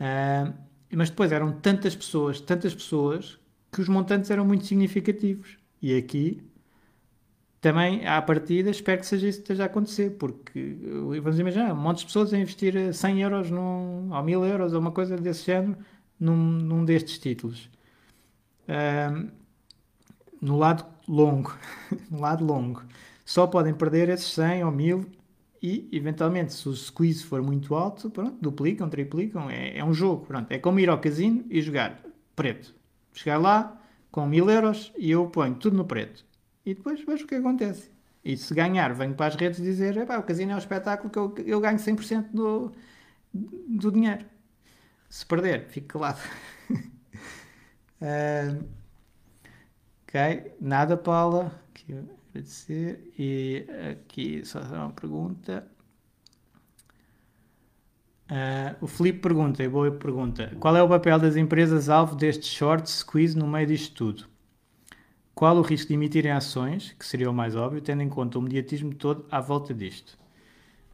Uh, 0.00 0.54
mas 0.94 1.10
depois 1.10 1.32
eram 1.32 1.52
tantas 1.60 1.94
pessoas, 1.96 2.40
tantas 2.40 2.74
pessoas, 2.74 3.38
que 3.72 3.80
os 3.80 3.88
montantes 3.88 4.30
eram 4.30 4.46
muito 4.46 4.64
significativos. 4.66 5.58
E 5.82 5.96
aqui 5.96 6.42
também, 7.66 8.06
à 8.06 8.22
partida, 8.22 8.70
espero 8.70 9.00
que 9.00 9.06
seja 9.08 9.26
isso 9.26 9.38
que 9.38 9.42
esteja 9.42 9.64
a 9.64 9.66
acontecer, 9.66 10.10
porque 10.10 10.78
vamos 11.20 11.36
imaginar, 11.36 11.72
um 11.72 11.76
monte 11.76 11.98
de 11.98 12.06
pessoas 12.06 12.32
a 12.32 12.38
investir 12.38 12.94
100 12.94 13.22
euros 13.22 13.50
num, 13.50 14.14
ou 14.14 14.22
1000 14.22 14.44
euros 14.44 14.72
ou 14.72 14.78
uma 14.78 14.92
coisa 14.92 15.16
desse 15.16 15.46
género 15.46 15.76
num, 16.18 16.36
num 16.36 16.84
destes 16.84 17.18
títulos. 17.18 17.68
Um, 18.68 19.30
no 20.40 20.56
lado 20.56 20.86
longo, 21.08 21.56
no 22.08 22.20
lado 22.20 22.44
longo, 22.44 22.84
só 23.24 23.48
podem 23.48 23.74
perder 23.74 24.10
esses 24.10 24.32
100 24.34 24.62
ou 24.62 24.70
1000 24.70 25.04
e, 25.60 25.88
eventualmente, 25.90 26.54
se 26.54 26.68
o 26.68 26.72
squeeze 26.72 27.24
for 27.24 27.42
muito 27.42 27.74
alto, 27.74 28.08
pronto, 28.08 28.36
duplicam, 28.40 28.88
triplicam, 28.88 29.50
é, 29.50 29.76
é 29.76 29.84
um 29.84 29.92
jogo, 29.92 30.24
pronto, 30.24 30.52
é 30.52 30.58
como 30.58 30.78
ir 30.78 30.88
ao 30.88 31.00
casino 31.00 31.44
e 31.50 31.60
jogar 31.60 32.00
preto. 32.36 32.72
Chegar 33.12 33.38
lá 33.38 33.76
com 34.12 34.24
1000 34.24 34.50
euros 34.50 34.92
e 34.96 35.10
eu 35.10 35.26
ponho 35.26 35.56
tudo 35.56 35.76
no 35.76 35.84
preto. 35.84 36.24
E 36.66 36.74
depois 36.74 37.00
vejo 37.04 37.24
o 37.24 37.28
que 37.28 37.36
acontece. 37.36 37.92
E 38.24 38.36
se 38.36 38.52
ganhar, 38.52 38.92
venho 38.92 39.14
para 39.14 39.26
as 39.26 39.36
redes 39.36 39.62
dizer: 39.62 39.96
o 39.96 40.22
casino 40.24 40.50
é 40.50 40.54
um 40.56 40.58
espetáculo 40.58 41.08
que 41.08 41.18
eu, 41.18 41.32
eu 41.46 41.60
ganho 41.60 41.78
100% 41.78 42.32
do, 42.32 42.72
do 43.32 43.92
dinheiro. 43.92 44.26
Se 45.08 45.24
perder, 45.24 45.68
fico 45.68 45.86
calado. 45.86 46.18
uh, 48.02 48.64
ok, 50.02 50.56
nada, 50.60 50.96
Paula. 50.96 51.56
Aqui, 51.70 51.94
agradecer. 52.30 53.12
E 53.16 53.64
aqui 53.92 54.44
só 54.44 54.60
uma 54.60 54.90
pergunta. 54.90 55.64
Uh, 58.28 58.74
o 58.80 58.88
Felipe 58.88 59.20
pergunta, 59.20 59.62
e 59.62 59.68
boa 59.68 59.92
pergunta: 59.92 60.52
qual 60.58 60.76
é 60.76 60.82
o 60.82 60.88
papel 60.88 61.20
das 61.20 61.36
empresas 61.36 61.88
alvo 61.88 62.16
deste 62.16 62.46
short 62.46 62.90
squeeze 62.90 63.38
no 63.38 63.46
meio 63.46 63.68
disto 63.68 63.94
tudo? 63.94 64.35
Qual 65.36 65.58
o 65.58 65.60
risco 65.60 65.88
de 65.88 65.94
emitirem 65.94 66.32
ações, 66.32 66.96
que 66.98 67.04
seria 67.04 67.30
o 67.30 67.34
mais 67.34 67.54
óbvio, 67.54 67.82
tendo 67.82 68.02
em 68.02 68.08
conta 68.08 68.38
o 68.38 68.42
mediatismo 68.42 68.94
todo 68.94 69.26
à 69.30 69.38
volta 69.38 69.74
disto. 69.74 70.18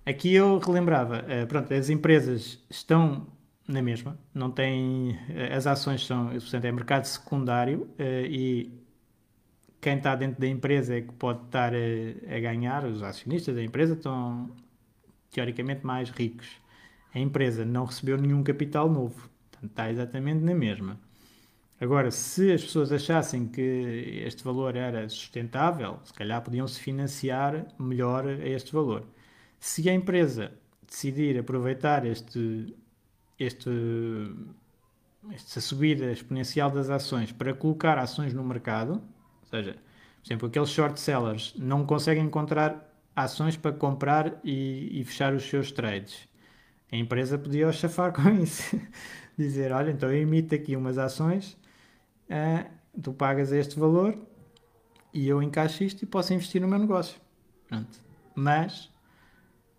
Aqui 0.05 0.35
eu 0.35 0.59
relembrava, 0.59 1.21
uh, 1.21 1.47
pronto, 1.47 1.73
as 1.73 1.89
empresas 1.89 2.59
estão 2.69 3.25
na 3.69 3.81
mesma, 3.81 4.19
não 4.35 4.51
têm, 4.51 5.13
uh, 5.13 5.57
as 5.57 5.69
ações 5.69 6.05
são, 6.05 6.27
portanto, 6.31 6.65
é 6.65 6.73
mercado 6.73 7.05
secundário 7.05 7.83
uh, 7.83 8.27
e 8.27 8.83
quem 9.81 9.99
está 9.99 10.17
dentro 10.17 10.41
da 10.41 10.49
empresa 10.49 10.97
é 10.97 11.03
que 11.03 11.13
pode 11.13 11.45
estar 11.45 11.73
a, 11.73 12.37
a, 12.37 12.41
ganhar, 12.41 12.85
os 12.85 13.01
acionistas 13.01 13.55
da 13.55 13.63
empresa 13.63 13.95
estão 13.95 14.51
teoricamente 15.31 15.87
mais 15.87 16.11
ricos. 16.11 16.49
A 17.15 17.21
empresa 17.21 17.65
não 17.65 17.85
recebeu 17.85 18.19
nenhum 18.19 18.43
capital 18.43 18.91
novo, 18.91 19.31
portanto, 19.53 19.71
está 19.71 19.89
exatamente 19.89 20.41
na 20.41 20.55
mesma. 20.55 20.99
Agora, 21.83 22.13
se 22.13 22.53
as 22.53 22.63
pessoas 22.63 22.93
achassem 22.93 23.49
que 23.49 24.23
este 24.25 24.45
valor 24.45 24.77
era 24.77 25.09
sustentável, 25.09 25.99
se 26.05 26.15
calhar 26.15 26.41
podiam 26.41 26.69
se 26.69 26.79
financiar 26.79 27.67
melhor 27.77 28.25
a 28.25 28.47
este 28.49 28.73
valor. 28.73 29.05
Se 29.59 29.91
a 29.91 29.93
empresa 29.93 30.53
decidir 30.87 31.37
aproveitar 31.37 32.07
este, 32.07 32.73
este, 33.37 33.69
esta 35.33 35.61
subida 35.61 36.13
exponencial 36.13 36.71
das 36.71 36.89
ações 36.89 37.33
para 37.33 37.53
colocar 37.53 37.99
ações 37.99 38.33
no 38.33 38.45
mercado, 38.45 38.93
ou 38.93 39.49
seja, 39.49 39.73
por 39.73 40.29
exemplo, 40.29 40.49
aqueles 40.49 40.71
short 40.71 41.01
sellers 41.01 41.53
não 41.59 41.85
conseguem 41.85 42.25
encontrar 42.25 42.95
ações 43.17 43.57
para 43.57 43.73
comprar 43.73 44.39
e, 44.45 45.01
e 45.01 45.03
fechar 45.03 45.35
os 45.35 45.43
seus 45.43 45.73
trades. 45.73 46.29
A 46.93 46.97
empresa 46.97 47.37
podia 47.37 47.73
chafar 47.73 48.13
com 48.15 48.31
isso. 48.41 48.81
Dizer, 49.37 49.73
olha, 49.73 49.91
então 49.91 50.13
eu 50.13 50.23
emito 50.23 50.55
aqui 50.55 50.77
umas 50.77 50.97
ações, 50.97 51.61
uh, 52.29 52.71
tu 53.01 53.13
pagas 53.13 53.53
este 53.53 53.79
valor 53.79 54.17
e 55.13 55.29
eu 55.29 55.43
encaixo 55.43 55.85
isto 55.85 56.03
e 56.03 56.07
posso 56.07 56.33
investir 56.33 56.61
no 56.61 56.69
meu 56.69 56.79
negócio. 56.79 57.21
Pronto. 57.69 57.99
Mas 58.35 58.91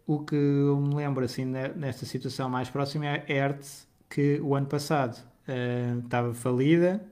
o 0.06 0.20
que 0.20 0.36
eu 0.36 0.80
me 0.80 0.96
lembro 0.96 1.24
assim 1.24 1.46
nesta 1.46 2.06
situação 2.06 2.50
mais 2.50 2.70
próxima 2.70 3.06
é 3.06 3.16
a 3.18 3.34
Hertz, 3.34 3.88
que 4.10 4.40
o 4.42 4.56
ano 4.56 4.68
passado 4.68 5.18
uh, 5.48 6.00
estava 6.00 6.34
falida 6.34 7.04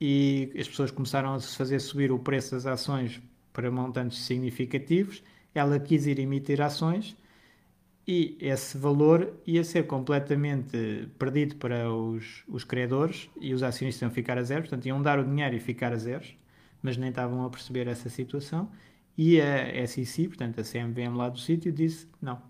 e 0.00 0.52
as 0.58 0.68
pessoas 0.68 0.90
começaram 0.90 1.34
a 1.34 1.40
fazer 1.40 1.80
subir 1.80 2.12
o 2.12 2.18
preço 2.18 2.54
das 2.54 2.66
ações 2.66 3.20
para 3.52 3.70
montantes 3.70 4.18
significativos. 4.18 5.22
Ela 5.54 5.78
quis 5.78 6.06
ir 6.06 6.18
emitir 6.18 6.60
ações 6.60 7.16
e 8.06 8.38
esse 8.40 8.78
valor 8.78 9.32
ia 9.44 9.64
ser 9.64 9.86
completamente 9.86 11.08
perdido 11.18 11.56
para 11.56 11.92
os, 11.92 12.44
os 12.46 12.62
credores 12.62 13.28
e 13.40 13.52
os 13.52 13.64
acionistas 13.64 14.00
iam 14.02 14.10
ficar 14.10 14.38
a 14.38 14.42
zero, 14.44 14.62
portanto 14.62 14.86
iam 14.86 15.02
dar 15.02 15.18
o 15.18 15.24
dinheiro 15.24 15.56
e 15.56 15.58
ficar 15.58 15.92
a 15.92 15.96
zeros, 15.96 16.36
mas 16.80 16.96
nem 16.96 17.08
estavam 17.08 17.44
a 17.44 17.50
perceber 17.50 17.88
essa 17.88 18.08
situação. 18.08 18.70
E 19.18 19.40
a 19.40 19.86
SEC, 19.86 20.28
portanto 20.28 20.60
a 20.60 20.62
CMVM 20.62 21.16
lá 21.16 21.28
do 21.28 21.38
sítio, 21.38 21.72
disse 21.72 22.06
não, 22.22 22.40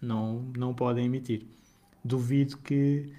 não, 0.00 0.52
não 0.56 0.72
podem 0.72 1.06
emitir. 1.06 1.46
Duvido 2.04 2.58
que 2.58 3.12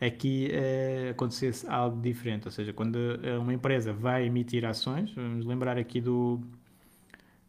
aqui 0.00 0.50
uh, 0.50 1.10
acontecesse 1.10 1.68
algo 1.68 2.00
diferente, 2.00 2.46
ou 2.46 2.50
seja, 2.50 2.72
quando 2.72 2.98
uma 3.40 3.52
empresa 3.52 3.92
vai 3.92 4.26
emitir 4.26 4.64
ações, 4.64 5.12
vamos 5.12 5.46
lembrar 5.46 5.78
aqui 5.78 6.00
do... 6.00 6.40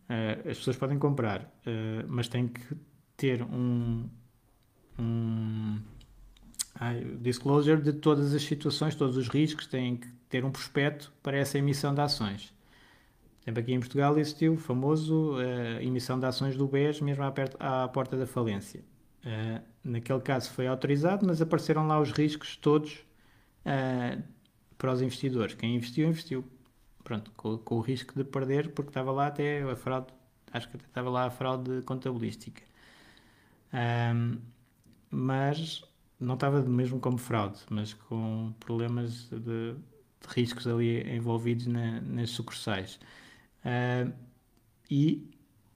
Uh, 0.09 0.49
as 0.49 0.57
pessoas 0.57 0.75
podem 0.75 0.97
comprar, 0.99 1.43
uh, 1.43 2.05
mas 2.07 2.27
tem 2.27 2.47
que 2.47 2.61
ter 3.19 3.43
um, 3.43 4.07
um 4.97 5.79
disclosure 7.19 7.81
de 7.81 7.93
todas 7.93 8.33
as 8.33 8.41
situações, 8.41 8.95
todos 8.95 9.17
os 9.17 9.27
riscos, 9.27 9.67
têm 9.67 9.97
que 9.97 10.07
ter 10.29 10.45
um 10.45 10.51
prospecto 10.51 11.11
para 11.21 11.37
essa 11.37 11.57
emissão 11.57 11.93
de 11.93 12.01
ações 12.01 12.53
exemplo, 13.49 13.61
aqui 13.61 13.73
em 13.73 13.79
Portugal 13.79 14.17
existiu 14.17 14.53
o 14.53 14.57
famoso 14.57 15.33
uh, 15.33 15.81
emissão 15.81 16.19
de 16.19 16.25
ações 16.25 16.55
do 16.55 16.67
BES 16.67 17.01
mesmo 17.01 17.23
à, 17.23 17.31
perto, 17.31 17.57
à 17.59 17.87
porta 17.87 18.15
da 18.15 18.25
falência. 18.25 18.81
Uh, 19.23 19.61
naquele 19.83 20.21
caso 20.21 20.49
foi 20.51 20.67
autorizado, 20.67 21.25
mas 21.25 21.41
apareceram 21.41 21.87
lá 21.87 21.99
os 21.99 22.11
riscos 22.11 22.55
todos 22.55 23.03
uh, 23.65 24.21
para 24.77 24.93
os 24.93 25.01
investidores. 25.01 25.55
Quem 25.55 25.75
investiu, 25.75 26.07
investiu. 26.07 26.45
Pronto, 27.03 27.31
com, 27.35 27.57
com, 27.57 27.75
o 27.75 27.81
risco 27.81 28.13
de 28.15 28.23
perder, 28.23 28.69
porque 28.69 28.89
estava 28.89 29.11
lá 29.11 29.27
até 29.27 29.63
a 29.63 29.75
fraude, 29.75 30.07
acho 30.51 30.69
que 30.69 30.77
até 30.77 30.85
estava 30.85 31.09
lá 31.09 31.25
a 31.25 31.29
fraude 31.29 31.81
contabilística. 31.81 32.61
Um, 33.73 34.37
mas 35.11 35.83
não 36.19 36.35
estava 36.35 36.61
mesmo 36.61 36.99
como 36.99 37.17
fraude, 37.17 37.59
mas 37.69 37.93
com 37.93 38.53
problemas 38.59 39.29
de, 39.29 39.39
de 39.39 39.75
riscos 40.27 40.67
ali 40.67 41.01
envolvidos 41.15 41.67
na, 41.67 42.01
nas 42.01 42.31
sucursais. 42.31 42.99
Uh, 43.63 44.11
e 44.89 45.29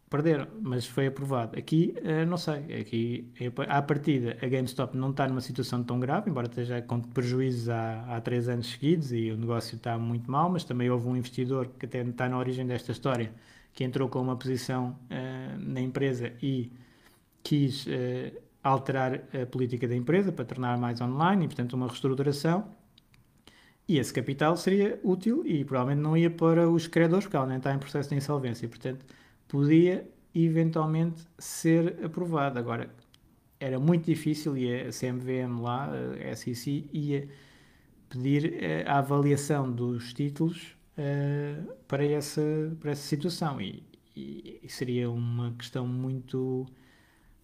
perderam, 0.09 0.47
mas 0.61 0.85
foi 0.85 1.07
aprovado. 1.07 1.57
Aqui, 1.57 1.95
uh, 1.99 2.25
não 2.25 2.37
sei, 2.37 2.81
aqui, 2.81 3.31
à 3.67 3.81
partida, 3.81 4.37
a 4.41 4.47
GameStop 4.47 4.97
não 4.97 5.11
está 5.11 5.27
numa 5.27 5.41
situação 5.41 5.83
tão 5.83 5.99
grave, 5.99 6.29
embora 6.29 6.47
esteja 6.47 6.81
com 6.81 6.99
prejuízos 7.01 7.69
há, 7.69 8.15
há 8.15 8.21
três 8.21 8.49
anos 8.49 8.67
seguidos 8.67 9.11
e 9.11 9.31
o 9.31 9.37
negócio 9.37 9.75
está 9.75 9.97
muito 9.97 10.29
mal, 10.29 10.49
mas 10.49 10.63
também 10.63 10.89
houve 10.89 11.07
um 11.07 11.15
investidor 11.15 11.67
que 11.79 11.85
até 11.85 12.01
está 12.01 12.27
na 12.27 12.37
origem 12.37 12.65
desta 12.65 12.91
história, 12.91 13.33
que 13.73 13.83
entrou 13.83 14.07
com 14.09 14.21
uma 14.21 14.35
posição 14.35 14.99
uh, 15.09 15.59
na 15.59 15.81
empresa 15.81 16.33
e 16.41 16.71
quis 17.43 17.85
alterar 18.63 19.23
a 19.33 19.45
política 19.45 19.87
da 19.87 19.95
empresa 19.95 20.31
para 20.31 20.45
tornar 20.45 20.77
mais 20.77 21.01
online 21.01 21.45
e, 21.45 21.47
portanto, 21.47 21.73
uma 21.73 21.87
reestruturação 21.87 22.65
e 23.87 23.97
esse 23.97 24.13
capital 24.13 24.55
seria 24.55 24.99
útil 25.03 25.45
e 25.45 25.65
provavelmente 25.65 26.01
não 26.01 26.15
ia 26.15 26.29
para 26.29 26.69
os 26.69 26.87
credores, 26.87 27.25
porque 27.25 27.35
ela 27.35 27.45
nem 27.45 27.57
está 27.57 27.73
em 27.73 27.79
processo 27.79 28.09
de 28.09 28.15
insolvência. 28.15 28.67
Portanto, 28.67 29.05
podia 29.47 30.09
eventualmente 30.33 31.21
ser 31.37 32.03
aprovado. 32.03 32.57
Agora, 32.57 32.89
era 33.59 33.79
muito 33.79 34.05
difícil 34.05 34.57
e 34.57 34.73
a 34.73 34.89
CMVM 34.89 35.61
lá, 35.61 35.89
a 36.31 36.35
SEC, 36.35 36.89
ia 36.93 37.27
pedir 38.09 38.63
eh, 38.63 38.83
a 38.87 38.99
avaliação 38.99 39.71
dos 39.71 40.13
títulos 40.13 40.75
uh, 40.97 41.73
para, 41.87 42.05
essa, 42.05 42.41
para 42.79 42.91
essa 42.91 43.01
situação. 43.01 43.59
E, 43.61 43.83
e 44.15 44.61
seria 44.69 45.09
uma 45.09 45.53
questão 45.53 45.87
muito 45.87 46.65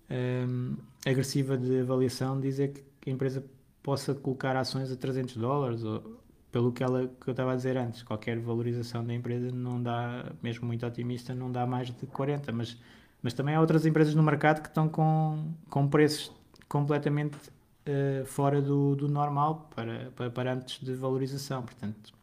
um, 0.10 0.76
agressiva 1.06 1.58
de 1.58 1.80
avaliação 1.80 2.40
dizer 2.40 2.74
que 3.00 3.10
a 3.10 3.14
empresa 3.14 3.44
possa 3.82 4.14
colocar 4.14 4.56
ações 4.56 4.92
a 4.92 4.96
300 4.96 5.38
dólares 5.38 5.84
ou, 5.84 6.20
pelo 6.52 6.72
que, 6.72 6.84
ela, 6.84 7.08
que 7.22 7.30
eu 7.30 7.32
estava 7.32 7.54
a 7.54 7.56
dizer 7.56 7.78
antes, 7.78 8.02
qualquer 8.04 8.40
valorização 8.40 9.06
da 9.06 9.14
empresa 9.14 9.52
não 9.52 9.82
dá, 9.82 10.32
mesmo 10.42 10.66
muito 10.66 10.86
otimista, 10.86 11.34
não 11.34 11.52
dá 11.52 11.66
mais 11.66 11.88
de 11.88 12.08
40, 12.08 12.52
mas, 12.52 12.78
mas 13.22 13.34
também 13.34 13.56
há 13.56 13.62
outras 13.62 13.86
empresas 13.86 14.16
no 14.16 14.24
mercado 14.24 14.62
que 14.62 14.68
estão 14.68 14.90
com, 14.90 15.54
com 15.70 15.88
preços 15.88 16.32
completamente 16.68 17.38
uh, 17.38 18.26
fora 18.26 18.62
do, 18.62 18.96
do 18.96 19.08
normal 19.08 19.70
para, 19.76 20.12
para 20.16 20.30
parâmetros 20.30 20.80
de 20.80 20.94
valorização, 20.96 21.62
portanto 21.62 22.14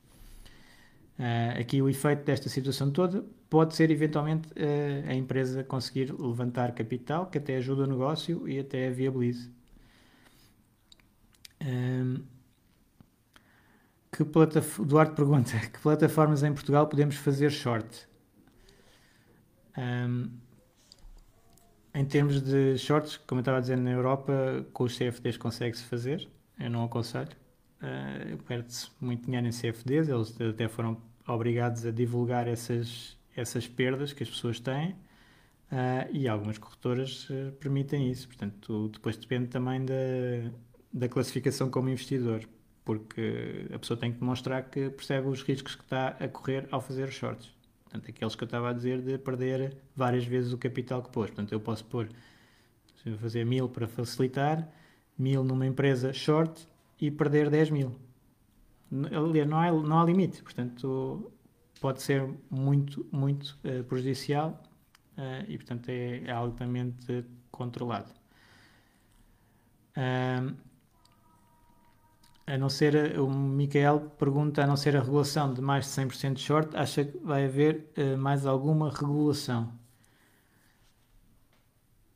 uh, 1.18 1.60
aqui 1.60 1.80
o 1.80 1.88
efeito 1.88 2.24
desta 2.24 2.48
situação 2.48 2.90
toda 2.90 3.24
pode 3.48 3.74
ser 3.74 3.90
eventualmente 3.90 4.48
uh, 4.50 5.08
a 5.08 5.14
empresa 5.14 5.62
conseguir 5.64 6.12
levantar 6.12 6.72
capital 6.72 7.26
que 7.26 7.38
até 7.38 7.56
ajuda 7.56 7.84
o 7.84 7.86
negócio 7.86 8.48
e 8.48 8.58
até 8.58 8.90
viabilize. 8.90 9.50
Um, 11.62 12.22
que 14.12 14.24
plataforma, 14.24 14.88
Duarte 14.88 15.14
pergunta, 15.14 15.58
que 15.72 15.78
plataformas 15.80 16.42
em 16.42 16.52
Portugal 16.52 16.86
podemos 16.86 17.16
fazer 17.16 17.50
short? 17.50 18.08
Um, 19.76 20.30
em 21.94 22.04
termos 22.04 22.42
de 22.42 22.76
shorts, 22.76 23.16
como 23.16 23.38
eu 23.38 23.42
estava 23.42 23.58
a 23.58 23.60
dizer, 23.60 23.76
na 23.76 23.90
Europa, 23.90 24.66
com 24.72 24.84
os 24.84 24.96
CFDs 24.96 25.36
consegue-se 25.36 25.82
fazer, 25.84 26.28
eu 26.58 26.70
não 26.70 26.84
aconselho. 26.84 27.30
Uh, 27.80 28.36
Perde-se 28.44 28.90
muito 29.00 29.24
dinheiro 29.24 29.46
em 29.46 29.50
CFDs, 29.50 30.08
eles 30.08 30.38
até 30.40 30.68
foram 30.68 31.00
obrigados 31.26 31.84
a 31.84 31.90
divulgar 31.90 32.48
essas, 32.48 33.15
essas 33.36 33.68
perdas 33.68 34.12
que 34.12 34.22
as 34.22 34.30
pessoas 34.30 34.58
têm 34.58 34.90
uh, 34.90 36.08
e 36.10 36.26
algumas 36.26 36.58
corretoras 36.58 37.28
uh, 37.30 37.52
permitem 37.60 38.10
isso. 38.10 38.26
Portanto, 38.26 38.88
depois 38.88 39.16
depende 39.16 39.48
também 39.48 39.84
da, 39.84 39.94
da 40.92 41.08
classificação 41.08 41.70
como 41.70 41.88
investidor 41.88 42.48
porque 42.86 43.66
a 43.74 43.78
pessoa 43.80 43.98
tem 43.98 44.12
que 44.12 44.20
demonstrar 44.20 44.70
que 44.70 44.88
percebe 44.90 45.26
os 45.26 45.42
riscos 45.42 45.74
que 45.74 45.82
está 45.82 46.10
a 46.20 46.28
correr 46.28 46.68
ao 46.70 46.80
fazer 46.80 47.08
os 47.08 47.14
shorts. 47.14 47.52
Portanto, 47.82 48.08
aqueles 48.08 48.36
que 48.36 48.44
eu 48.44 48.46
estava 48.46 48.70
a 48.70 48.72
dizer 48.72 49.02
de 49.02 49.18
perder 49.18 49.76
várias 49.94 50.24
vezes 50.24 50.52
o 50.52 50.58
capital 50.58 51.02
que 51.02 51.10
pôs. 51.10 51.26
Portanto, 51.26 51.50
eu 51.50 51.58
posso 51.58 51.84
pôr, 51.84 52.08
se 53.02 53.10
eu 53.10 53.18
fazer 53.18 53.44
mil 53.44 53.68
para 53.68 53.88
facilitar, 53.88 54.68
mil 55.18 55.42
numa 55.42 55.66
empresa 55.66 56.12
short 56.12 56.64
e 57.00 57.10
perder 57.10 57.50
10 57.50 57.70
mil. 57.70 57.96
Não 58.88 59.58
há, 59.58 59.72
não 59.72 60.00
há 60.00 60.04
limite, 60.04 60.40
portanto, 60.44 61.32
pode 61.80 62.02
ser 62.02 62.28
muito, 62.50 63.06
muito 63.12 63.58
uh, 63.64 63.84
prejudicial 63.84 64.62
uh, 65.18 65.44
e, 65.48 65.56
portanto, 65.56 65.88
é, 65.88 66.24
é 66.24 66.30
altamente 66.30 67.24
controlado. 67.50 68.10
Uh, 69.96 70.54
a 72.46 72.56
não 72.56 72.68
ser, 72.68 73.18
o 73.18 73.28
Micael 73.28 74.00
pergunta, 74.18 74.62
a 74.62 74.66
não 74.66 74.76
ser 74.76 74.96
a 74.96 75.00
regulação 75.00 75.52
de 75.52 75.60
mais 75.60 75.86
de 75.86 75.90
100% 75.90 76.34
de 76.34 76.40
short, 76.40 76.76
acha 76.76 77.04
que 77.04 77.18
vai 77.18 77.44
haver 77.44 77.92
uh, 77.98 78.16
mais 78.16 78.46
alguma 78.46 78.88
regulação? 78.90 79.72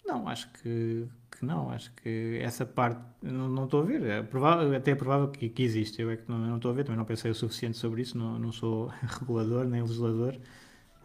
Não, 0.06 0.28
acho 0.28 0.48
que, 0.52 1.08
que, 1.30 1.44
não, 1.44 1.70
acho 1.70 1.92
que 1.94 2.38
essa 2.42 2.66
parte 2.66 3.00
não, 3.22 3.48
não 3.48 3.64
estou 3.64 3.82
a 3.82 3.84
ver, 3.84 4.02
é 4.04 4.22
provável, 4.22 4.74
até 4.74 4.92
é 4.92 4.94
provável 4.94 5.28
que, 5.28 5.48
que 5.48 5.62
existe, 5.62 6.00
eu 6.02 6.10
é 6.10 6.16
que 6.16 6.28
não, 6.28 6.38
não, 6.38 6.56
estou 6.56 6.70
a 6.70 6.74
ver, 6.74 6.84
também 6.84 6.98
não 6.98 7.04
pensei 7.04 7.30
o 7.30 7.34
suficiente 7.34 7.78
sobre 7.78 8.02
isso, 8.02 8.18
não, 8.18 8.38
não 8.38 8.52
sou 8.52 8.88
regulador 9.20 9.64
nem 9.66 9.82
legislador, 9.82 10.36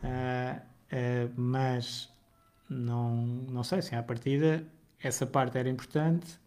uh, 0.04 0.62
uh, 0.62 1.32
mas 1.36 2.12
não, 2.70 3.26
não 3.52 3.64
sei, 3.64 3.82
se 3.82 3.90
assim, 3.90 3.96
à 3.98 4.04
partida 4.04 4.66
essa 5.00 5.26
parte 5.26 5.58
era 5.58 5.70
importante, 5.70 6.40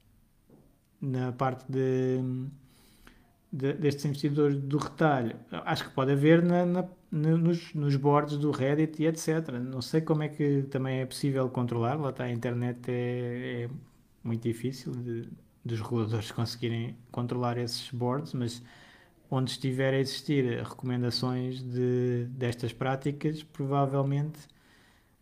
na 1.01 1.33
parte 1.33 1.65
de 1.71 2.21
de, 3.51 3.73
destes 3.75 4.05
investidores 4.05 4.57
do 4.59 4.79
retalho, 4.79 5.37
acho 5.51 5.85
que 5.85 5.91
pode 5.91 6.13
haver 6.13 6.43
na, 6.43 6.67
na, 6.67 6.85
nos, 7.11 7.73
nos 7.75 7.97
boards 7.97 8.37
do 8.37 8.51
Reddit 8.51 9.03
e 9.03 9.07
etc. 9.07 9.51
Não 9.61 9.81
sei 9.81 10.01
como 10.01 10.23
é 10.23 10.29
que 10.29 10.63
também 10.65 11.01
é 11.01 11.07
possível 11.07 11.49
controlar, 11.49 11.99
lá 11.99 12.11
está, 12.11 12.25
a 12.25 12.31
internet 12.31 12.81
é, 12.91 13.65
é 13.65 13.71
muito 14.23 14.43
difícil 14.43 14.93
de, 14.93 15.29
dos 15.65 15.81
reguladores 15.81 16.31
conseguirem 16.33 16.97
controlar 17.11 17.59
esses 17.59 17.91
boards, 17.91 18.33
mas 18.35 18.63
onde 19.31 19.51
estiver 19.51 19.95
a 19.95 19.99
existir 19.99 20.63
recomendações 20.63 21.63
de, 21.63 22.27
destas 22.31 22.73
práticas, 22.73 23.43
provavelmente 23.43 24.39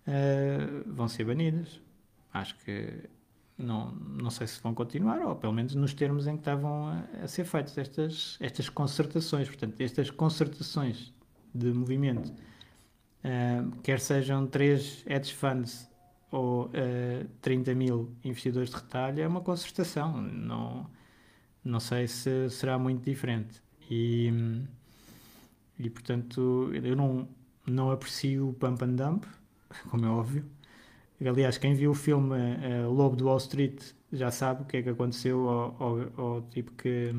uh, 0.07 0.93
vão 0.93 1.09
ser 1.09 1.25
banidas. 1.25 1.81
Acho 2.33 2.57
que 2.59 3.09
não, 3.59 3.93
não 3.93 4.31
sei 4.31 4.47
se 4.47 4.61
vão 4.61 4.75
continuar, 4.75 5.21
ou 5.23 5.35
pelo 5.35 5.53
menos 5.53 5.75
nos 5.75 5.95
termos 5.95 6.27
em 6.27 6.35
que 6.35 6.41
estavam 6.41 6.89
a, 6.89 7.05
a 7.23 7.29
ser 7.29 7.45
feitas 7.45 7.77
estas, 7.79 8.37
estas 8.41 8.69
concertações. 8.69 9.49
Portanto, 9.49 9.81
estas 9.81 10.11
concertações 10.11 11.13
de 11.57 11.73
movimento, 11.73 12.29
uh, 12.31 13.71
quer 13.83 14.01
sejam 14.01 14.47
três 14.47 15.05
hedge 15.07 15.35
funds 15.35 15.89
ou 16.31 16.67
uh, 16.67 16.71
ah, 16.75 17.27
30 17.41 17.75
mil 17.75 18.11
investidores 18.25 18.71
de 18.71 18.77
retalho, 18.77 19.21
é 19.21 19.27
uma 19.27 19.41
concertação. 19.41 20.21
Não, 20.21 20.87
não 21.65 21.81
sei 21.81 22.07
se 22.09 22.51
será 22.51 22.79
muito 22.79 23.05
diferente. 23.05 23.63
E, 23.91 24.33
e 25.79 25.89
portanto, 25.89 26.71
eu 26.75 26.97
não, 26.97 27.29
não 27.67 27.91
aprecio 27.91 28.49
o 28.49 28.53
pump 28.53 28.83
and 28.85 28.95
dump, 28.95 29.25
como 29.91 30.05
é 30.05 30.09
óbvio. 30.09 30.45
Aliás, 31.25 31.57
quem 31.57 31.75
viu 31.75 31.93
o 31.93 31.95
filme 31.95 32.35
uh, 32.35 32.91
Lobo 32.91 33.17
do 33.17 33.27
Wall 33.27 33.39
Street 33.39 33.81
já 34.13 34.31
sabe 34.31 34.63
o 34.63 34.65
que 34.67 34.77
é 34.77 34.83
que 34.83 34.89
aconteceu 34.91 35.49
ao, 35.49 35.83
ao, 35.83 36.21
ao 36.21 36.43
tipo 36.43 36.73
que, 36.73 37.15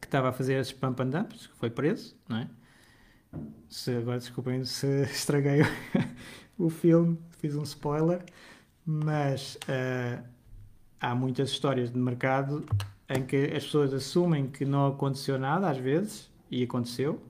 que 0.00 0.06
estava 0.06 0.30
a 0.30 0.32
fazer 0.32 0.54
esses 0.54 0.72
pump 0.72 1.00
and 1.02 1.10
dumps, 1.10 1.46
que 1.46 1.56
foi 1.56 1.70
preso, 1.70 2.16
não 2.28 2.38
é? 2.38 2.48
Se, 3.68 3.96
agora 3.96 4.18
desculpem 4.18 4.64
se 4.64 5.02
estraguei 5.10 5.60
o 6.58 6.70
filme, 6.70 7.18
fiz 7.38 7.56
um 7.56 7.62
spoiler, 7.62 8.24
mas 8.84 9.58
uh, 9.68 10.22
há 11.00 11.14
muitas 11.14 11.50
histórias 11.50 11.90
de 11.90 11.98
mercado 11.98 12.64
em 13.08 13.24
que 13.24 13.44
as 13.54 13.64
pessoas 13.64 13.92
assumem 13.92 14.48
que 14.48 14.64
não 14.64 14.86
aconteceu 14.88 15.38
nada 15.38 15.70
às 15.70 15.78
vezes, 15.78 16.30
e 16.50 16.62
aconteceu, 16.62 17.20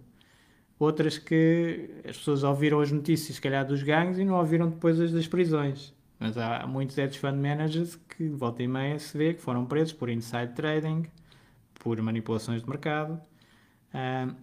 outras 0.79 1.19
que 1.19 1.91
as 2.09 2.17
pessoas 2.17 2.43
ouviram 2.45 2.81
as 2.81 2.91
notícias, 2.91 3.37
se 3.37 3.41
calhar, 3.41 3.67
dos 3.67 3.83
ganhos 3.83 4.19
e 4.19 4.25
não 4.25 4.35
ouviram 4.35 4.69
depois 4.69 5.01
as 5.01 5.13
das 5.13 5.27
prisões. 5.27 5.95
Mas 6.19 6.39
há 6.39 6.67
muitos 6.67 6.97
hedge 6.97 7.19
fund 7.19 7.37
managers 7.37 7.97
que, 7.97 8.29
volta 8.29 8.63
e 8.63 8.69
meia, 8.69 8.99
se 8.99 9.17
vê 9.17 9.35
que 9.35 9.41
foram 9.41 9.67
presos 9.67 9.93
por 9.93 10.09
inside 10.09 10.53
trading, 10.55 11.07
por 11.75 12.01
manipulações 12.01 12.63
de 12.63 12.69
mercado. 12.69 13.21
Uh, 13.93 14.35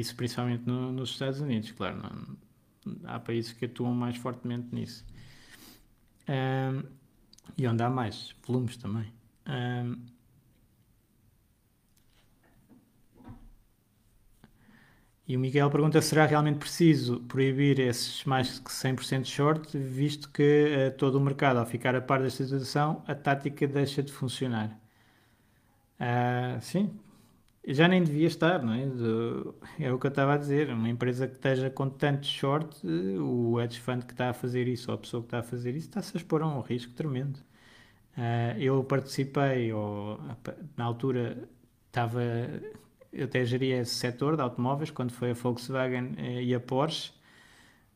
isso 0.00 0.14
principalmente 0.16 0.66
no, 0.66 0.92
nos 0.92 1.10
Estados 1.10 1.40
Unidos, 1.40 1.70
claro. 1.72 1.98
Não, 1.98 2.36
há 3.04 3.18
países 3.18 3.52
que 3.52 3.64
atuam 3.64 3.94
mais 3.94 4.16
fortemente 4.16 4.74
nisso. 4.74 5.04
Uh, 6.28 6.86
e 7.56 7.66
onde 7.66 7.82
há 7.82 7.90
mais 7.90 8.34
volumes 8.46 8.76
também. 8.76 9.12
Uh, 9.46 9.96
E 15.28 15.36
o 15.36 15.40
Miguel 15.40 15.68
pergunta: 15.70 16.00
será 16.00 16.24
realmente 16.24 16.58
preciso 16.58 17.20
proibir 17.20 17.80
esses 17.80 18.24
mais 18.24 18.58
que 18.60 18.70
100% 18.70 19.24
short, 19.26 19.76
visto 19.76 20.30
que 20.30 20.92
uh, 20.92 20.96
todo 20.96 21.16
o 21.16 21.20
mercado, 21.20 21.58
ao 21.58 21.66
ficar 21.66 21.96
a 21.96 22.00
par 22.00 22.22
desta 22.22 22.44
situação, 22.44 23.02
a 23.08 23.14
tática 23.14 23.66
deixa 23.66 24.02
de 24.02 24.12
funcionar? 24.12 24.78
Uh, 25.98 26.60
sim, 26.60 26.90
já 27.66 27.88
nem 27.88 28.02
devia 28.02 28.26
estar, 28.26 28.62
não 28.62 28.72
é? 28.72 28.84
É 29.84 29.92
o 29.92 29.98
que 29.98 30.06
eu 30.06 30.10
estava 30.10 30.34
a 30.34 30.36
dizer. 30.36 30.70
Uma 30.70 30.88
empresa 30.88 31.26
que 31.26 31.34
esteja 31.34 31.70
com 31.70 31.88
tanto 31.88 32.26
short, 32.26 32.86
o 32.86 33.60
hedge 33.60 33.80
fund 33.80 34.04
que 34.04 34.12
está 34.12 34.30
a 34.30 34.32
fazer 34.32 34.68
isso, 34.68 34.90
ou 34.90 34.94
a 34.94 34.98
pessoa 34.98 35.22
que 35.22 35.26
está 35.28 35.38
a 35.40 35.42
fazer 35.42 35.76
isso, 35.76 35.88
está-se 35.88 36.16
a 36.16 36.18
expor 36.18 36.42
a 36.42 36.46
um 36.46 36.60
risco 36.60 36.92
tremendo. 36.92 37.36
Uh, 38.16 38.58
eu 38.58 38.82
participei, 38.84 39.72
ou, 39.72 40.18
na 40.76 40.84
altura 40.84 41.48
estava 41.88 42.20
eu 43.16 43.24
até 43.24 43.44
geria 43.44 43.80
esse 43.80 43.94
setor 43.94 44.36
de 44.36 44.42
automóveis 44.42 44.90
quando 44.90 45.10
foi 45.10 45.30
a 45.30 45.34
Volkswagen 45.34 46.14
eh, 46.18 46.42
e 46.42 46.54
a 46.54 46.60
Porsche, 46.60 47.12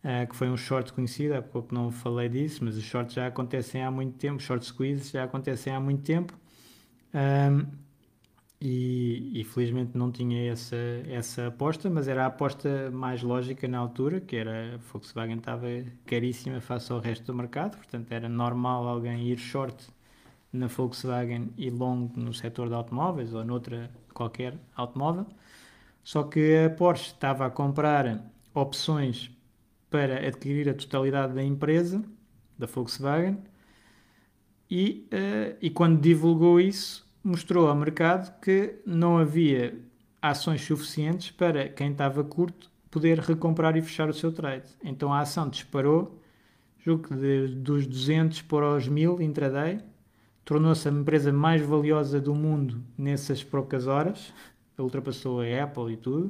eh, 0.03 0.27
que 0.27 0.35
foi 0.35 0.49
um 0.49 0.57
short 0.57 0.93
conhecido, 0.95 1.35
há 1.35 1.43
pouco 1.43 1.75
não 1.75 1.91
falei 1.91 2.29
disso, 2.29 2.65
mas 2.65 2.77
os 2.77 2.83
shorts 2.83 3.15
já 3.15 3.27
acontecem 3.27 3.83
há 3.83 3.91
muito 3.91 4.17
tempo, 4.17 4.41
short 4.43 4.65
squeeze 4.65 5.13
já 5.13 5.25
acontecem 5.25 5.75
há 5.75 5.79
muito 5.79 6.03
tempo. 6.03 6.33
Um, 7.13 7.67
e, 8.61 9.41
e, 9.41 9.45
felizmente 9.45 9.97
não 9.97 10.13
tinha 10.13 10.53
essa, 10.53 10.77
essa 11.09 11.47
aposta, 11.47 11.89
mas 11.89 12.09
era 12.09 12.25
a 12.25 12.27
aposta 12.27 12.91
mais 12.91 13.23
lógica 13.23 13.67
na 13.67 13.79
altura, 13.79 14.21
que 14.21 14.37
era 14.37 14.75
a 14.75 14.77
Volkswagen 14.77 15.39
estava 15.39 15.67
caríssima 16.05 16.61
face 16.61 16.93
ao 16.93 17.01
resto 17.01 17.25
do 17.27 17.35
mercado, 17.35 17.79
portanto 17.79 18.13
era 18.13 18.29
normal 18.29 18.87
alguém 18.87 19.29
ir 19.29 19.39
short 19.39 19.89
na 20.53 20.67
Volkswagen 20.67 21.51
e 21.57 21.71
long 21.71 22.11
no 22.15 22.35
setor 22.35 22.69
de 22.69 22.75
automóveis 22.75 23.33
ou 23.33 23.45
noutra 23.45 23.91
qualquer 24.13 24.59
automóvel. 24.77 25.27
Só 26.03 26.25
que 26.25 26.65
a 26.67 26.71
Porsche 26.71 27.13
estava 27.13 27.47
a 27.47 27.51
comprar 27.51 28.31
opções 28.53 29.31
para 29.89 30.27
adquirir 30.27 30.69
a 30.69 30.75
totalidade 30.75 31.35
da 31.35 31.43
empresa, 31.43 32.05
da 32.59 32.67
Volkswagen, 32.67 33.39
e, 34.71 35.09
uh, 35.13 35.57
e 35.61 35.71
quando 35.71 36.01
divulgou 36.01 36.61
isso, 36.61 37.10
mostrou 37.23 37.69
ao 37.69 37.77
mercado 37.77 38.39
que 38.41 38.81
não 38.87 39.19
havia 39.19 39.79
ações 40.21 40.63
suficientes 40.63 41.31
para 41.31 41.69
quem 41.69 41.93
estava 41.93 42.23
curto 42.25 42.71
poder 42.91 43.21
recomprar 43.21 43.77
e 43.77 43.83
fechar 43.83 44.09
o 44.09 44.15
seu 44.15 44.33
trade. 44.33 44.69
Então 44.83 45.13
a 45.13 45.21
ação 45.21 45.49
disparou, 45.49 46.21
julgo 46.79 47.09
que 47.09 47.15
de, 47.15 47.49
dos 47.49 47.87
200 47.87 48.43
para 48.43 48.75
os 48.75 48.89
1000 48.89 49.23
intraday, 49.23 49.81
tornou-se 50.45 50.89
a 50.89 50.91
empresa 50.91 51.33
mais 51.33 51.63
valiosa 51.63 52.21
do 52.21 52.35
mundo 52.35 52.83
nessas 52.99 53.45
poucas 53.45 53.87
horas, 53.87 54.33
ultrapassou 54.77 55.41
a 55.41 55.63
Apple 55.63 55.93
e 55.93 55.97
tudo, 55.97 56.27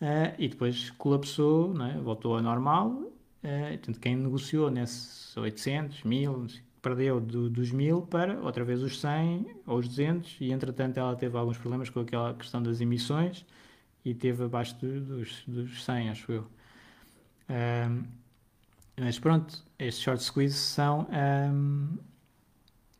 uh, 0.00 0.34
e 0.38 0.48
depois 0.48 0.90
colapsou, 0.90 1.74
é? 1.82 1.98
voltou 1.98 2.36
ao 2.36 2.42
normal. 2.42 2.90
Uh, 3.42 3.98
quem 4.00 4.16
negociou 4.16 4.70
nesses 4.70 5.36
800, 5.36 6.04
1000, 6.04 6.46
perdeu 6.82 7.20
do, 7.20 7.50
dos 7.50 7.70
1000 7.70 8.02
para 8.02 8.40
outra 8.40 8.64
vez 8.64 8.82
os 8.82 9.00
100 9.00 9.46
ou 9.66 9.78
os 9.78 9.88
200, 9.88 10.36
e 10.40 10.52
entretanto 10.52 10.98
ela 10.98 11.14
teve 11.16 11.36
alguns 11.36 11.58
problemas 11.58 11.90
com 11.90 12.00
aquela 12.00 12.34
questão 12.34 12.62
das 12.62 12.80
emissões 12.80 13.44
e 14.04 14.14
teve 14.14 14.44
abaixo 14.44 14.76
do, 14.78 15.00
dos, 15.00 15.42
dos 15.46 15.84
100, 15.84 16.10
acho 16.10 16.32
eu. 16.32 16.46
Um, 17.50 18.04
mas 19.00 19.18
pronto, 19.18 19.62
estes 19.78 20.02
short 20.02 20.22
squeezes 20.22 20.58
são 20.58 21.06
um, 21.52 21.98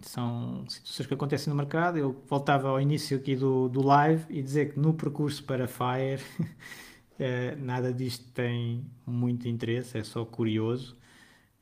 são 0.00 0.64
situações 0.68 1.06
que 1.06 1.14
acontecem 1.14 1.50
no 1.50 1.56
mercado. 1.56 1.98
Eu 1.98 2.22
voltava 2.28 2.68
ao 2.68 2.80
início 2.80 3.16
aqui 3.16 3.34
do, 3.34 3.68
do 3.68 3.82
live 3.84 4.24
e 4.30 4.42
dizer 4.42 4.72
que 4.72 4.78
no 4.78 4.94
percurso 4.94 5.42
para 5.44 5.66
Fire 5.66 6.22
eh, 7.18 7.56
nada 7.56 7.92
disto 7.92 8.30
tem 8.32 8.84
muito 9.06 9.48
interesse, 9.48 9.98
é 9.98 10.04
só 10.04 10.24
curioso. 10.24 10.96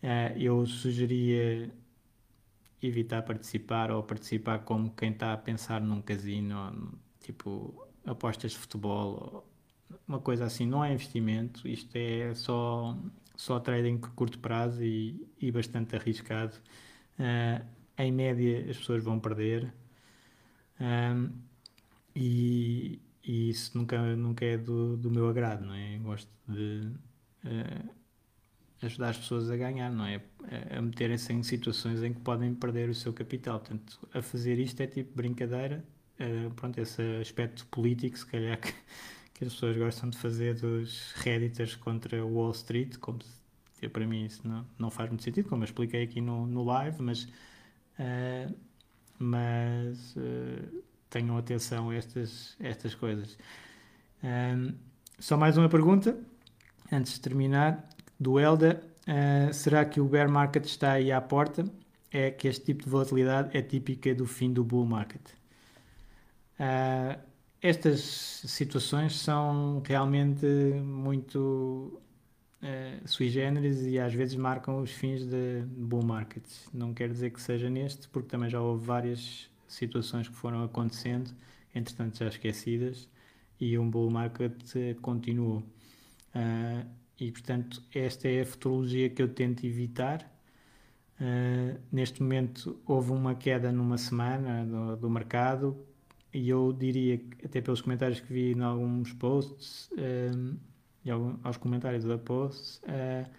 Eh, 0.03 0.35
eu 0.37 0.67
sugeria 0.67 1.71
evitar 2.83 3.23
participar 3.23 3.91
ou 3.91 4.03
participar 4.03 4.61
como 4.61 4.91
quem 4.91 5.11
está 5.13 5.33
a 5.33 5.37
pensar 5.37 5.81
num 5.81 6.03
casino, 6.03 6.99
tipo 7.21 7.87
apostas 8.05 8.53
de 8.53 8.59
futebol, 8.59 9.47
uma 10.07 10.21
coisa 10.21 10.45
assim. 10.45 10.67
Não 10.67 10.85
é 10.85 10.93
investimento, 10.93 11.67
isto 11.69 11.95
é 11.97 12.35
só, 12.35 12.97
só 13.37 13.61
trading 13.61 13.99
curto 13.99 14.39
prazo 14.39 14.83
e, 14.85 15.27
e 15.41 15.51
bastante 15.51 15.97
arriscado. 15.97 16.57
Uh, 17.19 17.65
em 17.99 18.13
média 18.13 18.71
as 18.71 18.77
pessoas 18.77 19.03
vão 19.03 19.19
perder 19.19 19.73
um, 20.81 21.31
e, 22.15 23.01
e, 23.25 23.51
isso 23.51 23.77
nunca, 23.77 23.99
nunca 24.17 24.45
é 24.45 24.57
do, 24.57 24.97
do 24.97 25.11
meu 25.11 25.29
agrado, 25.29 25.65
não 25.65 25.75
é? 25.75 25.97
Eu 25.97 26.01
gosto 26.01 26.31
de 26.49 26.93
uh, 27.45 27.91
ajudar 28.83 29.11
as 29.11 29.19
pessoas 29.19 29.51
a 29.51 29.57
ganhar, 29.57 29.91
não 29.91 30.05
é? 30.05 30.21
A, 30.71 30.81
meterem-se 30.81 31.33
em 31.33 31.43
situações 31.43 32.03
em 32.03 32.13
que 32.13 32.21
podem 32.21 32.55
perder 32.55 32.89
o 32.89 32.95
seu 32.95 33.13
capital. 33.13 33.59
Portanto, 33.59 33.99
a 34.13 34.23
fazer 34.23 34.59
isto 34.59 34.81
é 34.81 34.87
tipo 34.87 35.15
brincadeira, 35.15 35.85
uh, 36.21 36.51
pronto, 36.55 36.79
esse 36.79 37.03
aspecto 37.21 37.67
político, 37.67 38.19
se 38.19 38.27
calhar, 38.27 38.59
que, 38.61 38.73
que, 39.35 39.45
as 39.45 39.53
pessoas 39.55 39.77
gostam 39.77 40.11
de 40.11 40.19
fazer 40.19 40.55
dos 40.55 41.13
Redditors 41.17 41.77
contra 41.77 42.25
Wall 42.25 42.53
Street, 42.53 42.97
como 42.99 43.19
se, 43.23 43.89
para 43.89 44.07
mim 44.07 44.25
isso 44.25 44.47
não, 44.47 44.67
não 44.79 44.91
faz 44.91 45.09
muito 45.09 45.23
sentido, 45.23 45.49
como 45.49 45.63
eu 45.63 45.67
expliquei 45.67 46.03
aqui 46.03 46.21
no, 46.21 46.47
no 46.47 46.65
live, 46.65 47.03
mas, 47.03 47.25
uh, 47.25 48.55
mas 49.19 50.17
uh, 50.17 50.83
tenham 51.09 51.37
atenção 51.37 51.91
a 51.91 51.95
estas, 51.95 52.57
estas 52.61 52.95
coisas. 52.95 53.39
Um, 54.23 54.75
só 55.19 55.37
mais 55.37 55.57
uma 55.57 55.69
pergunta, 55.69 56.19
antes 56.93 57.15
de 57.15 57.21
terminar, 57.21 57.89
do 58.19 58.39
Elda. 58.39 58.83
Uh, 59.07 59.53
será 59.53 59.85
que 59.85 60.01
o 60.01 60.05
bear 60.05 60.29
market 60.29 60.65
está 60.65 60.93
aí 60.93 61.13
à 61.13 61.21
porta? 61.21 61.65
É 62.11 62.31
que 62.31 62.49
este 62.49 62.65
tipo 62.65 62.85
de 62.85 62.91
volatilidade 62.91 63.57
é 63.57 63.63
típica 63.63 64.15
do 64.15 64.27
fim 64.27 64.53
do 64.53 64.65
bull 64.65 64.87
market. 64.87 65.23
Uh, 66.59 67.19
estas 67.61 68.01
situações 68.47 69.19
são 69.19 69.83
realmente 69.85 70.47
muito 70.47 72.01
uh, 72.63 73.09
sui 73.09 73.29
generis 73.29 73.83
e 73.87 73.99
às 73.99 74.15
vezes 74.15 74.35
marcam 74.37 74.81
os 74.81 74.91
fins 74.91 75.25
de 75.25 75.63
bull 75.67 76.05
markets. 76.05 76.69
Não 76.73 76.95
quer 76.95 77.09
dizer 77.11 77.31
que 77.31 77.41
seja 77.41 77.69
neste, 77.69 78.09
porque 78.09 78.29
também 78.29 78.49
já 78.49 78.61
houve 78.61 78.85
várias 78.85 79.49
situações 79.69 80.29
que 80.29 80.35
foram 80.35 80.65
acontecendo, 80.65 81.31
entretanto 81.75 82.19
já 82.19 82.29
esquecidas, 82.29 83.09
e 83.61 83.79
um 83.79 83.89
bull 83.89 84.11
market 84.11 84.55
continuou. 85.01 85.63
Uh, 86.35 86.87
e 87.19 87.33
portanto, 87.33 87.83
esta 87.95 88.29
é 88.29 88.43
a 88.43 88.47
futurologia 88.47 89.09
que 89.09 89.23
eu 89.23 89.29
tento 89.29 89.65
evitar. 89.65 90.33
Uh, 91.19 91.81
neste 91.91 92.23
momento, 92.23 92.79
houve 92.87 93.11
uma 93.11 93.35
queda 93.35 93.73
numa 93.73 93.97
semana 93.97 94.67
do, 94.67 94.97
do, 94.97 95.11
mercado, 95.11 95.77
e 96.33 96.49
eu 96.49 96.73
diria, 96.73 97.21
até 97.43 97.63
pelos 97.63 97.81
comentários 97.81 98.21
que 98.21 98.31
vi 98.33 98.53
em 98.53 98.61
alguns 98.61 99.15
posts, 99.15 99.89
uh, 99.93 100.57
e 101.05 101.11
aos 101.11 101.57
comentários 101.57 102.05
da 102.05 102.19
post, 102.19 102.81
uh, 102.85 103.31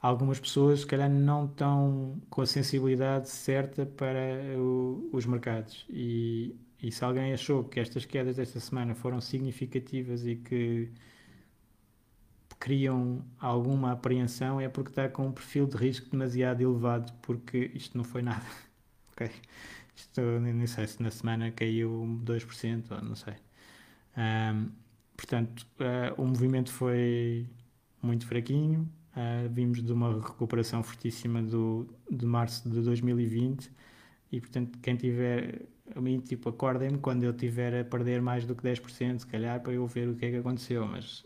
algumas 0.00 0.38
pessoas, 0.38 0.80
se 0.80 0.86
calhar, 0.86 1.10
não 1.10 1.46
estão 1.46 2.20
com 2.28 2.42
a 2.42 2.46
sensibilidade 2.46 3.30
certa 3.30 3.86
para 3.86 4.58
o, 4.58 5.08
os 5.12 5.24
mercados. 5.24 5.86
E, 5.88 6.54
e 6.82 6.92
se 6.92 7.02
alguém 7.02 7.32
achou 7.32 7.64
que 7.64 7.80
estas 7.80 8.04
quedas 8.04 8.36
desta 8.36 8.60
semana 8.60 8.94
foram 8.94 9.20
significativas 9.22 10.26
e 10.26 10.36
que 10.36 10.90
criam 12.58 13.24
alguma 13.38 13.92
apreensão 13.92 14.60
é 14.60 14.68
porque 14.68 14.90
está 14.90 15.08
com 15.08 15.26
um 15.26 15.32
perfil 15.32 15.66
de 15.66 15.76
risco 15.76 16.08
demasiado 16.10 16.60
elevado, 16.62 17.12
porque 17.22 17.70
isto 17.74 17.96
não 17.96 18.04
foi 18.04 18.22
nada. 18.22 18.44
ok? 19.12 19.30
Isto, 19.94 20.20
nem 20.40 20.66
sei 20.66 20.86
se 20.86 21.02
na 21.02 21.10
semana 21.10 21.50
caiu 21.50 22.20
2%, 22.24 22.90
ou 22.90 23.02
não 23.02 23.14
sei. 23.14 23.34
Um, 24.16 24.70
portanto, 25.16 25.66
uh, 25.80 26.20
o 26.20 26.26
movimento 26.26 26.70
foi 26.72 27.46
muito 28.02 28.26
fraquinho. 28.26 28.88
Uh, 29.12 29.48
vimos 29.50 29.82
de 29.82 29.92
uma 29.92 30.20
recuperação 30.20 30.82
fortíssima 30.82 31.42
do, 31.42 31.88
de 32.10 32.26
março 32.26 32.68
de 32.68 32.82
2020 32.82 33.70
e, 34.30 34.40
portanto, 34.40 34.78
quem 34.80 34.94
tiver 34.96 35.62
a 35.94 36.00
mim, 36.00 36.20
tipo, 36.20 36.48
acordem-me 36.48 36.98
quando 36.98 37.22
eu 37.22 37.32
tiver 37.32 37.80
a 37.80 37.84
perder 37.84 38.20
mais 38.20 38.44
do 38.44 38.54
que 38.54 38.62
10%, 38.62 39.20
se 39.20 39.26
calhar, 39.26 39.60
para 39.62 39.72
eu 39.72 39.86
ver 39.86 40.08
o 40.08 40.16
que 40.16 40.26
é 40.26 40.30
que 40.30 40.36
aconteceu, 40.36 40.86
mas 40.86 41.24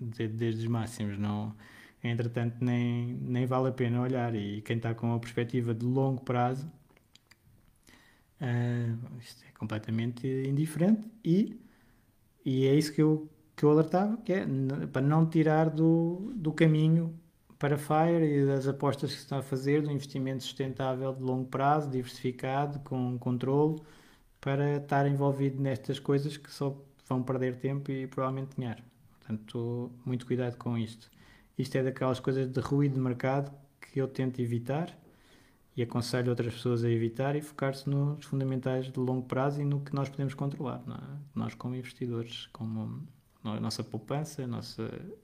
desde 0.00 0.62
os 0.62 0.66
máximos, 0.66 1.18
não, 1.18 1.54
entretanto 2.02 2.56
nem, 2.60 3.14
nem 3.14 3.46
vale 3.46 3.68
a 3.68 3.72
pena 3.72 4.00
olhar. 4.00 4.34
E 4.34 4.62
quem 4.62 4.76
está 4.76 4.94
com 4.94 5.14
a 5.14 5.18
perspectiva 5.18 5.74
de 5.74 5.84
longo 5.84 6.22
prazo 6.22 6.70
uh, 8.40 9.20
isto 9.20 9.44
é 9.48 9.52
completamente 9.58 10.26
indiferente. 10.46 11.10
E, 11.24 11.60
e 12.44 12.66
é 12.66 12.74
isso 12.74 12.92
que 12.92 13.02
eu, 13.02 13.28
que 13.54 13.64
eu 13.64 13.70
alertava, 13.70 14.16
que 14.18 14.32
é 14.32 14.46
para 14.92 15.02
não 15.02 15.26
tirar 15.28 15.70
do, 15.70 16.32
do 16.34 16.52
caminho 16.52 17.18
para 17.58 17.78
FIRE 17.78 18.24
e 18.24 18.46
das 18.46 18.68
apostas 18.68 19.10
que 19.10 19.16
se 19.16 19.22
estão 19.22 19.38
a 19.38 19.42
fazer 19.42 19.82
do 19.82 19.90
investimento 19.90 20.42
sustentável 20.42 21.14
de 21.14 21.22
longo 21.22 21.48
prazo, 21.48 21.90
diversificado, 21.90 22.80
com 22.80 23.18
controle, 23.18 23.80
para 24.40 24.76
estar 24.76 25.06
envolvido 25.06 25.60
nestas 25.60 25.98
coisas 25.98 26.36
que 26.36 26.50
só 26.52 26.76
vão 27.08 27.22
perder 27.22 27.56
tempo 27.56 27.90
e 27.90 28.06
provavelmente 28.06 28.56
dinheiro. 28.56 28.82
Portanto, 29.26 29.90
muito 30.04 30.24
cuidado 30.24 30.56
com 30.56 30.78
isto. 30.78 31.10
Isto 31.58 31.76
é 31.76 31.82
daquelas 31.82 32.20
coisas 32.20 32.46
de 32.48 32.60
ruído 32.60 32.94
de 32.94 33.00
mercado 33.00 33.52
que 33.80 34.00
eu 34.00 34.06
tento 34.06 34.40
evitar 34.40 34.96
e 35.76 35.82
aconselho 35.82 36.30
outras 36.30 36.54
pessoas 36.54 36.84
a 36.84 36.90
evitar 36.90 37.34
e 37.34 37.42
focar-se 37.42 37.88
nos 37.90 38.24
fundamentais 38.24 38.90
de 38.90 39.00
longo 39.00 39.26
prazo 39.26 39.60
e 39.60 39.64
no 39.64 39.80
que 39.80 39.92
nós 39.92 40.08
podemos 40.08 40.32
controlar. 40.32 40.80
É? 40.88 41.18
Nós, 41.34 41.54
como 41.54 41.74
investidores, 41.74 42.46
como 42.52 43.02
a 43.42 43.58
nossa 43.58 43.82
poupança, 43.82 44.46
nosso 44.46 44.82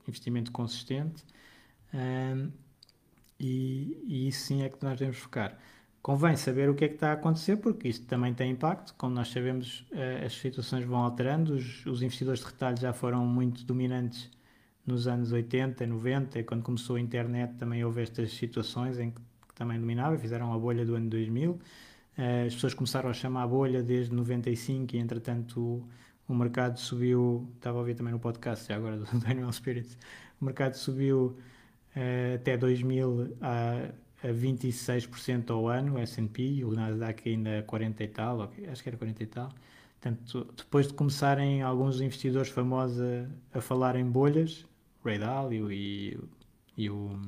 investimento 0.08 0.50
consistente, 0.50 1.24
um, 1.94 2.50
e, 3.38 4.02
e 4.04 4.28
isso 4.28 4.46
sim 4.46 4.62
é 4.62 4.68
que 4.68 4.82
nós 4.82 4.98
devemos 4.98 5.18
focar 5.18 5.58
convém 6.02 6.36
saber 6.36 6.68
o 6.68 6.74
que 6.74 6.84
é 6.84 6.88
que 6.88 6.94
está 6.94 7.10
a 7.10 7.12
acontecer, 7.14 7.56
porque 7.58 7.88
isto 7.88 8.06
também 8.06 8.34
tem 8.34 8.50
impacto. 8.50 8.94
Como 8.98 9.14
nós 9.14 9.28
sabemos, 9.28 9.86
eh, 9.92 10.24
as 10.26 10.34
situações 10.34 10.84
vão 10.84 10.98
alterando, 10.98 11.54
os, 11.54 11.86
os, 11.86 12.02
investidores 12.02 12.40
de 12.40 12.46
retalho 12.46 12.76
já 12.78 12.92
foram 12.92 13.24
muito 13.24 13.64
dominantes 13.64 14.30
nos 14.84 15.06
anos 15.06 15.30
80, 15.32 15.86
90, 15.86 16.42
quando 16.44 16.62
começou 16.62 16.96
a 16.96 17.00
internet 17.00 17.54
também 17.56 17.84
houve 17.84 18.02
estas 18.02 18.32
situações 18.32 18.98
em 18.98 19.10
que, 19.12 19.20
que 19.48 19.54
também 19.54 19.78
dominava, 19.78 20.18
fizeram 20.18 20.52
a 20.52 20.58
bolha 20.58 20.84
do 20.84 20.96
ano 20.96 21.08
2000. 21.08 21.58
Eh, 22.18 22.46
as 22.46 22.54
pessoas 22.54 22.74
começaram 22.74 23.08
a 23.10 23.12
chamar 23.12 23.44
a 23.44 23.46
bolha 23.46 23.82
desde 23.82 24.14
95 24.14 24.96
e, 24.96 24.98
entretanto, 24.98 25.60
o, 25.60 25.88
o 26.28 26.34
mercado 26.34 26.78
subiu, 26.78 27.48
estava 27.56 27.78
a 27.78 27.80
ouvir 27.80 27.94
também 27.94 28.12
no 28.12 28.18
podcast 28.18 28.68
já 28.68 28.76
agora 28.76 28.98
do 28.98 29.18
Daniel 29.20 29.52
Spirits, 29.52 29.96
o 30.40 30.44
mercado 30.44 30.74
subiu 30.74 31.38
uh, 31.96 32.34
até 32.34 32.56
2000 32.56 33.36
a 33.40 33.90
a 34.22 34.28
26% 34.28 35.50
ao 35.50 35.68
ano, 35.68 35.94
o 35.94 35.98
S&P, 35.98 36.64
o 36.64 36.72
Nasdaq 36.72 37.28
ainda 37.28 37.58
a 37.58 37.62
40 37.62 38.04
e 38.04 38.08
tal, 38.08 38.42
acho 38.70 38.82
que 38.82 38.88
era 38.88 38.96
40 38.96 39.22
e 39.22 39.26
tal. 39.26 39.52
Portanto, 40.00 40.52
depois 40.56 40.88
de 40.88 40.94
começarem 40.94 41.62
alguns 41.62 42.00
investidores 42.00 42.50
famosos 42.50 43.00
a, 43.00 43.58
a 43.58 43.60
falar 43.60 43.96
em 43.96 44.04
bolhas, 44.04 44.66
Ray 45.04 45.18
Dalio 45.18 45.70
e, 45.72 46.18
e 46.76 46.90
o 46.90 47.18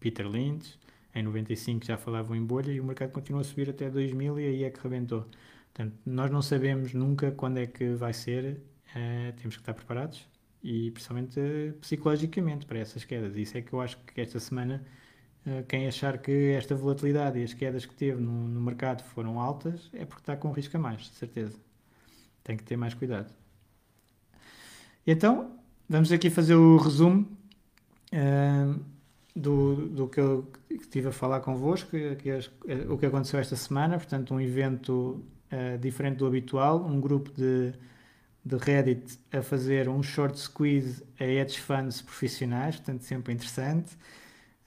Peter 0.00 0.28
Lynch, 0.28 0.78
em 1.14 1.22
95 1.22 1.84
já 1.84 1.96
falavam 1.96 2.36
em 2.36 2.44
bolha 2.44 2.70
e 2.70 2.80
o 2.80 2.84
mercado 2.84 3.10
continuou 3.10 3.40
a 3.40 3.44
subir 3.44 3.70
até 3.70 3.88
2000 3.88 4.38
e 4.38 4.44
aí 4.44 4.64
é 4.64 4.70
que 4.70 4.80
rebentou. 4.80 5.26
Portanto, 5.72 5.96
nós 6.04 6.30
não 6.30 6.42
sabemos 6.42 6.92
nunca 6.92 7.30
quando 7.32 7.58
é 7.58 7.66
que 7.66 7.94
vai 7.94 8.12
ser, 8.12 8.60
uh, 8.90 9.32
temos 9.36 9.56
que 9.56 9.62
estar 9.62 9.74
preparados 9.74 10.26
e 10.62 10.90
principalmente 10.90 11.40
psicologicamente 11.80 12.66
para 12.66 12.78
essas 12.78 13.04
quedas. 13.04 13.36
Isso 13.36 13.56
é 13.56 13.62
que 13.62 13.72
eu 13.72 13.80
acho 13.80 13.98
que 13.98 14.20
esta 14.20 14.40
semana 14.40 14.84
quem 15.68 15.86
achar 15.86 16.18
que 16.18 16.52
esta 16.52 16.74
volatilidade 16.74 17.38
e 17.38 17.44
as 17.44 17.54
quedas 17.54 17.86
que 17.86 17.94
teve 17.94 18.20
no, 18.20 18.48
no, 18.48 18.60
mercado 18.60 19.04
foram 19.04 19.40
altas 19.40 19.88
é 19.92 20.04
porque 20.04 20.22
está 20.22 20.36
com 20.36 20.50
risco 20.50 20.76
a 20.76 20.80
mais, 20.80 21.02
de 21.02 21.14
certeza. 21.14 21.56
Tem 22.42 22.56
que 22.56 22.64
ter 22.64 22.76
mais 22.76 22.94
cuidado. 22.94 23.32
Então, 25.06 25.52
vamos 25.88 26.10
aqui 26.10 26.30
fazer 26.30 26.56
o 26.56 26.76
resumo 26.76 27.28
uh, 28.12 28.80
do, 29.36 29.88
do 29.88 30.08
que 30.08 30.18
eu 30.18 30.50
estive 30.68 31.08
a 31.08 31.12
falar 31.12 31.40
convosco, 31.40 31.90
que, 31.90 32.16
que, 32.16 32.30
o 32.88 32.98
que 32.98 33.06
aconteceu 33.06 33.38
esta 33.38 33.54
semana. 33.54 33.98
Portanto, 33.98 34.34
um 34.34 34.40
evento 34.40 35.24
uh, 35.52 35.78
diferente 35.78 36.16
do 36.16 36.26
habitual, 36.26 36.84
um 36.84 37.00
grupo 37.00 37.30
de, 37.30 37.72
de 38.44 38.56
Reddit 38.56 39.16
a 39.30 39.42
fazer 39.42 39.88
um 39.88 40.02
short 40.02 40.36
squeeze 40.40 41.04
a 41.20 41.24
hedge 41.24 41.60
funds 41.60 42.02
profissionais, 42.02 42.76
portanto, 42.76 43.02
sempre 43.02 43.32
interessante. 43.32 43.96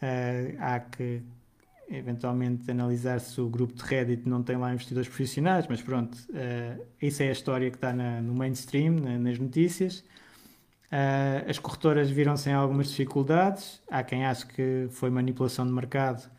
Uh, 0.01 0.55
há 0.59 0.79
que 0.79 1.21
eventualmente 1.89 2.69
analisar 2.69 3.19
se 3.19 3.41
o 3.41 3.49
grupo 3.49 3.73
de 3.73 3.83
Reddit 3.83 4.27
não 4.29 4.43
tem 4.43 4.55
lá 4.57 4.71
investidores 4.71 5.07
profissionais, 5.07 5.65
mas 5.67 5.81
pronto, 5.81 6.15
uh, 6.29 6.85
isso 7.01 7.23
é 7.23 7.29
a 7.29 7.31
história 7.31 7.69
que 7.69 7.77
está 7.77 7.91
na, 7.91 8.21
no 8.21 8.33
mainstream, 8.33 8.93
na, 8.93 9.17
nas 9.17 9.39
notícias. 9.39 10.03
Uh, 10.91 11.49
as 11.49 11.59
corretoras 11.59 12.09
viram-se 12.09 12.49
em 12.49 12.53
algumas 12.53 12.89
dificuldades. 12.89 13.81
Há 13.89 14.03
quem 14.03 14.25
ache 14.25 14.45
que 14.45 14.87
foi 14.91 15.09
manipulação 15.09 15.65
de 15.65 15.73
mercado, 15.73 16.29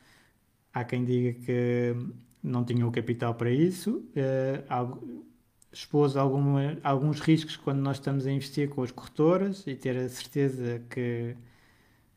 há 0.72 0.84
quem 0.84 1.04
diga 1.04 1.38
que 1.44 1.94
não 2.42 2.64
tinham 2.64 2.88
o 2.88 2.92
capital 2.92 3.34
para 3.34 3.50
isso. 3.50 4.04
Uh, 4.16 5.26
expôs 5.72 6.16
alguma, 6.16 6.78
alguns 6.82 7.20
riscos 7.20 7.56
quando 7.56 7.78
nós 7.78 7.96
estamos 7.98 8.26
a 8.26 8.30
investir 8.30 8.68
com 8.68 8.82
as 8.82 8.90
corretoras 8.90 9.64
e 9.66 9.74
ter 9.74 9.96
a 9.96 10.08
certeza 10.08 10.82
que 10.90 11.36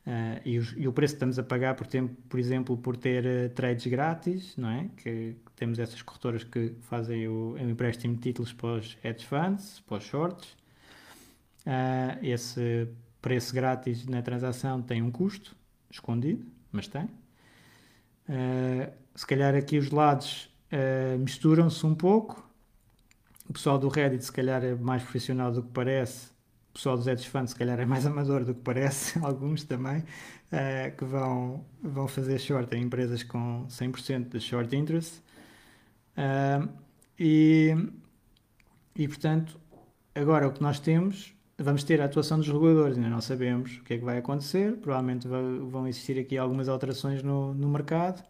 Uh, 0.06 0.42
e, 0.44 0.56
e, 0.82 0.88
o 0.88 0.92
preço 0.92 1.14
que 1.14 1.16
estamos 1.16 1.40
a 1.40 1.44
pagar, 1.44 1.76
por, 1.76 1.88
tempo, 1.88 2.14
por 2.28 2.38
exemplo, 2.38 2.78
por 2.78 2.98
ter 2.98 3.26
uh, 3.26 3.50
trades 3.56 3.88
grátis, 3.88 4.58
não 4.58 4.70
é? 4.70 4.90
Que, 4.98 5.36
temos 5.56 5.80
essas 5.80 6.02
corretoras 6.02 6.44
que 6.44 6.76
fazem 6.82 7.28
o, 7.28 7.54
o 7.54 7.60
empréstimo 7.60 8.16
de 8.16 8.22
títulos 8.22 8.52
para 8.52 8.80
os 8.80 8.98
hedge 9.02 9.26
funds, 9.26 9.82
para 9.88 9.98
os 9.98 10.04
shorts. 10.04 10.50
Uh, 11.66 12.20
esse 12.22 12.88
preço 13.22 13.54
grátis 13.54 14.06
na 14.06 14.22
transação 14.22 14.82
tem 14.82 15.02
um 15.02 15.10
custo 15.10 15.56
escondido, 15.90 16.46
mas 16.70 16.88
tem. 16.88 17.08
se 19.16 19.26
calhar 19.26 19.56
aqui 19.56 19.78
os 19.78 19.90
lados 19.90 20.50
misturam-se 21.20 21.86
um 21.86 21.96
pouco 21.96 22.44
o 23.48 23.54
pessoal 23.54 23.78
do 23.78 23.88
Reddit 23.88 24.26
se 24.26 24.32
calhar 24.32 24.64
é 24.64 24.74
mais 24.74 25.04
profissional 25.04 25.52
do 25.52 25.62
que 25.62 25.70
parece, 25.70 26.32
o 26.74 26.76
pessoal 26.76 26.98
dos 26.98 27.06
hedge 27.06 27.30
funds 27.30 27.52
se 27.52 27.56
calhar 27.56 27.80
é 27.80 27.86
mais 27.86 28.06
amador 28.08 28.44
do 28.44 28.56
que 28.56 28.62
parece, 28.62 29.20
alguns 29.24 29.64
também, 29.64 30.00
uh, 30.00 30.98
que 30.98 31.06
vão, 31.06 31.64
vão 31.82 32.08
fazer 32.08 32.40
short 32.40 32.76
em 32.76 32.82
empresas 32.82 33.22
com 33.22 33.66
100% 33.70 34.30
de 34.30 34.40
short 34.40 34.76
interest. 34.76 35.22
Uh, 36.18 36.68
e, 37.20 37.76
e, 38.96 39.08
portanto, 39.08 39.60
agora 40.16 40.48
o 40.48 40.52
que 40.52 40.64
nós 40.64 40.80
temos, 40.80 41.36
vamos 41.60 41.84
ter 41.84 42.02
a 42.02 42.06
atuação 42.06 42.40
dos 42.40 42.48
reguladores, 42.48 42.98
ainda 42.98 43.10
não 43.10 43.22
sabemos 43.22 43.78
o 43.78 43.84
que 43.84 43.94
é 43.94 43.98
que 44.00 44.04
vai 44.04 44.18
acontecer, 44.18 44.76
provavelmente 44.78 45.28
vão 45.28 45.88
existir 45.88 46.20
aqui 46.20 46.40
algumas 46.40 46.68
alterações 46.68 47.22
no, 47.22 47.54
no 47.54 47.70
mercado, 47.70 48.24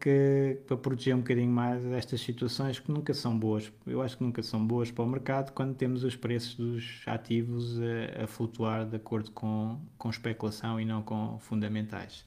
que, 0.00 0.58
para 0.66 0.76
proteger 0.76 1.14
um 1.14 1.18
bocadinho 1.18 1.50
mais 1.50 1.84
estas 1.92 2.20
situações 2.20 2.80
que 2.80 2.90
nunca 2.90 3.14
são 3.14 3.38
boas. 3.38 3.72
Eu 3.86 4.02
acho 4.02 4.16
que 4.16 4.24
nunca 4.24 4.42
são 4.42 4.66
boas 4.66 4.90
para 4.90 5.04
o 5.04 5.08
mercado 5.08 5.52
quando 5.52 5.74
temos 5.74 6.02
os 6.02 6.16
preços 6.16 6.56
dos 6.56 7.02
ativos 7.06 7.78
a, 7.80 8.24
a 8.24 8.26
flutuar 8.26 8.84
de 8.84 8.96
acordo 8.96 9.30
com, 9.30 9.80
com 9.96 10.10
especulação 10.10 10.80
e 10.80 10.84
não 10.84 11.00
com 11.02 11.38
fundamentais. 11.38 12.26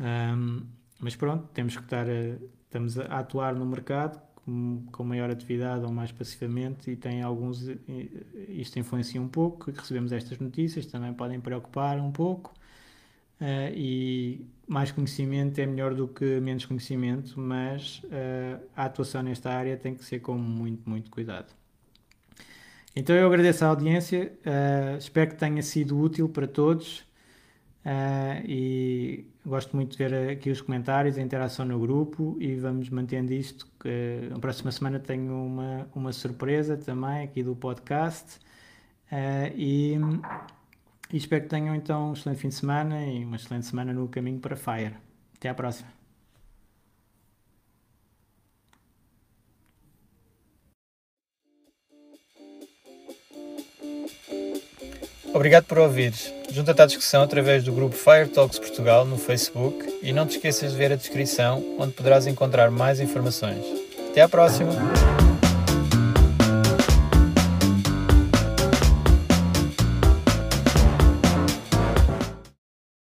Um, 0.00 0.62
mas 0.98 1.14
pronto, 1.14 1.48
temos 1.52 1.76
que 1.76 1.82
estar 1.82 2.08
a, 2.08 2.36
estamos 2.64 2.98
a 2.98 3.18
atuar 3.18 3.54
no 3.54 3.66
mercado 3.66 4.18
com, 4.36 4.84
com 4.90 5.04
maior 5.04 5.30
atividade 5.30 5.84
ou 5.84 5.92
mais 5.92 6.10
passivamente 6.12 6.90
e 6.90 6.96
tem 6.96 7.22
alguns 7.22 7.68
isto 8.48 8.78
influencia 8.78 9.20
um 9.20 9.28
pouco 9.28 9.70
recebemos 9.70 10.12
estas 10.12 10.38
notícias 10.38 10.86
também 10.86 11.12
podem 11.12 11.40
preocupar 11.40 11.98
um 11.98 12.10
pouco 12.10 12.52
Uh, 13.42 13.74
e 13.74 14.46
mais 14.68 14.92
conhecimento 14.92 15.58
é 15.58 15.66
melhor 15.66 15.94
do 15.94 16.06
que 16.06 16.38
menos 16.38 16.64
conhecimento, 16.64 17.40
mas 17.40 18.00
uh, 18.04 18.62
a 18.76 18.84
atuação 18.84 19.20
nesta 19.20 19.50
área 19.50 19.76
tem 19.76 19.96
que 19.96 20.04
ser 20.04 20.20
com 20.20 20.38
muito, 20.38 20.88
muito 20.88 21.10
cuidado. 21.10 21.52
Então 22.94 23.16
eu 23.16 23.26
agradeço 23.26 23.64
a 23.64 23.68
audiência, 23.68 24.32
uh, 24.46 24.96
espero 24.96 25.30
que 25.30 25.36
tenha 25.36 25.60
sido 25.60 26.00
útil 26.00 26.28
para 26.28 26.46
todos 26.46 27.04
e 28.46 29.26
gosto 29.44 29.74
muito 29.74 29.90
de 29.90 29.98
ver 29.98 30.30
aqui 30.30 30.48
os 30.48 30.60
comentários, 30.60 31.18
a 31.18 31.20
interação 31.20 31.64
no 31.64 31.80
grupo 31.80 32.36
e 32.38 32.54
vamos 32.54 32.88
mantendo 32.90 33.32
isto. 33.32 33.66
Que, 33.80 34.28
na 34.30 34.38
próxima 34.38 34.70
semana 34.70 35.00
tenho 35.00 35.34
uma, 35.34 35.88
uma 35.92 36.12
surpresa 36.12 36.76
também 36.76 37.24
aqui 37.24 37.42
do 37.42 37.56
podcast 37.56 38.38
e 39.56 39.98
e 41.12 41.16
espero 41.16 41.42
que 41.42 41.48
tenham 41.48 41.74
então 41.74 42.10
um 42.10 42.12
excelente 42.14 42.40
fim 42.40 42.48
de 42.48 42.54
semana 42.54 43.04
e 43.04 43.24
uma 43.24 43.36
excelente 43.36 43.66
semana 43.66 43.92
no 43.92 44.08
caminho 44.08 44.40
para 44.40 44.56
Fire. 44.56 44.94
Até 45.36 45.48
à 45.48 45.54
próxima. 45.54 45.88
Obrigado 55.34 55.64
por 55.64 55.78
ouvires. 55.78 56.32
Junta-te 56.50 56.82
à 56.82 56.86
discussão 56.86 57.22
através 57.22 57.64
do 57.64 57.72
grupo 57.72 57.96
Fire 57.96 58.28
Talks 58.28 58.58
Portugal 58.58 59.06
no 59.06 59.16
Facebook 59.16 60.00
e 60.02 60.12
não 60.12 60.26
te 60.26 60.36
esqueças 60.36 60.72
de 60.72 60.78
ver 60.78 60.92
a 60.92 60.96
descrição 60.96 61.64
onde 61.78 61.94
poderás 61.94 62.26
encontrar 62.26 62.70
mais 62.70 63.00
informações. 63.00 63.64
Até 64.10 64.20
à 64.20 64.28
próxima! 64.28 65.21